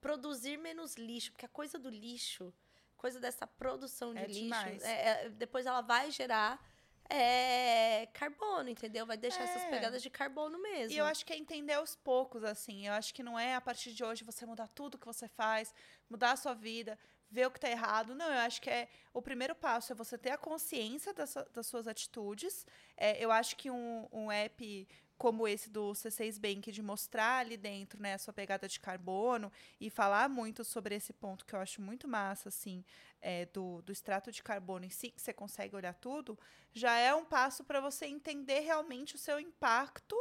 produzir 0.00 0.56
menos 0.58 0.94
lixo, 0.94 1.32
porque 1.32 1.46
a 1.46 1.48
coisa 1.48 1.78
do 1.78 1.88
lixo, 1.90 2.54
coisa 2.96 3.18
dessa 3.18 3.46
produção 3.46 4.14
de 4.14 4.20
É 4.20 4.26
lixo, 4.26 4.84
é- 4.84 5.24
é- 5.24 5.28
depois 5.30 5.66
ela 5.66 5.80
vai 5.80 6.10
gerar 6.10 6.60
é, 7.08 8.06
carbono, 8.12 8.68
entendeu? 8.68 9.06
Vai 9.06 9.16
deixar 9.16 9.44
essas 9.44 9.62
É. 9.62 9.70
pegadas 9.70 10.02
de 10.02 10.10
carbono 10.10 10.60
mesmo. 10.60 10.92
E 10.92 10.98
eu 10.98 11.04
acho 11.04 11.24
que 11.24 11.32
é 11.32 11.36
entender 11.36 11.74
aos 11.74 11.94
poucos, 11.94 12.42
assim. 12.42 12.84
Eu 12.88 12.94
acho 12.94 13.14
que 13.14 13.22
não 13.22 13.38
é 13.38 13.54
a 13.54 13.60
partir 13.60 13.92
de 13.92 14.02
hoje 14.02 14.24
você 14.24 14.44
mudar 14.44 14.66
tudo 14.66 14.98
que 14.98 15.06
você 15.06 15.28
faz, 15.28 15.72
mudar 16.10 16.32
a 16.32 16.36
sua 16.36 16.52
vida, 16.52 16.98
ver 17.30 17.46
o 17.46 17.50
que 17.50 17.60
tá 17.60 17.68
errado. 17.70 18.14
Não, 18.14 18.26
eu 18.26 18.40
acho 18.40 18.60
que 18.60 18.70
é 18.70 18.88
o 19.12 19.20
primeiro 19.20 19.54
passo 19.54 19.92
é 19.92 19.96
você 19.96 20.16
ter 20.16 20.30
a 20.30 20.38
consciência 20.38 21.12
das, 21.12 21.34
das 21.52 21.66
suas 21.66 21.86
atitudes. 21.88 22.66
É, 22.96 23.22
eu 23.22 23.30
acho 23.30 23.56
que 23.56 23.70
um, 23.70 24.08
um 24.12 24.30
app 24.30 24.86
como 25.18 25.48
esse 25.48 25.70
do 25.70 25.92
C6 25.92 26.38
Bank, 26.38 26.70
de 26.70 26.82
mostrar 26.82 27.38
ali 27.38 27.56
dentro 27.56 28.00
né, 28.00 28.14
a 28.14 28.18
sua 28.18 28.34
pegada 28.34 28.68
de 28.68 28.78
carbono 28.78 29.50
e 29.80 29.88
falar 29.88 30.28
muito 30.28 30.62
sobre 30.62 30.94
esse 30.94 31.12
ponto 31.12 31.44
que 31.46 31.54
eu 31.54 31.60
acho 31.60 31.80
muito 31.80 32.06
massa, 32.06 32.50
assim, 32.50 32.84
é, 33.20 33.46
do, 33.46 33.80
do 33.82 33.92
extrato 33.92 34.30
de 34.30 34.42
carbono 34.42 34.84
em 34.84 34.90
si, 34.90 35.10
que 35.10 35.20
você 35.20 35.32
consegue 35.32 35.74
olhar 35.74 35.94
tudo, 35.94 36.38
já 36.72 36.98
é 36.98 37.14
um 37.14 37.24
passo 37.24 37.64
para 37.64 37.80
você 37.80 38.06
entender 38.06 38.60
realmente 38.60 39.14
o 39.14 39.18
seu 39.18 39.40
impacto 39.40 40.16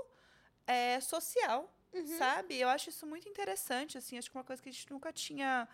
é, 0.65 0.99
social, 1.01 1.71
Uhum. 1.93 2.05
sabe? 2.17 2.59
Eu 2.59 2.67
acho 2.67 2.89
isso 2.89 3.05
muito 3.07 3.29
interessante, 3.29 3.97
assim, 3.97 4.17
acho 4.17 4.29
que 4.29 4.35
é 4.35 4.39
uma 4.39 4.43
coisa 4.45 4.61
que 4.61 4.67
a 4.67 4.71
gente 4.71 4.91
nunca 4.91 5.13
tinha 5.13 5.65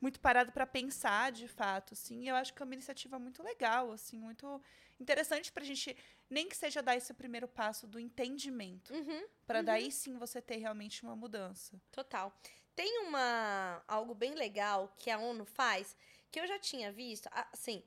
muito 0.00 0.18
parado 0.20 0.50
para 0.52 0.66
pensar, 0.66 1.30
de 1.32 1.46
fato, 1.46 1.92
assim. 1.94 2.22
e 2.22 2.28
Eu 2.28 2.36
acho 2.36 2.54
que 2.54 2.62
é 2.62 2.64
uma 2.64 2.74
iniciativa 2.74 3.18
muito 3.18 3.42
legal, 3.42 3.92
assim, 3.92 4.18
muito 4.18 4.62
interessante 4.98 5.52
pra 5.52 5.64
gente, 5.64 5.96
nem 6.28 6.48
que 6.48 6.56
seja 6.56 6.82
dar 6.82 6.96
esse 6.96 7.12
primeiro 7.14 7.46
passo 7.48 7.86
do 7.86 7.98
entendimento, 8.00 8.92
Uhum. 8.94 9.24
para 9.46 9.58
Uhum. 9.60 9.64
daí 9.66 9.90
sim 9.92 10.16
você 10.18 10.40
ter 10.40 10.56
realmente 10.56 11.02
uma 11.02 11.14
mudança. 11.16 11.80
Total. 11.92 12.32
Tem 12.74 13.00
uma 13.06 13.82
algo 13.86 14.14
bem 14.14 14.34
legal 14.34 14.94
que 14.98 15.10
a 15.10 15.18
ONU 15.18 15.44
faz, 15.44 15.96
que 16.30 16.40
eu 16.40 16.46
já 16.46 16.58
tinha 16.58 16.90
visto, 16.92 17.26
a- 17.32 17.48
assim, 17.52 17.82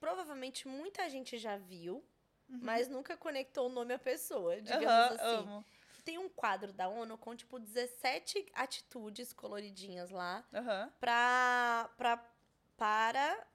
provavelmente 0.00 0.66
muita 0.66 1.08
gente 1.10 1.38
já 1.38 1.56
viu, 1.56 2.04
mas 2.48 2.88
nunca 2.88 3.16
conectou 3.16 3.66
o 3.66 3.72
nome 3.72 3.92
à 3.94 3.98
pessoa, 3.98 4.60
digamos 4.60 5.08
Uhum. 5.10 5.14
Assim. 5.14 5.36
amo. 5.36 5.64
Tem 6.08 6.16
um 6.16 6.30
quadro 6.30 6.72
da 6.72 6.88
ONU 6.88 7.18
com 7.18 7.36
tipo 7.36 7.58
17 7.58 8.46
atitudes 8.54 9.30
coloridinhas 9.34 10.08
lá 10.08 10.42
Aham. 10.54 10.90
pra, 10.98 11.90
pra, 11.98 12.32
para 12.78 13.46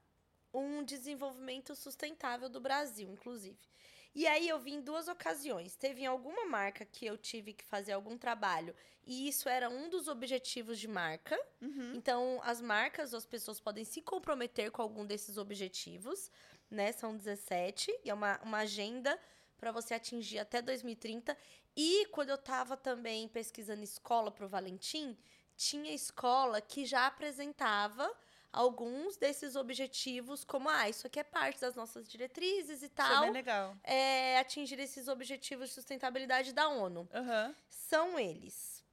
um 0.52 0.84
desenvolvimento 0.84 1.74
sustentável 1.74 2.48
do 2.48 2.60
Brasil, 2.60 3.10
inclusive. 3.10 3.58
E 4.14 4.24
aí 4.28 4.48
eu 4.48 4.60
vi 4.60 4.72
em 4.72 4.80
duas 4.80 5.08
ocasiões. 5.08 5.74
Teve 5.74 6.02
em 6.02 6.06
alguma 6.06 6.44
marca 6.44 6.84
que 6.84 7.04
eu 7.04 7.18
tive 7.18 7.52
que 7.52 7.64
fazer 7.64 7.90
algum 7.90 8.16
trabalho 8.16 8.72
e 9.04 9.26
isso 9.26 9.48
era 9.48 9.68
um 9.68 9.88
dos 9.88 10.06
objetivos 10.06 10.78
de 10.78 10.86
marca. 10.86 11.36
Uhum. 11.60 11.94
Então, 11.96 12.40
as 12.44 12.60
marcas 12.60 13.12
ou 13.12 13.16
as 13.16 13.26
pessoas 13.26 13.58
podem 13.58 13.84
se 13.84 14.00
comprometer 14.00 14.70
com 14.70 14.80
algum 14.80 15.04
desses 15.04 15.38
objetivos, 15.38 16.30
né? 16.70 16.92
São 16.92 17.16
17 17.16 17.92
e 18.04 18.10
é 18.10 18.14
uma, 18.14 18.38
uma 18.44 18.58
agenda 18.58 19.18
para 19.58 19.72
você 19.72 19.94
atingir 19.94 20.38
até 20.38 20.60
2030. 20.62 21.36
E 21.76 22.06
quando 22.06 22.30
eu 22.30 22.38
tava 22.38 22.76
também 22.76 23.28
pesquisando 23.28 23.82
escola 23.82 24.30
pro 24.30 24.48
Valentim, 24.48 25.16
tinha 25.56 25.92
escola 25.92 26.60
que 26.60 26.84
já 26.84 27.06
apresentava 27.06 28.12
alguns 28.52 29.16
desses 29.16 29.56
objetivos 29.56 30.44
como, 30.44 30.68
ah, 30.68 30.88
isso 30.88 31.06
aqui 31.06 31.18
é 31.18 31.24
parte 31.24 31.60
das 31.60 31.74
nossas 31.74 32.08
diretrizes 32.08 32.82
e 32.82 32.86
Isso 32.86 32.94
é 32.94 32.96
tal, 32.96 33.22
bem 33.22 33.32
legal. 33.32 33.76
é, 33.82 34.38
atingir 34.38 34.78
esses 34.78 35.08
objetivos 35.08 35.68
de 35.68 35.74
sustentabilidade 35.74 36.52
da 36.52 36.68
ONU 36.68 37.08
Aham. 37.12 37.54
são 37.68 38.16
eles: 38.18 38.84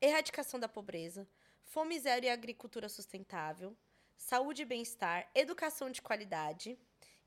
erradicação 0.00 0.58
da 0.58 0.68
pobreza, 0.68 1.28
fome 1.64 1.98
zero 2.00 2.24
e 2.26 2.28
agricultura 2.28 2.88
sustentável, 2.88 3.76
saúde 4.16 4.62
e 4.62 4.64
bem-estar, 4.64 5.28
educação 5.34 5.90
de 5.90 6.02
qualidade, 6.02 6.76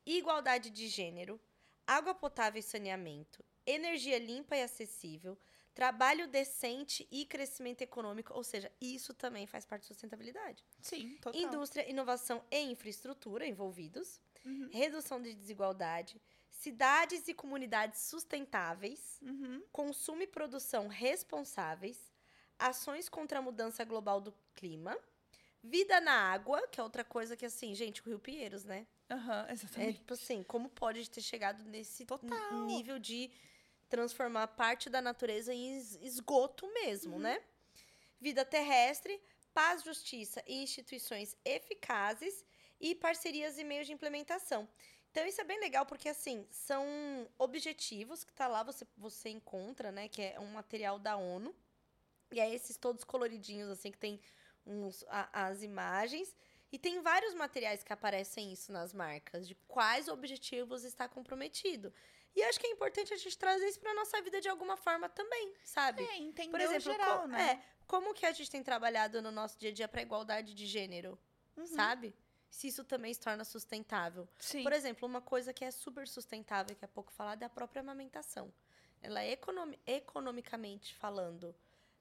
igualdade 0.05 0.69
de 0.69 0.87
gênero, 0.87 1.39
água 1.87 2.13
potável 2.13 2.59
e 2.59 2.63
saneamento, 2.63 3.43
energia 3.65 4.19
limpa 4.19 4.55
e 4.57 4.63
acessível, 4.63 5.37
trabalho 5.73 6.27
decente 6.27 7.07
e 7.11 7.25
crescimento 7.25 7.81
econômico, 7.81 8.33
ou 8.33 8.43
seja, 8.43 8.71
isso 8.81 9.13
também 9.13 9.47
faz 9.47 9.65
parte 9.65 9.83
da 9.83 9.87
sustentabilidade. 9.87 10.63
Sim, 10.81 11.17
total. 11.21 11.37
Indústria, 11.43 11.89
inovação 11.89 12.43
e 12.51 12.59
infraestrutura 12.61 13.45
envolvidos, 13.45 14.21
Uhum. 14.45 14.71
redução 14.71 15.21
de 15.21 15.33
desigualdade, 15.33 16.21
cidades 16.49 17.27
e 17.27 17.33
comunidades 17.33 18.01
sustentáveis, 18.01 19.21
Uhum. 19.21 19.63
consumo 19.71 20.21
e 20.23 20.27
produção 20.27 20.87
responsáveis, 20.87 22.11
ações 22.59 23.09
contra 23.09 23.39
a 23.39 23.41
mudança 23.41 23.83
global 23.85 24.21
do 24.21 24.33
clima, 24.55 24.97
vida 25.63 25.99
na 26.01 26.13
água, 26.13 26.67
que 26.69 26.79
é 26.79 26.83
outra 26.83 27.03
coisa 27.03 27.37
que, 27.37 27.45
assim, 27.45 27.75
gente, 27.75 28.01
o 28.01 28.05
Rio 28.05 28.19
Pinheiros, 28.19 28.65
né? 28.65 28.87
Aham, 29.09 29.45
É 29.47 29.53
exatamente. 29.53 29.99
tipo 29.99 30.13
assim, 30.13 30.43
como 30.43 30.69
pode 30.69 31.09
ter 31.09 31.21
chegado 31.21 31.63
nesse 31.63 32.05
Total. 32.05 32.65
nível 32.65 32.99
de 32.99 33.31
transformar 33.89 34.47
parte 34.47 34.89
da 34.89 35.01
natureza 35.01 35.53
em 35.53 35.77
es- 35.77 35.95
esgoto 36.01 36.67
mesmo, 36.73 37.13
Uhum. 37.15 37.21
né? 37.21 37.41
Vida 38.19 38.43
terrestre, 38.43 39.21
paz, 39.53 39.83
justiça 39.83 40.43
e 40.45 40.61
instituições 40.61 41.37
eficazes 41.45 42.45
e 42.81 42.93
parcerias 42.95 43.57
e 43.57 43.63
meios 43.63 43.87
de 43.87 43.93
implementação. 43.93 44.67
Então 45.09 45.25
isso 45.25 45.39
é 45.39 45.43
bem 45.45 45.59
legal 45.59 45.85
porque 45.85 46.09
assim, 46.09 46.45
são 46.51 46.85
objetivos 47.37 48.23
que 48.23 48.33
tá 48.33 48.47
lá 48.47 48.61
você 48.61 48.85
você 48.97 49.29
encontra, 49.29 49.91
né, 49.91 50.07
que 50.09 50.21
é 50.21 50.39
um 50.39 50.51
material 50.51 50.99
da 50.99 51.15
ONU. 51.15 51.55
E 52.31 52.39
é 52.41 52.53
esses 52.53 52.75
todos 52.77 53.03
coloridinhos 53.05 53.69
assim 53.69 53.89
que 53.91 53.97
tem 53.97 54.19
uns 54.65 55.03
a- 55.07 55.47
as 55.47 55.63
imagens 55.63 56.35
e 56.77 56.79
tem 56.79 57.01
vários 57.01 57.33
materiais 57.33 57.83
que 57.83 57.91
aparecem 57.91 58.53
isso 58.53 58.71
nas 58.71 58.93
marcas, 58.93 59.47
de 59.47 59.55
quais 59.67 60.07
objetivos 60.07 60.83
está 60.83 61.09
comprometido. 61.09 61.91
E 62.35 62.43
acho 62.43 62.59
que 62.59 62.67
é 62.67 62.69
importante 62.69 63.11
a 63.11 63.17
gente 63.17 63.35
trazer 63.35 63.67
isso 63.67 63.79
para 63.79 63.95
nossa 63.95 64.21
vida 64.21 64.39
de 64.39 64.47
alguma 64.47 64.77
forma 64.77 65.09
também, 65.09 65.55
sabe? 65.63 66.03
É, 66.03 66.17
entender 66.17 66.51
Por 66.51 66.61
exemplo, 66.61 66.91
geral, 66.91 67.21
co- 67.21 67.27
né? 67.29 67.51
é, 67.53 67.83
como 67.87 68.13
que 68.13 68.27
a 68.27 68.31
gente 68.31 68.51
tem 68.51 68.61
trabalhado 68.61 69.23
no 69.23 69.31
nosso 69.31 69.57
dia 69.57 69.71
a 69.71 69.73
dia 69.73 69.87
para 69.87 70.03
igualdade 70.03 70.53
de 70.53 70.67
gênero, 70.67 71.17
Uhum. 71.55 71.65
sabe? 71.65 72.13
Se 72.47 72.67
isso 72.67 72.83
também 72.83 73.11
se 73.11 73.21
torna 73.21 73.43
sustentável. 73.43 74.29
Sim. 74.37 74.61
Por 74.61 74.71
exemplo, 74.71 75.07
uma 75.07 75.19
coisa 75.19 75.51
que 75.51 75.65
é 75.65 75.71
super 75.71 76.07
sustentável, 76.07 76.75
que 76.75 76.85
é 76.85 76.87
pouco 76.87 77.11
falada, 77.11 77.43
é 77.43 77.47
a 77.47 77.49
própria 77.49 77.79
amamentação. 77.79 78.53
Ela 79.01 79.23
é 79.23 79.31
economi- 79.31 79.79
economicamente 79.87 80.93
falando 80.93 81.55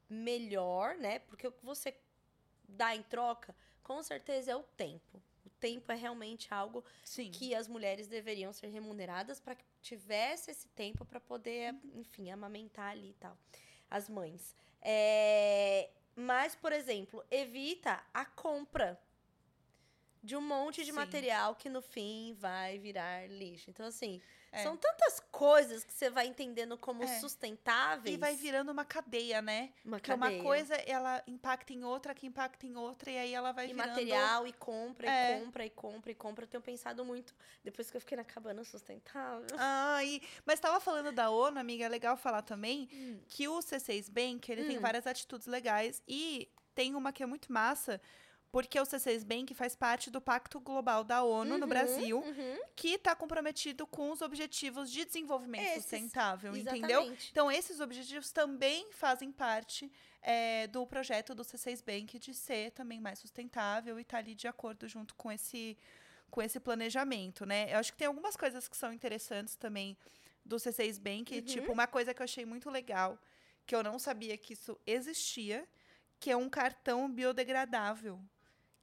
melhor, 0.07 0.97
né? 0.97 1.19
Porque 1.21 1.47
o 1.49 1.53
que 1.53 1.65
você 1.65 1.97
dá 2.69 2.95
em 2.95 3.03
troca, 3.05 3.57
com 3.87 4.03
certeza, 4.03 4.51
é 4.51 4.57
o 4.57 4.65
tempo, 4.65 5.23
O 5.45 5.51
tempo 5.61 5.93
é 5.93 5.95
realmente 5.95 6.53
algo 6.53 6.85
Sim. 7.05 7.31
que 7.31 7.55
as 7.55 7.69
mulheres 7.69 8.09
deveriam 8.09 8.53
ser 8.53 8.67
remuneradas 8.67 9.39
para 9.39 9.55
que 9.55 9.65
tivesse 9.81 10.51
esse 10.51 10.67
tempo 10.71 11.05
para 11.05 11.21
poder, 11.21 11.73
enfim, 11.95 12.29
amamentar 12.33 12.91
ali 12.91 13.11
e 13.11 13.15
tal. 13.15 13.39
As 13.89 14.09
mães. 14.09 14.57
É, 14.83 15.89
Mas, 16.17 16.57
por 16.57 16.73
exemplo, 16.73 17.25
evita 17.31 18.03
a 18.13 18.25
compra 18.25 19.01
de 20.21 20.35
um 20.35 20.41
monte 20.41 20.81
de 20.85 20.91
Sim. 20.91 20.97
material 20.97 21.55
que 21.55 21.69
no 21.69 21.81
fim 21.81 22.35
vai 22.35 22.79
virar 22.79 23.31
lixo. 23.31 23.71
Então, 23.71 23.87
assim, 23.87 24.21
É. 24.57 24.63
são 24.63 24.77
tantas 24.77 25.21
coisas 25.31 25.85
que 25.85 25.93
você 25.93 26.09
vai 26.11 26.27
entendendo 26.27 26.77
como 26.79 27.03
É. 27.03 27.19
sustentáveis. 27.21 28.15
E 28.15 28.19
vai 28.19 28.35
virando 28.37 28.71
uma 28.73 28.85
cadeia, 28.85 29.41
né? 29.43 29.73
uma 29.85 30.01
Que 30.01 30.13
uma 30.13 30.27
cadeia. 30.27 30.43
coisa, 30.43 30.75
ela 30.87 31.23
impacta 31.27 31.73
em 31.73 31.85
outra, 31.85 32.15
que 32.15 32.27
impacta 32.27 32.67
em 32.67 32.77
outra, 32.77 33.11
e 33.11 33.19
aí 33.19 33.35
ela 33.35 33.53
vai 33.53 33.67
E 33.67 33.73
virando... 33.73 33.89
material, 33.89 34.47
e 34.47 34.53
compra, 34.53 35.09
É. 35.09 35.37
e 35.39 35.41
compra, 35.45 35.65
e 35.67 35.71
compra, 35.71 36.11
e 36.13 36.15
compra. 36.15 36.45
Eu 36.45 36.49
tenho 36.49 36.63
pensado 36.63 37.05
muito, 37.05 37.35
depois 37.63 37.91
que 37.91 37.97
eu 37.97 38.01
fiquei 38.01 38.17
na 38.17 38.25
cabana 38.25 38.65
sustentável. 38.65 39.47
Ah, 39.59 40.03
e... 40.05 40.23
Mas 40.45 40.59
tava 40.61 40.81
falando 40.81 41.13
da 41.13 41.31
ONU, 41.31 41.59
amiga, 41.59 41.85
é 41.85 41.89
legal 41.89 42.17
falar 42.17 42.43
também 42.43 42.89
Hum. 42.93 43.21
que 43.29 43.47
o 43.49 43.59
C6 43.61 44.09
Bank, 44.11 44.51
ele 44.51 44.65
tem 44.65 44.79
Hum. 44.79 44.81
várias 44.81 45.07
atitudes 45.07 45.47
legais 45.47 46.03
e 46.09 46.49
tem 46.75 46.95
uma 46.95 47.13
que 47.13 47.23
é 47.23 47.27
muito 47.27 47.53
massa, 47.53 48.01
porque 48.51 48.79
o 48.81 48.85
C6 48.85 49.25
Bank 49.25 49.53
faz 49.55 49.77
parte 49.77 50.11
do 50.11 50.21
Pacto 50.21 50.59
Global 50.61 51.05
da 51.05 51.23
ONU 51.23 51.59
no 51.59 51.65
Uhum, 51.65 51.69
Brasil, 51.69 52.19
uhum. 52.19 52.59
que 52.75 52.95
está 52.95 53.15
comprometido 53.15 53.87
com 53.87 54.11
os 54.11 54.23
objetivos 54.23 54.91
de 54.91 55.05
desenvolvimento 55.05 55.63
Esses, 55.63 55.83
sustentável, 55.83 56.57
entendeu? 56.57 57.01
Exatamente. 57.01 57.29
Então, 57.31 57.51
esses 57.51 57.81
objetivos 57.81 58.33
também 58.33 58.91
fazem 58.93 59.31
parte 59.31 59.93
é, 60.23 60.67
do 60.69 60.87
projeto 60.87 61.35
do 61.35 61.43
C6 61.43 61.85
Bank 61.85 62.19
de 62.19 62.35
ser 62.35 62.71
também 62.73 63.01
mais 63.01 63.19
sustentável 63.19 63.99
e 63.99 64.03
estar 64.03 64.19
ali 64.19 64.35
de 64.35 64.49
acordo 64.49 64.89
junto 64.89 65.15
com 65.15 65.31
esse, 65.31 65.77
com 66.31 66.41
esse 66.41 66.59
planejamento, 66.59 67.45
né? 67.45 67.73
Eu 67.73 67.79
acho 67.79 67.93
que 67.93 67.99
tem 67.99 68.07
algumas 68.07 68.37
coisas 68.37 68.67
que 68.69 68.77
são 68.77 68.93
interessantes 68.93 69.57
também 69.57 69.97
do 70.45 70.57
C6 70.57 70.99
Bank. 71.01 71.35
Uhum. 71.35 71.43
Tipo, 71.43 71.73
uma 71.73 71.87
coisa 71.87 72.15
que 72.15 72.23
eu 72.23 72.25
achei 72.25 72.47
muito 72.47 72.71
legal, 72.71 73.19
que 73.67 73.75
eu 73.75 73.83
não 73.83 73.99
sabia 73.99 74.37
que 74.39 74.53
isso 74.53 74.79
existia, 74.87 75.67
que 76.19 76.31
é 76.31 76.37
um 76.37 76.49
cartão 76.49 77.11
biodegradável. 77.11 78.21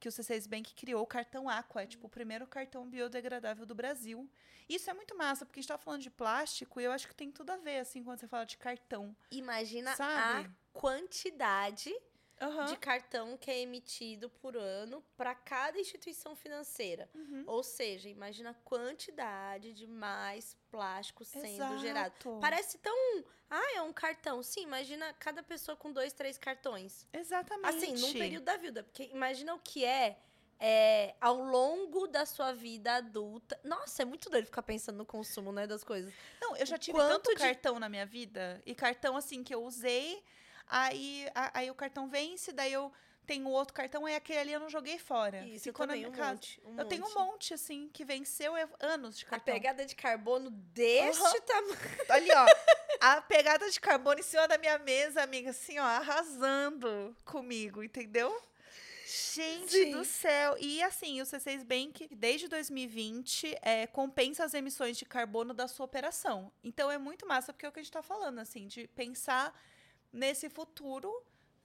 Que 0.04 0.08
o 0.08 0.12
C6 0.12 0.46
Bank 0.46 0.74
criou, 0.74 1.02
o 1.02 1.06
cartão 1.06 1.48
Aqua. 1.48 1.80
É 1.80 1.86
tipo 1.86 2.08
o 2.08 2.10
primeiro 2.10 2.46
cartão 2.46 2.86
biodegradável 2.86 3.64
do 3.64 3.74
Brasil. 3.74 4.30
Isso 4.68 4.90
é 4.90 4.92
muito 4.92 5.16
massa, 5.16 5.46
porque 5.46 5.60
a 5.60 5.62
gente 5.62 5.68
tá 5.68 5.78
falando 5.78 6.02
de 6.02 6.10
plástico 6.10 6.78
e 6.78 6.84
eu 6.84 6.92
acho 6.92 7.08
que 7.08 7.14
tem 7.14 7.32
tudo 7.32 7.48
a 7.48 7.56
ver, 7.56 7.78
assim, 7.78 8.04
quando 8.04 8.20
você 8.20 8.28
fala 8.28 8.44
de 8.44 8.58
cartão. 8.58 9.16
Imagina 9.30 9.96
Sabe? 9.96 10.46
a 10.46 10.78
quantidade 10.78 11.90
Aham. 12.40 12.66
de 12.66 12.76
cartão 12.76 13.36
que 13.36 13.50
é 13.50 13.60
emitido 13.60 14.28
por 14.28 14.56
ano 14.56 15.04
para 15.16 15.34
cada 15.34 15.78
instituição 15.78 16.34
financeira. 16.34 17.08
Uhum. 17.14 17.44
Ou 17.46 17.62
seja, 17.62 18.08
imagina 18.08 18.50
a 18.50 18.54
quantidade 18.54 19.72
de 19.72 19.86
mais 19.86 20.56
plástico 20.70 21.24
sendo 21.24 21.78
gerado. 21.78 22.14
Exato. 22.16 22.38
Parece 22.40 22.78
tão. 22.78 23.24
Ah, 23.48 23.76
é 23.76 23.82
um 23.82 23.92
cartão. 23.92 24.42
Sim, 24.42 24.62
imagina 24.62 25.12
cada 25.14 25.42
pessoa 25.42 25.76
com 25.76 25.92
dois, 25.92 26.12
três 26.12 26.36
cartões. 26.36 27.06
Exatamente. 27.12 27.68
Assim, 27.68 27.94
num 27.94 28.12
período 28.12 28.44
da 28.44 28.56
vida. 28.56 28.82
Porque 28.82 29.04
imagina 29.12 29.54
o 29.54 29.60
que 29.60 29.84
é, 29.84 30.18
é 30.58 31.14
ao 31.20 31.36
longo 31.36 32.06
da 32.08 32.26
sua 32.26 32.52
vida 32.52 32.96
adulta. 32.96 33.58
Nossa, 33.62 34.02
é 34.02 34.04
muito 34.04 34.28
doido 34.28 34.46
ficar 34.46 34.62
pensando 34.62 34.96
no 34.96 35.06
consumo, 35.06 35.52
né, 35.52 35.66
das 35.66 35.84
coisas. 35.84 36.12
Não, 36.40 36.56
eu 36.56 36.66
já 36.66 36.76
tive 36.78 36.98
quanto 36.98 37.12
tanto 37.24 37.30
de- 37.30 37.42
cartão 37.42 37.78
na 37.78 37.88
minha 37.88 38.06
vida. 38.06 38.60
E 38.66 38.74
cartão, 38.74 39.16
assim, 39.16 39.44
que 39.44 39.54
eu 39.54 39.62
usei. 39.64 40.22
Aí, 40.66 41.28
a- 41.34 41.58
aí 41.58 41.70
o 41.70 41.74
cartão 41.74 42.08
vence, 42.08 42.52
daí 42.52 42.72
eu 42.72 42.92
tenho 43.26 43.48
outro 43.48 43.72
cartão, 43.72 44.04
aí 44.04 44.14
aquele 44.14 44.38
ali 44.38 44.52
eu 44.52 44.60
não 44.60 44.68
joguei 44.68 44.98
fora. 44.98 45.44
Isso, 45.46 45.64
Ficou 45.64 45.84
eu 45.84 45.88
na 45.88 45.94
um 45.94 45.96
minha 45.96 46.10
casa. 46.10 46.32
monte. 46.34 46.60
um 46.64 46.78
eu 46.78 46.84
tenho 46.84 47.04
um 47.06 47.14
monte, 47.14 47.54
assim, 47.54 47.88
que 47.92 48.04
venceu 48.04 48.56
é 48.56 48.68
anos 48.80 49.16
de 49.18 49.24
A 49.24 49.30
cartão. 49.30 49.54
pegada 49.54 49.84
de 49.86 49.94
carbono 49.96 50.50
deste 50.50 51.20
Aham. 51.22 51.40
tamanho. 51.40 51.78
Ali, 52.10 52.30
ó. 52.32 52.46
a 53.00 53.20
pegada 53.22 53.70
de 53.70 53.80
carbono 53.80 54.20
em 54.20 54.22
cima 54.22 54.46
da 54.46 54.58
minha 54.58 54.78
mesa, 54.78 55.22
amiga, 55.22 55.50
assim, 55.50 55.78
ó, 55.78 55.84
arrasando 55.84 57.16
comigo, 57.24 57.82
entendeu? 57.82 58.30
Gente 59.06 59.70
Sim. 59.70 59.90
do 59.90 60.04
céu! 60.04 60.56
E 60.58 60.82
assim, 60.82 61.20
o 61.20 61.26
C6 61.26 61.62
Bank, 61.62 62.08
desde 62.14 62.48
2020, 62.48 63.54
é, 63.60 63.86
compensa 63.86 64.44
as 64.44 64.54
emissões 64.54 64.96
de 64.96 65.04
carbono 65.04 65.52
da 65.52 65.68
sua 65.68 65.84
operação. 65.84 66.50
Então 66.62 66.90
é 66.90 66.96
muito 66.96 67.26
massa, 67.26 67.52
porque 67.52 67.66
é 67.66 67.68
o 67.68 67.72
que 67.72 67.80
a 67.80 67.82
gente 67.82 67.92
tá 67.92 68.02
falando, 68.02 68.38
assim, 68.38 68.66
de 68.66 68.88
pensar 68.88 69.54
nesse 70.14 70.48
futuro. 70.48 71.12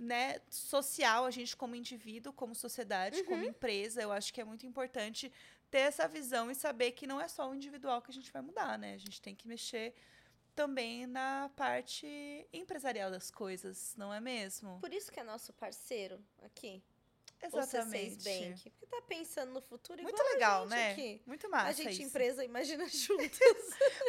Né, 0.02 0.40
social, 0.50 1.26
a 1.26 1.32
gente 1.32 1.58
como 1.58 1.76
indivíduo, 1.76 2.32
como 2.32 2.56
sociedade, 2.56 3.22
como 3.26 3.44
empresa, 3.44 4.02
eu 4.02 4.14
acho 4.14 4.34
que 4.34 4.40
é 4.40 4.46
muito 4.46 4.66
importante 4.66 5.30
ter 5.70 5.80
essa 5.80 6.08
visão 6.08 6.50
e 6.50 6.56
saber 6.56 6.94
que 6.94 7.06
não 7.06 7.20
é 7.20 7.28
só 7.28 7.50
o 7.50 7.54
individual 7.54 8.02
que 8.02 8.10
a 8.10 8.14
gente 8.14 8.32
vai 8.32 8.42
mudar, 8.42 8.80
né? 8.80 8.94
A 8.94 8.98
gente 8.98 9.22
tem 9.22 9.36
que 9.36 9.46
mexer 9.46 9.94
também 10.56 11.06
na 11.06 11.50
parte 11.56 12.08
empresarial 12.52 13.12
das 13.12 13.30
coisas, 13.30 13.96
não 13.98 14.14
é 14.14 14.20
mesmo? 14.20 14.80
Por 14.80 14.94
isso 14.94 15.12
que 15.12 15.20
é 15.20 15.24
nosso 15.24 15.54
parceiro 15.54 16.24
aqui. 16.42 16.84
Exatamente. 17.48 18.16
O 18.16 18.20
C6 18.20 18.24
Bank. 18.50 18.70
Porque 18.72 18.86
tá 18.86 19.02
pensando 19.04 19.52
no 19.54 19.62
futuro 19.62 20.00
igual 20.00 20.14
Muito 20.14 20.34
legal, 20.34 20.66
né? 20.68 20.92
aqui. 20.92 21.22
Muito 21.26 21.50
massa 21.50 21.70
a 21.70 21.72
gente, 21.72 21.94
isso. 21.94 22.02
empresa, 22.04 22.44
imagina 22.44 22.86
juntas. 22.90 23.40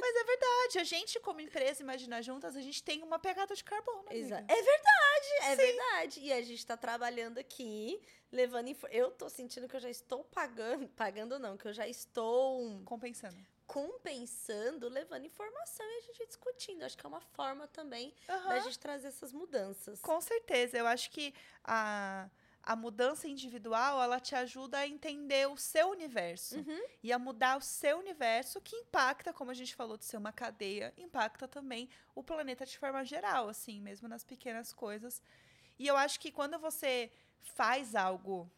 Mas 0.01 0.17
é 0.17 0.25
verdade, 0.25 0.79
a 0.79 0.85
gente 0.85 1.21
como 1.21 1.41
empresa 1.41 1.83
Imagina 1.83 2.21
Juntas, 2.23 2.57
a 2.57 2.61
gente 2.61 2.83
tem 2.83 3.03
uma 3.03 3.19
pegada 3.19 3.55
de 3.55 3.63
carbono, 3.65 4.05
Exa- 4.11 4.39
amiga. 4.39 4.53
É 4.53 4.63
verdade, 4.63 5.29
é 5.43 5.57
verdade. 5.57 6.21
E 6.21 6.33
a 6.33 6.43
gente 6.43 6.65
tá 6.67 6.77
trabalhando 6.77 7.39
aqui, 7.39 8.01
levando. 8.31 8.69
Eu 8.91 9.11
tô 9.11 9.29
sentindo 9.29 9.69
que 9.69 9.77
eu 9.77 9.81
já 9.81 9.91
estou 9.91 10.25
pagando. 10.25 10.89
Pagando 10.89 11.39
não, 11.39 11.57
que 11.57 11.67
eu 11.67 11.73
já 11.73 11.87
estou 11.89 12.83
Compensando. 12.85 13.37
compensando, 13.67 14.89
levando 14.89 15.25
informação 15.27 15.87
e 15.87 15.99
a 15.99 16.01
gente 16.03 16.27
discutindo. 16.27 16.83
Acho 16.83 16.97
que 16.99 17.07
é 17.07 17.09
uma 17.09 17.21
forma 17.21 17.67
também 17.69 18.13
Aham. 18.29 18.49
da 18.49 18.59
gente 18.61 18.79
trazer 18.79 19.09
essas 19.09 19.33
mudanças. 19.33 20.01
Com 20.01 20.21
certeza, 20.21 20.77
eu 20.79 20.87
acho 20.87 21.11
que 21.11 21.33
a, 21.65 22.29
a 22.63 22.77
mudança 22.77 23.27
individual, 23.27 24.03
ela 24.03 24.21
te 24.21 24.35
ajuda 24.35 24.79
a 24.79 24.87
entender 24.87 25.49
o 25.49 25.57
seu 25.57 25.91
universo. 25.91 26.59
Uhum. 26.59 26.81
E 27.03 27.13
a 27.13 27.19
mudar 27.19 27.57
o 27.57 27.61
seu 27.61 27.99
universo, 27.99 28.61
que 28.61 28.77
impacta, 28.77 29.33
como 29.33 29.51
a 29.51 29.55
gente 29.55 29.75
falou, 29.75 29.97
de 29.97 30.05
ser 30.05 30.17
uma 30.17 30.33
cadeia, 30.33 30.93
impacta 30.97 31.49
também 31.49 31.89
o 32.15 32.23
planeta 32.23 32.67
de 32.67 32.79
forma 32.79 33.05
geral, 33.05 33.49
assim, 33.49 33.81
mesmo 33.81 34.09
nas 34.09 34.25
pequenas 34.25 34.73
coisas. 34.73 35.23
E 35.79 35.87
eu 35.87 35.97
acho 35.97 36.21
que 36.21 36.31
quando 36.31 36.59
você 36.59 37.11
faz 37.41 37.95
algo 37.95 38.51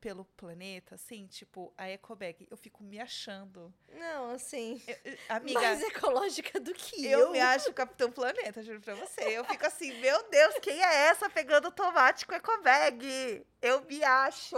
pelo 0.00 0.24
planeta, 0.24 0.94
assim, 0.94 1.26
tipo 1.26 1.72
a 1.76 1.88
Ecobag, 1.90 2.46
eu 2.50 2.56
fico 2.56 2.82
me 2.82 2.98
achando. 2.98 3.72
Não, 3.92 4.30
assim. 4.30 4.80
Eu- 5.04 5.18
amiga, 5.28 5.60
mais 5.60 5.82
ecológica 5.82 6.58
do 6.58 6.72
que 6.72 7.04
eu, 7.06 7.20
eu. 7.20 7.30
me 7.30 7.38
acho 7.40 7.72
Capitão 7.72 8.10
Planeta, 8.10 8.62
juro 8.62 8.80
pra 8.80 8.94
você. 8.94 9.20
Eu 9.38 9.44
fico 9.44 9.66
assim, 9.66 9.92
meu 10.00 10.28
Deus, 10.30 10.54
quem 10.62 10.82
é 10.82 10.94
essa 11.08 11.28
pegando 11.28 11.70
tomate 11.70 12.26
com 12.26 12.34
ecobag? 12.34 13.44
Eu 13.60 13.82
me 13.84 14.02
acho. 14.02 14.56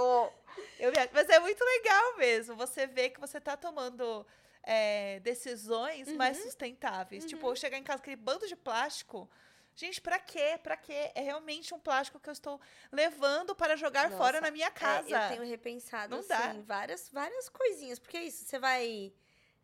Eu 0.78 0.92
me 0.92 0.98
acho. 0.98 1.10
Mas 1.12 1.28
é 1.28 1.40
muito 1.40 1.62
legal 1.64 2.16
mesmo. 2.18 2.54
Você 2.56 2.86
vê 2.86 3.10
que 3.10 3.20
você 3.20 3.40
tá 3.40 3.56
tomando 3.56 4.24
é, 4.64 5.18
decisões 5.20 6.06
mais 6.12 6.38
Uhum. 6.38 6.44
sustentáveis. 6.44 7.24
Tipo, 7.24 7.46
Uhum. 7.46 7.52
eu 7.52 7.56
chegar 7.56 7.76
em 7.78 7.82
casa 7.82 7.98
com 7.98 8.04
aquele 8.04 8.16
bando 8.16 8.46
de 8.46 8.54
plástico. 8.54 9.28
Gente, 9.74 10.00
pra 10.00 10.18
quê? 10.18 10.58
Pra 10.62 10.76
quê? 10.76 11.10
É 11.14 11.20
realmente 11.22 11.72
um 11.74 11.78
plástico 11.80 12.20
que 12.20 12.28
eu 12.28 12.32
estou 12.32 12.60
levando 12.90 13.54
para 13.54 13.74
jogar 13.76 14.04
Nossa, 14.10 14.16
fora 14.22 14.40
na 14.40 14.50
minha 14.50 14.66
É, 14.66 14.70
casa. 14.70 15.08
eu 15.10 15.28
tenho 15.28 15.44
repensado, 15.44 16.10
Não 16.10 16.18
assim, 16.20 16.28
dá. 16.28 16.52
várias, 16.64 17.08
várias 17.08 17.48
coisinhas. 17.48 17.98
Porque 17.98 18.16
é 18.16 18.24
isso, 18.24 18.44
você 18.44 18.58
vai. 18.58 19.12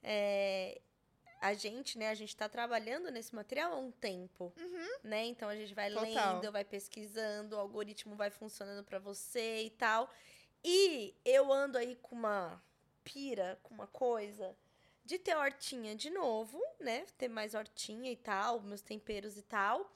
é, 0.03 0.81
a 1.41 1.55
gente, 1.55 1.97
né, 1.99 2.09
a 2.09 2.15
gente 2.15 2.35
tá 2.37 2.49
trabalhando 2.49 3.11
nesse 3.13 3.33
material 3.35 3.73
há 3.73 3.77
um 3.79 3.93
tempo, 3.93 4.53
né? 5.05 5.25
Então 5.27 5.49
a 5.49 5.55
gente 5.55 5.73
vai 5.73 5.89
Uhum. 5.95 6.05
Total. 6.07 6.35
lendo, 6.35 6.51
vai 6.53 6.65
pesquisando, 6.65 7.55
o 7.55 7.61
algoritmo 7.61 8.17
vai 8.17 8.29
funcionando 8.31 8.83
pra 8.85 8.99
você 8.99 9.63
e 9.63 9.71
tal. 9.71 10.11
E 10.65 11.15
eu 11.25 11.53
ando 11.53 11.79
aí 11.79 11.95
com 11.97 12.17
uma 12.17 12.61
pira, 13.05 13.59
com 13.63 13.73
uma 13.73 13.87
coisa 13.87 14.57
de 15.09 15.19
ter 15.19 15.35
hortinha 15.35 15.97
de 15.97 16.11
novo, 16.11 16.63
né? 16.79 17.07
Ter 17.17 17.29
mais 17.29 17.55
hortinha 17.55 18.13
e 18.13 18.17
tal, 18.17 18.61
meus 18.61 18.83
temperos 18.83 19.39
e 19.39 19.43
tal. 19.43 19.91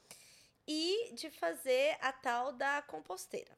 E 0.66 1.12
de 1.12 1.28
fazer 1.28 1.98
a 2.00 2.10
tal 2.12 2.50
da 2.50 2.80
composteira. 2.80 3.52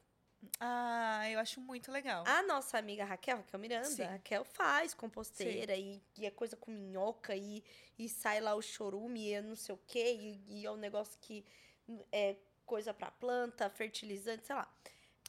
Ah, 0.59 1.29
eu 1.29 1.39
acho 1.39 1.61
muito 1.61 1.93
legal. 1.93 2.25
A 2.27 2.43
nossa 2.43 2.77
amiga 2.77 3.05
Raquel, 3.05 3.37
Raquel 3.37 3.59
Miranda, 3.59 3.87
Sim. 3.87 4.03
a 4.03 4.11
Raquel 4.11 4.43
faz 4.43 4.93
composteira 4.93 5.73
e, 5.77 6.01
e 6.17 6.25
é 6.25 6.29
coisa 6.29 6.57
com 6.57 6.71
minhoca 6.71 7.33
e, 7.33 7.63
e 7.97 8.09
sai 8.09 8.41
lá 8.41 8.53
o 8.53 8.61
chorume 8.61 9.29
e 9.29 9.33
é 9.33 9.41
não 9.41 9.55
sei 9.55 9.73
o 9.73 9.79
quê, 9.87 10.13
e, 10.13 10.59
e 10.59 10.65
é 10.65 10.71
um 10.71 10.75
negócio 10.75 11.17
que 11.21 11.45
é 12.11 12.35
coisa 12.65 12.93
pra 12.93 13.09
planta, 13.11 13.69
fertilizante, 13.69 14.45
sei 14.45 14.55
lá. 14.55 14.69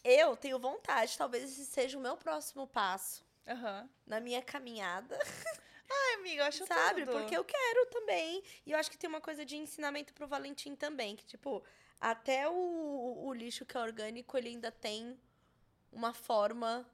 Eu 0.02 0.36
tenho 0.36 0.58
vontade, 0.58 1.16
talvez 1.16 1.44
esse 1.44 1.64
seja 1.66 1.96
o 1.96 2.00
meu 2.00 2.16
próximo 2.16 2.66
passo 2.66 3.24
Aham. 3.46 3.88
na 4.04 4.20
minha 4.20 4.42
caminhada, 4.42 5.16
amiga, 6.26 6.42
eu 6.42 6.46
acho 6.46 6.66
sabe? 6.66 7.04
tudo. 7.04 7.12
Porque 7.18 7.36
eu 7.36 7.44
quero 7.44 7.86
também. 7.86 8.42
E 8.64 8.72
eu 8.72 8.78
acho 8.78 8.90
que 8.90 8.98
tem 8.98 9.08
uma 9.08 9.20
coisa 9.20 9.44
de 9.44 9.56
ensinamento 9.56 10.12
pro 10.12 10.26
Valentim 10.26 10.74
também, 10.74 11.16
que 11.16 11.24
tipo, 11.24 11.62
até 12.00 12.48
o, 12.48 13.22
o 13.26 13.32
lixo 13.32 13.64
que 13.64 13.76
é 13.76 13.80
orgânico, 13.80 14.36
ele 14.36 14.48
ainda 14.50 14.70
tem 14.70 15.18
uma 15.92 16.12
forma 16.12 16.86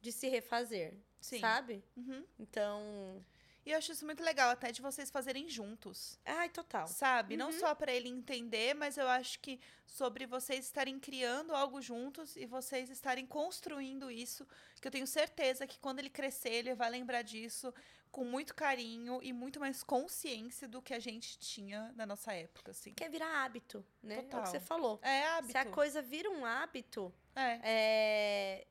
de 0.00 0.12
se 0.12 0.28
refazer. 0.28 0.94
Sim. 1.20 1.40
sabe? 1.40 1.82
Uhum. 1.96 2.24
Então, 2.38 3.24
E 3.66 3.72
eu 3.72 3.76
acho 3.78 3.90
isso 3.90 4.06
muito 4.06 4.22
legal, 4.22 4.50
até 4.50 4.70
de 4.70 4.80
vocês 4.80 5.10
fazerem 5.10 5.48
juntos. 5.48 6.16
ai, 6.24 6.48
total. 6.48 6.86
Sabe? 6.86 7.36
Não 7.36 7.46
Uhum. 7.50 7.58
só 7.58 7.74
pra 7.74 7.92
ele 7.92 8.08
entender, 8.08 8.72
mas 8.74 8.96
eu 8.96 9.08
acho 9.08 9.40
que 9.40 9.60
sobre 9.84 10.24
vocês 10.26 10.64
estarem 10.64 10.98
criando 11.00 11.54
algo 11.56 11.82
juntos 11.82 12.36
e 12.36 12.46
vocês 12.46 12.88
estarem 12.88 13.26
construindo 13.26 14.08
isso, 14.10 14.46
que 14.80 14.86
eu 14.86 14.92
tenho 14.92 15.06
certeza 15.08 15.66
que 15.66 15.80
quando 15.80 15.98
ele 15.98 16.08
crescer, 16.08 16.50
ele 16.52 16.74
vai 16.74 16.88
lembrar 16.88 17.22
disso 17.22 17.74
com 18.10 18.24
muito 18.24 18.54
carinho 18.54 19.20
e 19.22 19.32
muito 19.32 19.60
mais 19.60 19.82
consciência 19.82 20.66
do 20.68 20.80
que 20.82 20.92
a 20.94 20.98
gente 20.98 21.38
tinha 21.38 21.92
na 21.96 22.04
nossa 22.06 22.32
época, 22.32 22.70
assim. 22.72 22.92
Quer 22.94 23.10
virar 23.10 23.44
hábito, 23.44 23.84
né? 24.02 24.16
É 24.16 24.18
o 24.18 24.22
Total. 24.24 24.42
que 24.42 24.48
você 24.50 24.60
falou. 24.60 24.98
É 25.02 25.24
hábito. 25.28 25.52
Se 25.52 25.58
a 25.58 25.64
coisa 25.66 26.02
vira 26.02 26.30
um 26.30 26.44
hábito, 26.44 27.12
É. 27.34 27.60
é, 27.62 28.66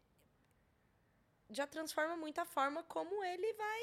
já 1.50 1.66
transforma 1.66 2.16
muito 2.18 2.40
a 2.40 2.46
forma 2.46 2.84
como 2.84 3.24
ele 3.24 3.54
vai, 3.54 3.82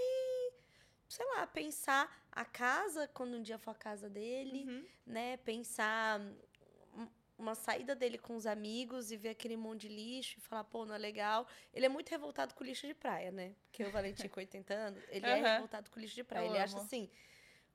sei 1.09 1.25
lá, 1.35 1.47
pensar 1.47 2.25
a 2.31 2.45
casa 2.45 3.09
quando 3.09 3.37
um 3.37 3.43
dia 3.43 3.59
for 3.59 3.71
a 3.71 3.75
casa 3.75 4.09
dele, 4.11 4.65
Uhum. 4.69 4.87
né? 5.07 5.37
Pensar 5.39 6.21
uma 7.37 7.55
saída 7.55 7.95
dele 7.95 8.17
com 8.19 8.37
os 8.37 8.47
amigos 8.47 9.11
e 9.11 9.17
ver 9.17 9.31
aquele 9.31 9.57
monte 9.57 9.83
de 9.83 9.89
lixo 9.89 10.39
e 10.39 10.41
falar, 10.41 10.65
pô, 10.65 10.85
não 10.85 10.95
é 10.95 10.99
legal. 10.99 11.47
Ele 11.73 11.87
é 11.87 11.89
muito 11.89 12.09
revoltado 12.09 12.55
com 12.55 12.63
lixo 12.65 12.87
de 12.87 12.95
praia, 12.95 13.31
né? 13.31 13.55
Porque 13.67 13.85
o 13.85 13.91
Valentim 13.91 14.29
com 14.29 14.41
80 14.41 14.73
anos, 14.75 15.03
ele 15.09 15.27
é 15.27 15.35
Aham. 15.35 15.43
revoltado 15.55 15.91
com 15.91 15.99
lixo 16.01 16.15
de 16.15 16.25
praia. 16.25 16.45
Eu 16.47 16.51
ele 16.51 16.59
acha 16.59 16.77
amo. 16.77 16.85
assim, 16.87 17.11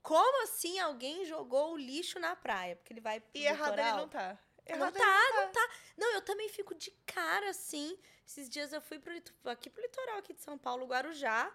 como 0.01 0.43
assim 0.43 0.79
alguém 0.79 1.25
jogou 1.25 1.73
o 1.73 1.77
lixo 1.77 2.19
na 2.19 2.35
praia? 2.35 2.75
Porque 2.75 2.93
ele 2.93 3.01
vai 3.01 3.19
pro 3.19 3.29
E 3.33 3.45
errado 3.45 3.73
ele 3.73 3.81
litoral. 3.81 3.97
não 3.97 4.09
tá. 4.09 4.39
Não 4.69 4.75
Errado 4.75 4.93
tá, 4.93 5.31
não 5.33 5.51
tá. 5.51 5.69
Não, 5.97 6.13
eu 6.13 6.21
também 6.21 6.47
fico 6.47 6.75
de 6.75 6.91
cara, 7.05 7.49
assim. 7.49 7.97
Esses 8.25 8.47
dias 8.49 8.71
eu 8.71 8.79
fui 8.79 8.99
pro, 8.99 9.11
aqui 9.45 9.69
pro 9.69 9.81
litoral 9.81 10.17
aqui 10.19 10.33
de 10.33 10.41
São 10.41 10.57
Paulo, 10.57 10.85
Guarujá. 10.85 11.51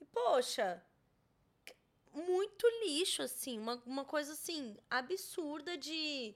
E, 0.00 0.04
poxa, 0.04 0.84
muito 2.12 2.66
lixo, 2.84 3.22
assim. 3.22 3.58
Uma, 3.58 3.80
uma 3.86 4.04
coisa, 4.04 4.32
assim, 4.32 4.76
absurda 4.90 5.76
de 5.76 6.34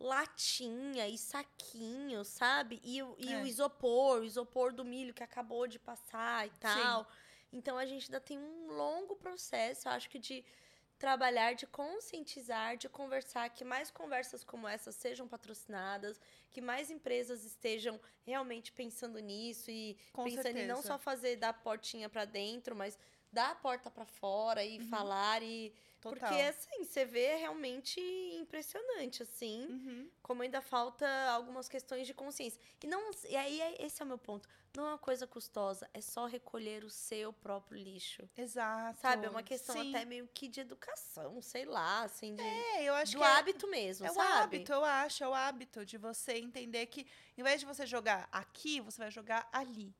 latinha 0.00 1.08
e 1.08 1.18
saquinho, 1.18 2.24
sabe? 2.24 2.80
E, 2.84 3.02
o- 3.02 3.16
e 3.18 3.32
É. 3.32 3.42
o 3.42 3.46
isopor, 3.46 4.20
o 4.20 4.24
isopor 4.24 4.72
do 4.72 4.84
milho 4.84 5.12
que 5.14 5.22
acabou 5.22 5.66
de 5.66 5.78
passar 5.78 6.46
e 6.46 6.50
tal. 6.60 7.06
Então, 7.52 7.76
a 7.78 7.86
gente 7.86 8.04
ainda 8.06 8.20
tem 8.20 8.38
um 8.38 8.68
longo 8.72 9.16
processo, 9.16 9.88
eu 9.88 9.92
acho 9.92 10.08
que 10.10 10.18
de 10.18 10.44
trabalhar, 10.98 11.54
de 11.54 11.66
conscientizar, 11.66 12.76
de 12.76 12.88
conversar, 12.88 13.48
que 13.50 13.64
mais 13.64 13.90
conversas 13.90 14.42
como 14.42 14.66
essa 14.66 14.90
sejam 14.90 15.28
patrocinadas, 15.28 16.20
que 16.50 16.60
mais 16.60 16.90
empresas 16.90 17.44
estejam 17.44 18.00
realmente 18.24 18.72
pensando 18.72 19.18
nisso 19.20 19.70
e 19.70 19.96
Com 20.12 20.24
pensando 20.24 20.56
em 20.58 20.66
não 20.66 20.76
certeza. 20.76 20.88
só 20.88 20.98
fazer 20.98 21.36
da 21.36 21.52
portinha 21.52 22.08
pra 22.08 22.24
dentro, 22.24 22.74
mas 22.74 22.98
dar 23.32 23.50
a 23.52 23.54
porta 23.54 23.90
pra 23.90 24.04
fora 24.06 24.64
e 24.64 24.80
falar 24.80 25.40
e 25.42 25.72
Total. 26.00 26.18
porque 26.28 26.42
assim, 26.42 26.84
você 26.84 27.04
vê 27.04 27.36
realmente 27.36 28.00
impressionante 28.34 29.22
assim, 29.22 29.66
Uhum. 29.66 30.10
como 30.22 30.42
ainda 30.42 30.60
falta 30.60 31.06
algumas 31.30 31.68
questões 31.68 32.06
de 32.06 32.14
consciência. 32.14 32.60
E 32.82 32.86
não, 32.86 33.10
e 33.28 33.36
aí 33.36 33.60
é- 33.60 33.84
esse 33.84 34.00
é 34.00 34.04
o 34.04 34.08
meu 34.08 34.18
ponto. 34.18 34.48
Não 34.76 34.86
é 34.86 34.88
uma 34.90 34.98
coisa 34.98 35.26
custosa, 35.26 35.88
é 35.92 36.00
só 36.00 36.26
recolher 36.26 36.84
o 36.84 36.90
seu 36.90 37.32
próprio 37.32 37.76
lixo. 37.78 38.28
Exato. 38.36 39.00
Sabe, 39.00 39.26
é 39.26 39.30
uma 39.30 39.42
questão 39.42 39.74
Sim. 39.74 39.94
até 39.94 40.04
meio 40.04 40.28
que 40.32 40.46
de 40.46 40.60
educação, 40.60 41.40
sei 41.42 41.64
lá, 41.64 42.02
assim, 42.04 42.34
de, 42.34 42.42
É, 42.42 42.84
eu 42.84 42.94
acho 42.94 43.12
do 43.12 43.18
que 43.18 43.24
é- 43.24 43.26
hábito 43.26 43.66
mesmo, 43.68 44.06
É 44.06 44.10
o 44.10 44.14
sabe? 44.14 44.56
hábito, 44.56 44.72
eu 44.72 44.84
acho, 44.84 45.24
é 45.24 45.28
o 45.28 45.34
hábito 45.34 45.84
de 45.84 45.96
você 45.98 46.34
entender 46.38 46.86
que, 46.86 47.06
em 47.36 47.42
vez 47.42 47.60
de 47.60 47.66
você 47.66 47.84
jogar 47.86 48.28
aqui, 48.30 48.80
você 48.80 48.98
vai 49.00 49.10
jogar 49.10 49.48
ali. 49.50 49.92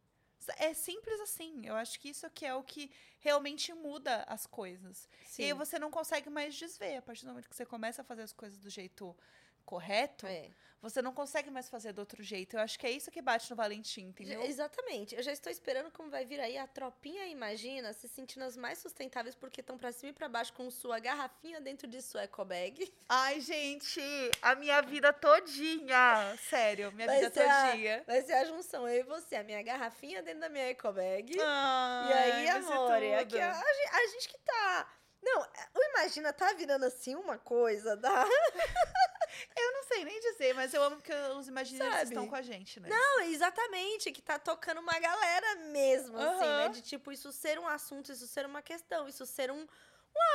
É 0.57 0.72
simples 0.74 1.20
assim. 1.20 1.66
Eu 1.66 1.74
acho 1.74 1.99
que 2.01 2.09
isso 2.09 2.28
que 2.30 2.47
é 2.47 2.55
o 2.55 2.62
que 2.62 2.91
realmente 3.18 3.72
muda 3.74 4.24
as 4.26 4.47
coisas. 4.47 5.09
E 5.39 5.45
aí 5.45 5.49
Sim. 5.51 5.55
você 5.55 5.78
não 5.78 5.91
consegue 5.91 6.30
mais 6.30 6.57
desver. 6.57 6.97
A 6.97 7.03
partir 7.03 7.24
do 7.24 7.28
momento 7.28 7.49
que 7.49 7.57
você 7.57 7.66
começa 7.66 8.03
a 8.03 8.05
fazer 8.05 8.22
as 8.22 8.32
coisas 8.32 8.59
do 8.59 8.70
jeito 8.70 9.16
correto, 9.64 10.26
É. 10.26 10.51
você 10.80 11.02
não 11.02 11.12
consegue 11.12 11.50
mais 11.50 11.68
fazer 11.68 11.92
do 11.92 11.98
outro 12.00 12.22
jeito. 12.22 12.56
Eu 12.56 12.60
acho 12.60 12.78
que 12.78 12.86
é 12.86 12.90
isso 12.90 13.10
que 13.10 13.20
bate 13.20 13.50
no 13.50 13.56
Valentim, 13.56 14.02
entendeu? 14.02 14.42
Exatamente. 14.42 15.14
Eu 15.14 15.22
já 15.22 15.32
estou 15.32 15.50
esperando 15.50 15.90
como 15.90 16.10
vai 16.10 16.24
vir 16.24 16.40
aí 16.40 16.56
a 16.56 16.66
tropinha 16.66 17.26
Imagina 17.26 17.92
se 17.92 18.08
sentindo 18.08 18.44
as 18.44 18.56
mais 18.56 18.78
sustentáveis 18.78 19.34
porque 19.34 19.60
estão 19.60 19.76
pra 19.76 19.92
cima 19.92 20.10
e 20.10 20.12
pra 20.12 20.28
baixo 20.28 20.52
com 20.52 20.70
sua 20.70 20.98
garrafinha 20.98 21.60
dentro 21.60 21.86
de 21.86 22.00
sua 22.00 22.22
eco 22.22 22.44
bag. 22.44 22.92
Ai, 23.08 23.40
gente, 23.40 24.00
a 24.42 24.54
minha 24.54 24.80
vida 24.82 25.12
todinha. 25.12 26.36
Sério, 26.48 26.92
minha 26.92 27.06
Vai 27.06 27.20
vida 27.20 27.30
ser 27.32 27.48
a- 27.48 27.70
todinha. 27.70 28.04
Vai 28.06 28.22
ser 28.22 28.32
a 28.34 28.44
junção 28.44 28.88
eu 28.88 29.00
e 29.00 29.02
você, 29.02 29.36
a 29.36 29.42
minha 29.42 29.62
garrafinha 29.62 30.22
dentro 30.22 30.40
da 30.40 30.48
minha 30.48 30.64
eco 30.70 30.92
bag. 30.92 31.36
E 31.36 31.40
aí, 31.42 32.48
amor, 32.50 33.02
é 33.02 33.18
aqui, 33.18 33.38
a, 33.40 33.50
a 33.52 33.98
a 33.98 34.06
gente 34.08 34.28
que 34.28 34.38
tá. 34.38 34.88
Não, 35.22 35.42
o 35.74 35.82
Imagina 35.90 36.32
tá 36.32 36.52
virando 36.52 36.84
assim 36.84 37.14
uma 37.14 37.38
coisa 37.38 37.96
da. 37.96 38.24
Eu 39.54 39.72
não 39.72 39.82
sei 39.84 40.04
nem 40.04 40.18
dizer, 40.20 40.54
mas 40.54 40.72
eu 40.72 40.82
amo 40.82 41.00
que 41.02 41.12
os 41.38 41.48
imaginários 41.48 42.08
estão 42.08 42.26
com 42.26 42.34
a 42.34 42.42
gente, 42.42 42.80
né? 42.80 42.88
Não, 42.88 43.20
exatamente, 43.20 44.10
que 44.10 44.22
tá 44.22 44.38
tocando 44.38 44.80
uma 44.80 44.98
galera 44.98 45.54
mesmo, 45.70 46.18
assim, 46.18 46.46
né? 46.46 46.68
De 46.70 46.80
tipo, 46.80 47.12
isso 47.12 47.30
ser 47.30 47.58
um 47.58 47.68
assunto, 47.68 48.10
isso 48.10 48.26
ser 48.26 48.46
uma 48.46 48.62
questão, 48.62 49.06
isso 49.06 49.26
ser 49.26 49.50
um 49.50 49.66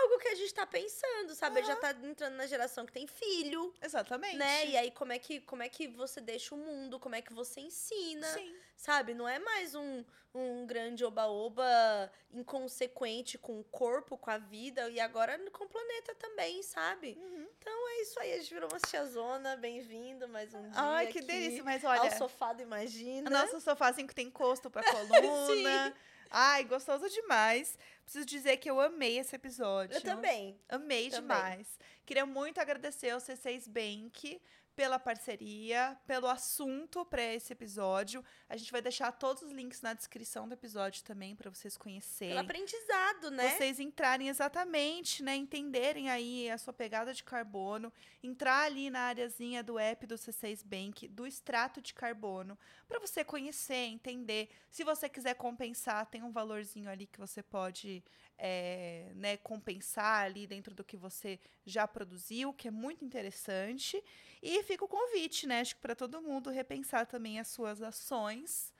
algo 0.01 0.19
que 0.19 0.27
a 0.27 0.35
gente 0.35 0.53
tá 0.53 0.65
pensando, 0.65 1.35
sabe? 1.35 1.59
Ele 1.59 1.67
já 1.67 1.75
tá 1.75 1.91
entrando 1.91 2.35
na 2.35 2.45
geração 2.47 2.85
que 2.85 2.91
tem 2.91 3.07
filho, 3.07 3.73
Exatamente. 3.81 4.37
né? 4.37 4.65
E 4.67 4.77
aí, 4.77 4.91
como 4.91 5.11
é, 5.11 5.19
que, 5.19 5.41
como 5.41 5.63
é 5.63 5.69
que 5.69 5.87
você 5.87 6.21
deixa 6.21 6.53
o 6.55 6.57
mundo, 6.57 6.99
como 6.99 7.15
é 7.15 7.21
que 7.21 7.33
você 7.33 7.61
ensina, 7.61 8.27
Sim. 8.27 8.55
sabe? 8.75 9.13
Não 9.13 9.27
é 9.27 9.39
mais 9.39 9.75
um, 9.75 10.03
um 10.33 10.65
grande 10.65 11.05
oba-oba 11.05 12.11
inconsequente 12.31 13.37
com 13.37 13.59
o 13.59 13.63
corpo, 13.65 14.17
com 14.17 14.29
a 14.29 14.37
vida, 14.37 14.89
e 14.89 14.99
agora 14.99 15.37
com 15.51 15.65
o 15.65 15.69
planeta 15.69 16.15
também, 16.15 16.61
sabe? 16.63 17.17
Uhum. 17.19 17.47
Então 17.57 17.89
é 17.89 18.01
isso 18.01 18.19
aí, 18.19 18.33
a 18.33 18.37
gente 18.37 18.53
virou 18.53 18.69
uma 18.69 18.79
tiazona, 18.79 19.55
bem-vindo 19.55 20.27
mais 20.27 20.53
um 20.53 20.61
dia 20.69 20.81
Ai, 20.81 21.07
que 21.07 21.21
delícia. 21.21 21.63
Mas 21.63 21.85
ao 21.85 21.91
olha, 21.91 22.17
sofá 22.17 22.53
do 22.53 22.61
Imagina. 22.61 23.29
o 23.29 23.33
nosso 23.33 23.61
sofazinho 23.61 24.07
que 24.07 24.15
tem 24.15 24.27
encosto 24.27 24.69
pra 24.69 24.81
coluna. 24.91 25.95
Ai, 26.35 26.63
gostoso 26.63 27.07
demais. 27.09 27.77
Preciso 28.03 28.25
dizer 28.25 28.57
que 28.57 28.67
eu 28.69 28.81
amei 28.81 29.19
esse 29.19 29.35
episódio. 29.35 29.95
Eu 29.95 30.01
também. 30.01 30.59
Amei 30.67 31.11
Também. 31.11 31.21
demais. 31.21 31.67
Queria 32.05 32.25
muito 32.25 32.59
agradecer 32.59 33.11
ao 33.11 33.19
C6 33.19 33.69
Bank 33.69 34.41
pela 34.75 34.97
parceria, 34.97 35.97
pelo 36.07 36.27
assunto 36.27 37.05
para 37.05 37.21
esse 37.21 37.53
episódio. 37.53 38.23
A 38.49 38.57
gente 38.57 38.71
vai 38.71 38.81
deixar 38.81 39.11
todos 39.11 39.43
os 39.43 39.51
links 39.51 39.81
na 39.81 39.93
descrição 39.93 40.47
do 40.47 40.53
episódio 40.53 41.03
também 41.03 41.35
para 41.35 41.49
vocês 41.49 41.77
conhecerem. 41.77 42.35
Pelo 42.35 42.45
aprendizado, 42.45 43.31
né? 43.31 43.51
Vocês 43.51 43.79
entrarem 43.79 44.29
exatamente, 44.29 45.21
né? 45.23 45.35
Entenderem 45.35 46.09
aí 46.09 46.49
a 46.49 46.57
sua 46.57 46.73
pegada 46.73 47.13
de 47.13 47.23
carbono, 47.23 47.93
entrar 48.21 48.63
ali 48.63 48.89
na 48.89 49.01
areazinha 49.01 49.63
do 49.63 49.77
app 49.77 50.05
do 50.07 50.15
C6 50.15 50.63
Bank, 50.65 51.07
do 51.07 51.27
extrato 51.27 51.81
de 51.81 51.93
carbono, 51.93 52.57
para 52.87 52.99
você 52.99 53.23
conhecer, 53.23 53.85
entender. 53.85 54.49
Se 54.69 54.83
você 54.83 55.07
quiser 55.07 55.35
compensar, 55.35 56.05
tem 56.07 56.23
um 56.23 56.31
valorzinho 56.31 56.89
ali 56.89 57.05
que 57.05 57.19
você 57.19 57.43
pode 57.43 58.03
é, 58.45 59.09
né, 59.15 59.37
compensar 59.37 60.25
ali 60.25 60.45
dentro 60.45 60.75
do 60.75 60.83
que 60.83 60.97
você 60.97 61.39
já 61.65 61.87
produziu, 61.87 62.53
que 62.53 62.67
é 62.67 62.71
muito 62.71 63.05
interessante. 63.05 64.03
E 64.41 64.61
fica 64.63 64.83
o 64.83 64.87
convite, 64.87 65.47
né? 65.47 65.61
Acho 65.61 65.75
que 65.75 65.81
para 65.81 65.95
todo 65.95 66.21
mundo 66.21 66.49
repensar 66.49 67.05
também 67.05 67.39
as 67.39 67.47
suas 67.47 67.81
ações 67.81 68.73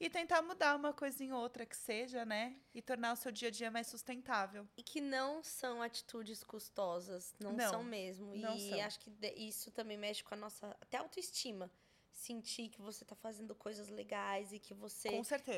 e 0.00 0.08
tentar 0.08 0.40
mudar 0.40 0.74
uma 0.76 0.94
coisinha 0.94 1.36
ou 1.36 1.42
outra 1.42 1.66
que 1.66 1.76
seja, 1.76 2.24
né? 2.24 2.56
E 2.74 2.80
tornar 2.80 3.12
o 3.12 3.16
seu 3.16 3.30
dia 3.30 3.48
a 3.48 3.50
dia 3.50 3.70
mais 3.70 3.86
sustentável. 3.86 4.66
E 4.78 4.82
que 4.82 4.98
não 4.98 5.42
são 5.42 5.82
atitudes 5.82 6.42
custosas. 6.42 7.34
Não, 7.38 7.52
Não, 7.52 7.68
são 7.70 7.84
mesmo. 7.84 8.34
não 8.34 8.56
e 8.56 8.70
são. 8.70 8.80
acho 8.80 8.98
que 8.98 9.10
isso 9.36 9.70
também 9.72 9.98
mexe 9.98 10.24
com 10.24 10.32
a 10.32 10.38
nossa 10.38 10.74
até 10.80 10.96
autoestima. 10.96 11.70
Sentir 12.10 12.70
que 12.70 12.80
você 12.80 13.04
tá 13.04 13.14
fazendo 13.14 13.54
coisas 13.54 13.90
legais 13.90 14.54
e 14.54 14.58
que 14.58 14.72
você 14.72 15.10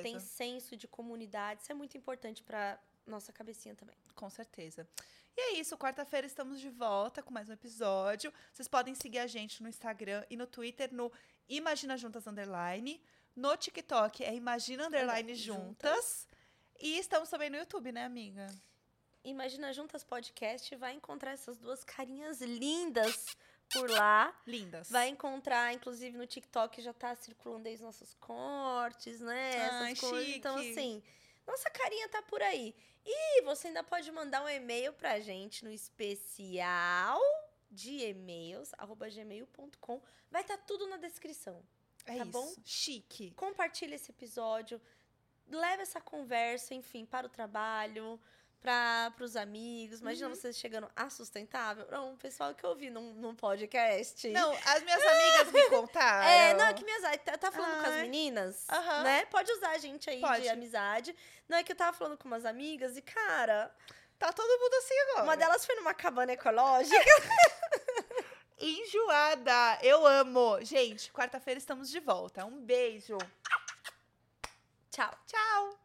tem 0.02 0.18
senso 0.18 0.76
de 0.76 0.88
comunidade. 0.88 1.62
Isso 1.62 1.70
é 1.70 1.74
muito 1.74 1.96
importante 1.96 2.42
pra 2.42 2.80
nossa 3.06 3.32
cabecinha 3.32 3.74
também. 3.74 3.96
Com 4.14 4.30
certeza. 4.30 4.86
E 5.36 5.40
é 5.40 5.58
isso, 5.58 5.76
quarta-feira 5.76 6.26
estamos 6.26 6.60
de 6.60 6.70
volta 6.70 7.22
com 7.22 7.32
mais 7.32 7.48
um 7.48 7.52
episódio. 7.52 8.32
Vocês 8.52 8.68
podem 8.68 8.94
seguir 8.94 9.18
a 9.18 9.26
gente 9.26 9.62
no 9.62 9.68
Instagram 9.68 10.24
e 10.30 10.36
no 10.36 10.46
Twitter 10.46 10.92
no 10.94 11.10
Imagina 11.48 11.96
Juntas 11.96 12.26
Underline. 12.26 13.00
No 13.34 13.56
TikTok 13.56 14.22
é 14.22 14.34
Imagina 14.34 14.86
Underline 14.86 15.34
Juntas. 15.34 16.28
E 16.80 16.98
estamos 16.98 17.28
também 17.28 17.50
no 17.50 17.56
YouTube, 17.56 17.90
né, 17.92 18.04
amiga? 18.04 18.46
Imagina 19.24 19.72
Juntas 19.72 20.04
Podcast 20.04 20.74
vai 20.76 20.94
encontrar 20.94 21.32
essas 21.32 21.58
duas 21.58 21.82
carinhas 21.82 22.40
lindas 22.40 23.26
por 23.72 23.90
lá. 23.90 24.32
Lindas. 24.46 24.90
Vai 24.90 25.08
encontrar, 25.08 25.72
inclusive 25.74 26.16
no 26.16 26.26
TikTok 26.26 26.80
já 26.80 26.92
tá 26.92 27.14
circulando 27.16 27.66
aí 27.66 27.74
os 27.74 27.80
nossos 27.80 28.14
cortes, 28.14 29.20
né? 29.20 29.56
Essas 29.56 29.82
Ai, 29.82 29.96
coisas. 29.96 30.36
Então, 30.36 30.56
assim, 30.56 31.02
nossa 31.46 31.70
carinha 31.70 32.08
tá 32.08 32.22
por 32.22 32.42
aí. 32.42 32.74
E 33.04 33.42
você 33.42 33.68
ainda 33.68 33.82
pode 33.82 34.10
mandar 34.10 34.42
um 34.42 34.48
e-mail 34.48 34.92
pra 34.92 35.20
gente 35.20 35.64
no 35.64 35.70
especial 35.70 37.20
de 37.70 37.98
e-mails, 38.04 38.72
arroba 38.78 39.08
gmail.com. 39.08 40.00
Vai 40.30 40.42
estar 40.42 40.56
tudo 40.58 40.86
na 40.86 40.96
descrição. 40.96 41.62
É 42.06 42.16
tá 42.16 42.22
isso. 42.22 42.32
bom? 42.32 42.54
Chique. 42.64 43.32
Compartilha 43.32 43.94
esse 43.94 44.10
episódio. 44.10 44.80
leva 45.46 45.82
essa 45.82 46.00
conversa, 46.00 46.74
enfim, 46.74 47.04
para 47.04 47.26
o 47.26 47.30
trabalho, 47.30 48.18
para 48.64 49.12
os 49.20 49.36
amigos. 49.36 50.00
Imagina 50.00 50.28
Uhum. 50.28 50.34
vocês 50.34 50.56
chegando 50.56 50.88
a 50.96 51.10
sustentável. 51.10 51.86
Não, 51.90 52.14
o 52.14 52.16
pessoal 52.16 52.54
que 52.54 52.64
eu 52.64 52.74
vi 52.74 52.88
num, 52.88 53.12
num 53.12 53.34
podcast. 53.34 54.26
Não, 54.30 54.50
as 54.64 54.82
minhas 54.82 55.04
amigas 55.04 55.52
me 55.52 55.68
contaram. 55.68 56.24
É, 56.26 56.54
não, 56.54 56.64
é 56.64 56.72
que 56.72 56.82
minhas. 56.82 57.02
Tá, 57.22 57.36
tá 57.36 57.52
falando 57.52 57.74
com 57.82 57.88
as 57.90 57.94
Ai. 57.94 58.02
meninas, 58.02 58.64
Aham. 58.70 59.02
né? 59.02 59.26
Pode 59.26 59.52
usar 59.52 59.70
a 59.72 59.78
gente 59.78 60.08
aí 60.08 60.18
Pode. 60.20 60.42
de 60.42 60.48
amizade. 60.48 61.14
Não, 61.46 61.58
é 61.58 61.62
que 61.62 61.72
eu 61.72 61.76
tava 61.76 61.94
falando 61.94 62.16
com 62.16 62.26
umas 62.26 62.46
amigas 62.46 62.96
e, 62.96 63.02
cara, 63.02 63.70
Tá 64.18 64.32
todo 64.32 64.58
mundo 64.60 64.74
assim 64.74 64.98
agora. 65.10 65.24
uma 65.24 65.36
delas 65.36 65.66
foi 65.66 65.74
numa 65.74 65.92
cabana 65.92 66.32
ecológica. 66.32 66.96
Enjoada. 68.58 69.78
Eu 69.82 70.06
amo. 70.06 70.58
Gente, 70.62 71.12
quarta-feira 71.12 71.58
estamos 71.58 71.90
de 71.90 72.00
volta. 72.00 72.46
Um 72.46 72.62
beijo. 72.64 73.18
Tchau. 74.90 75.10
Tchau. 75.26 75.83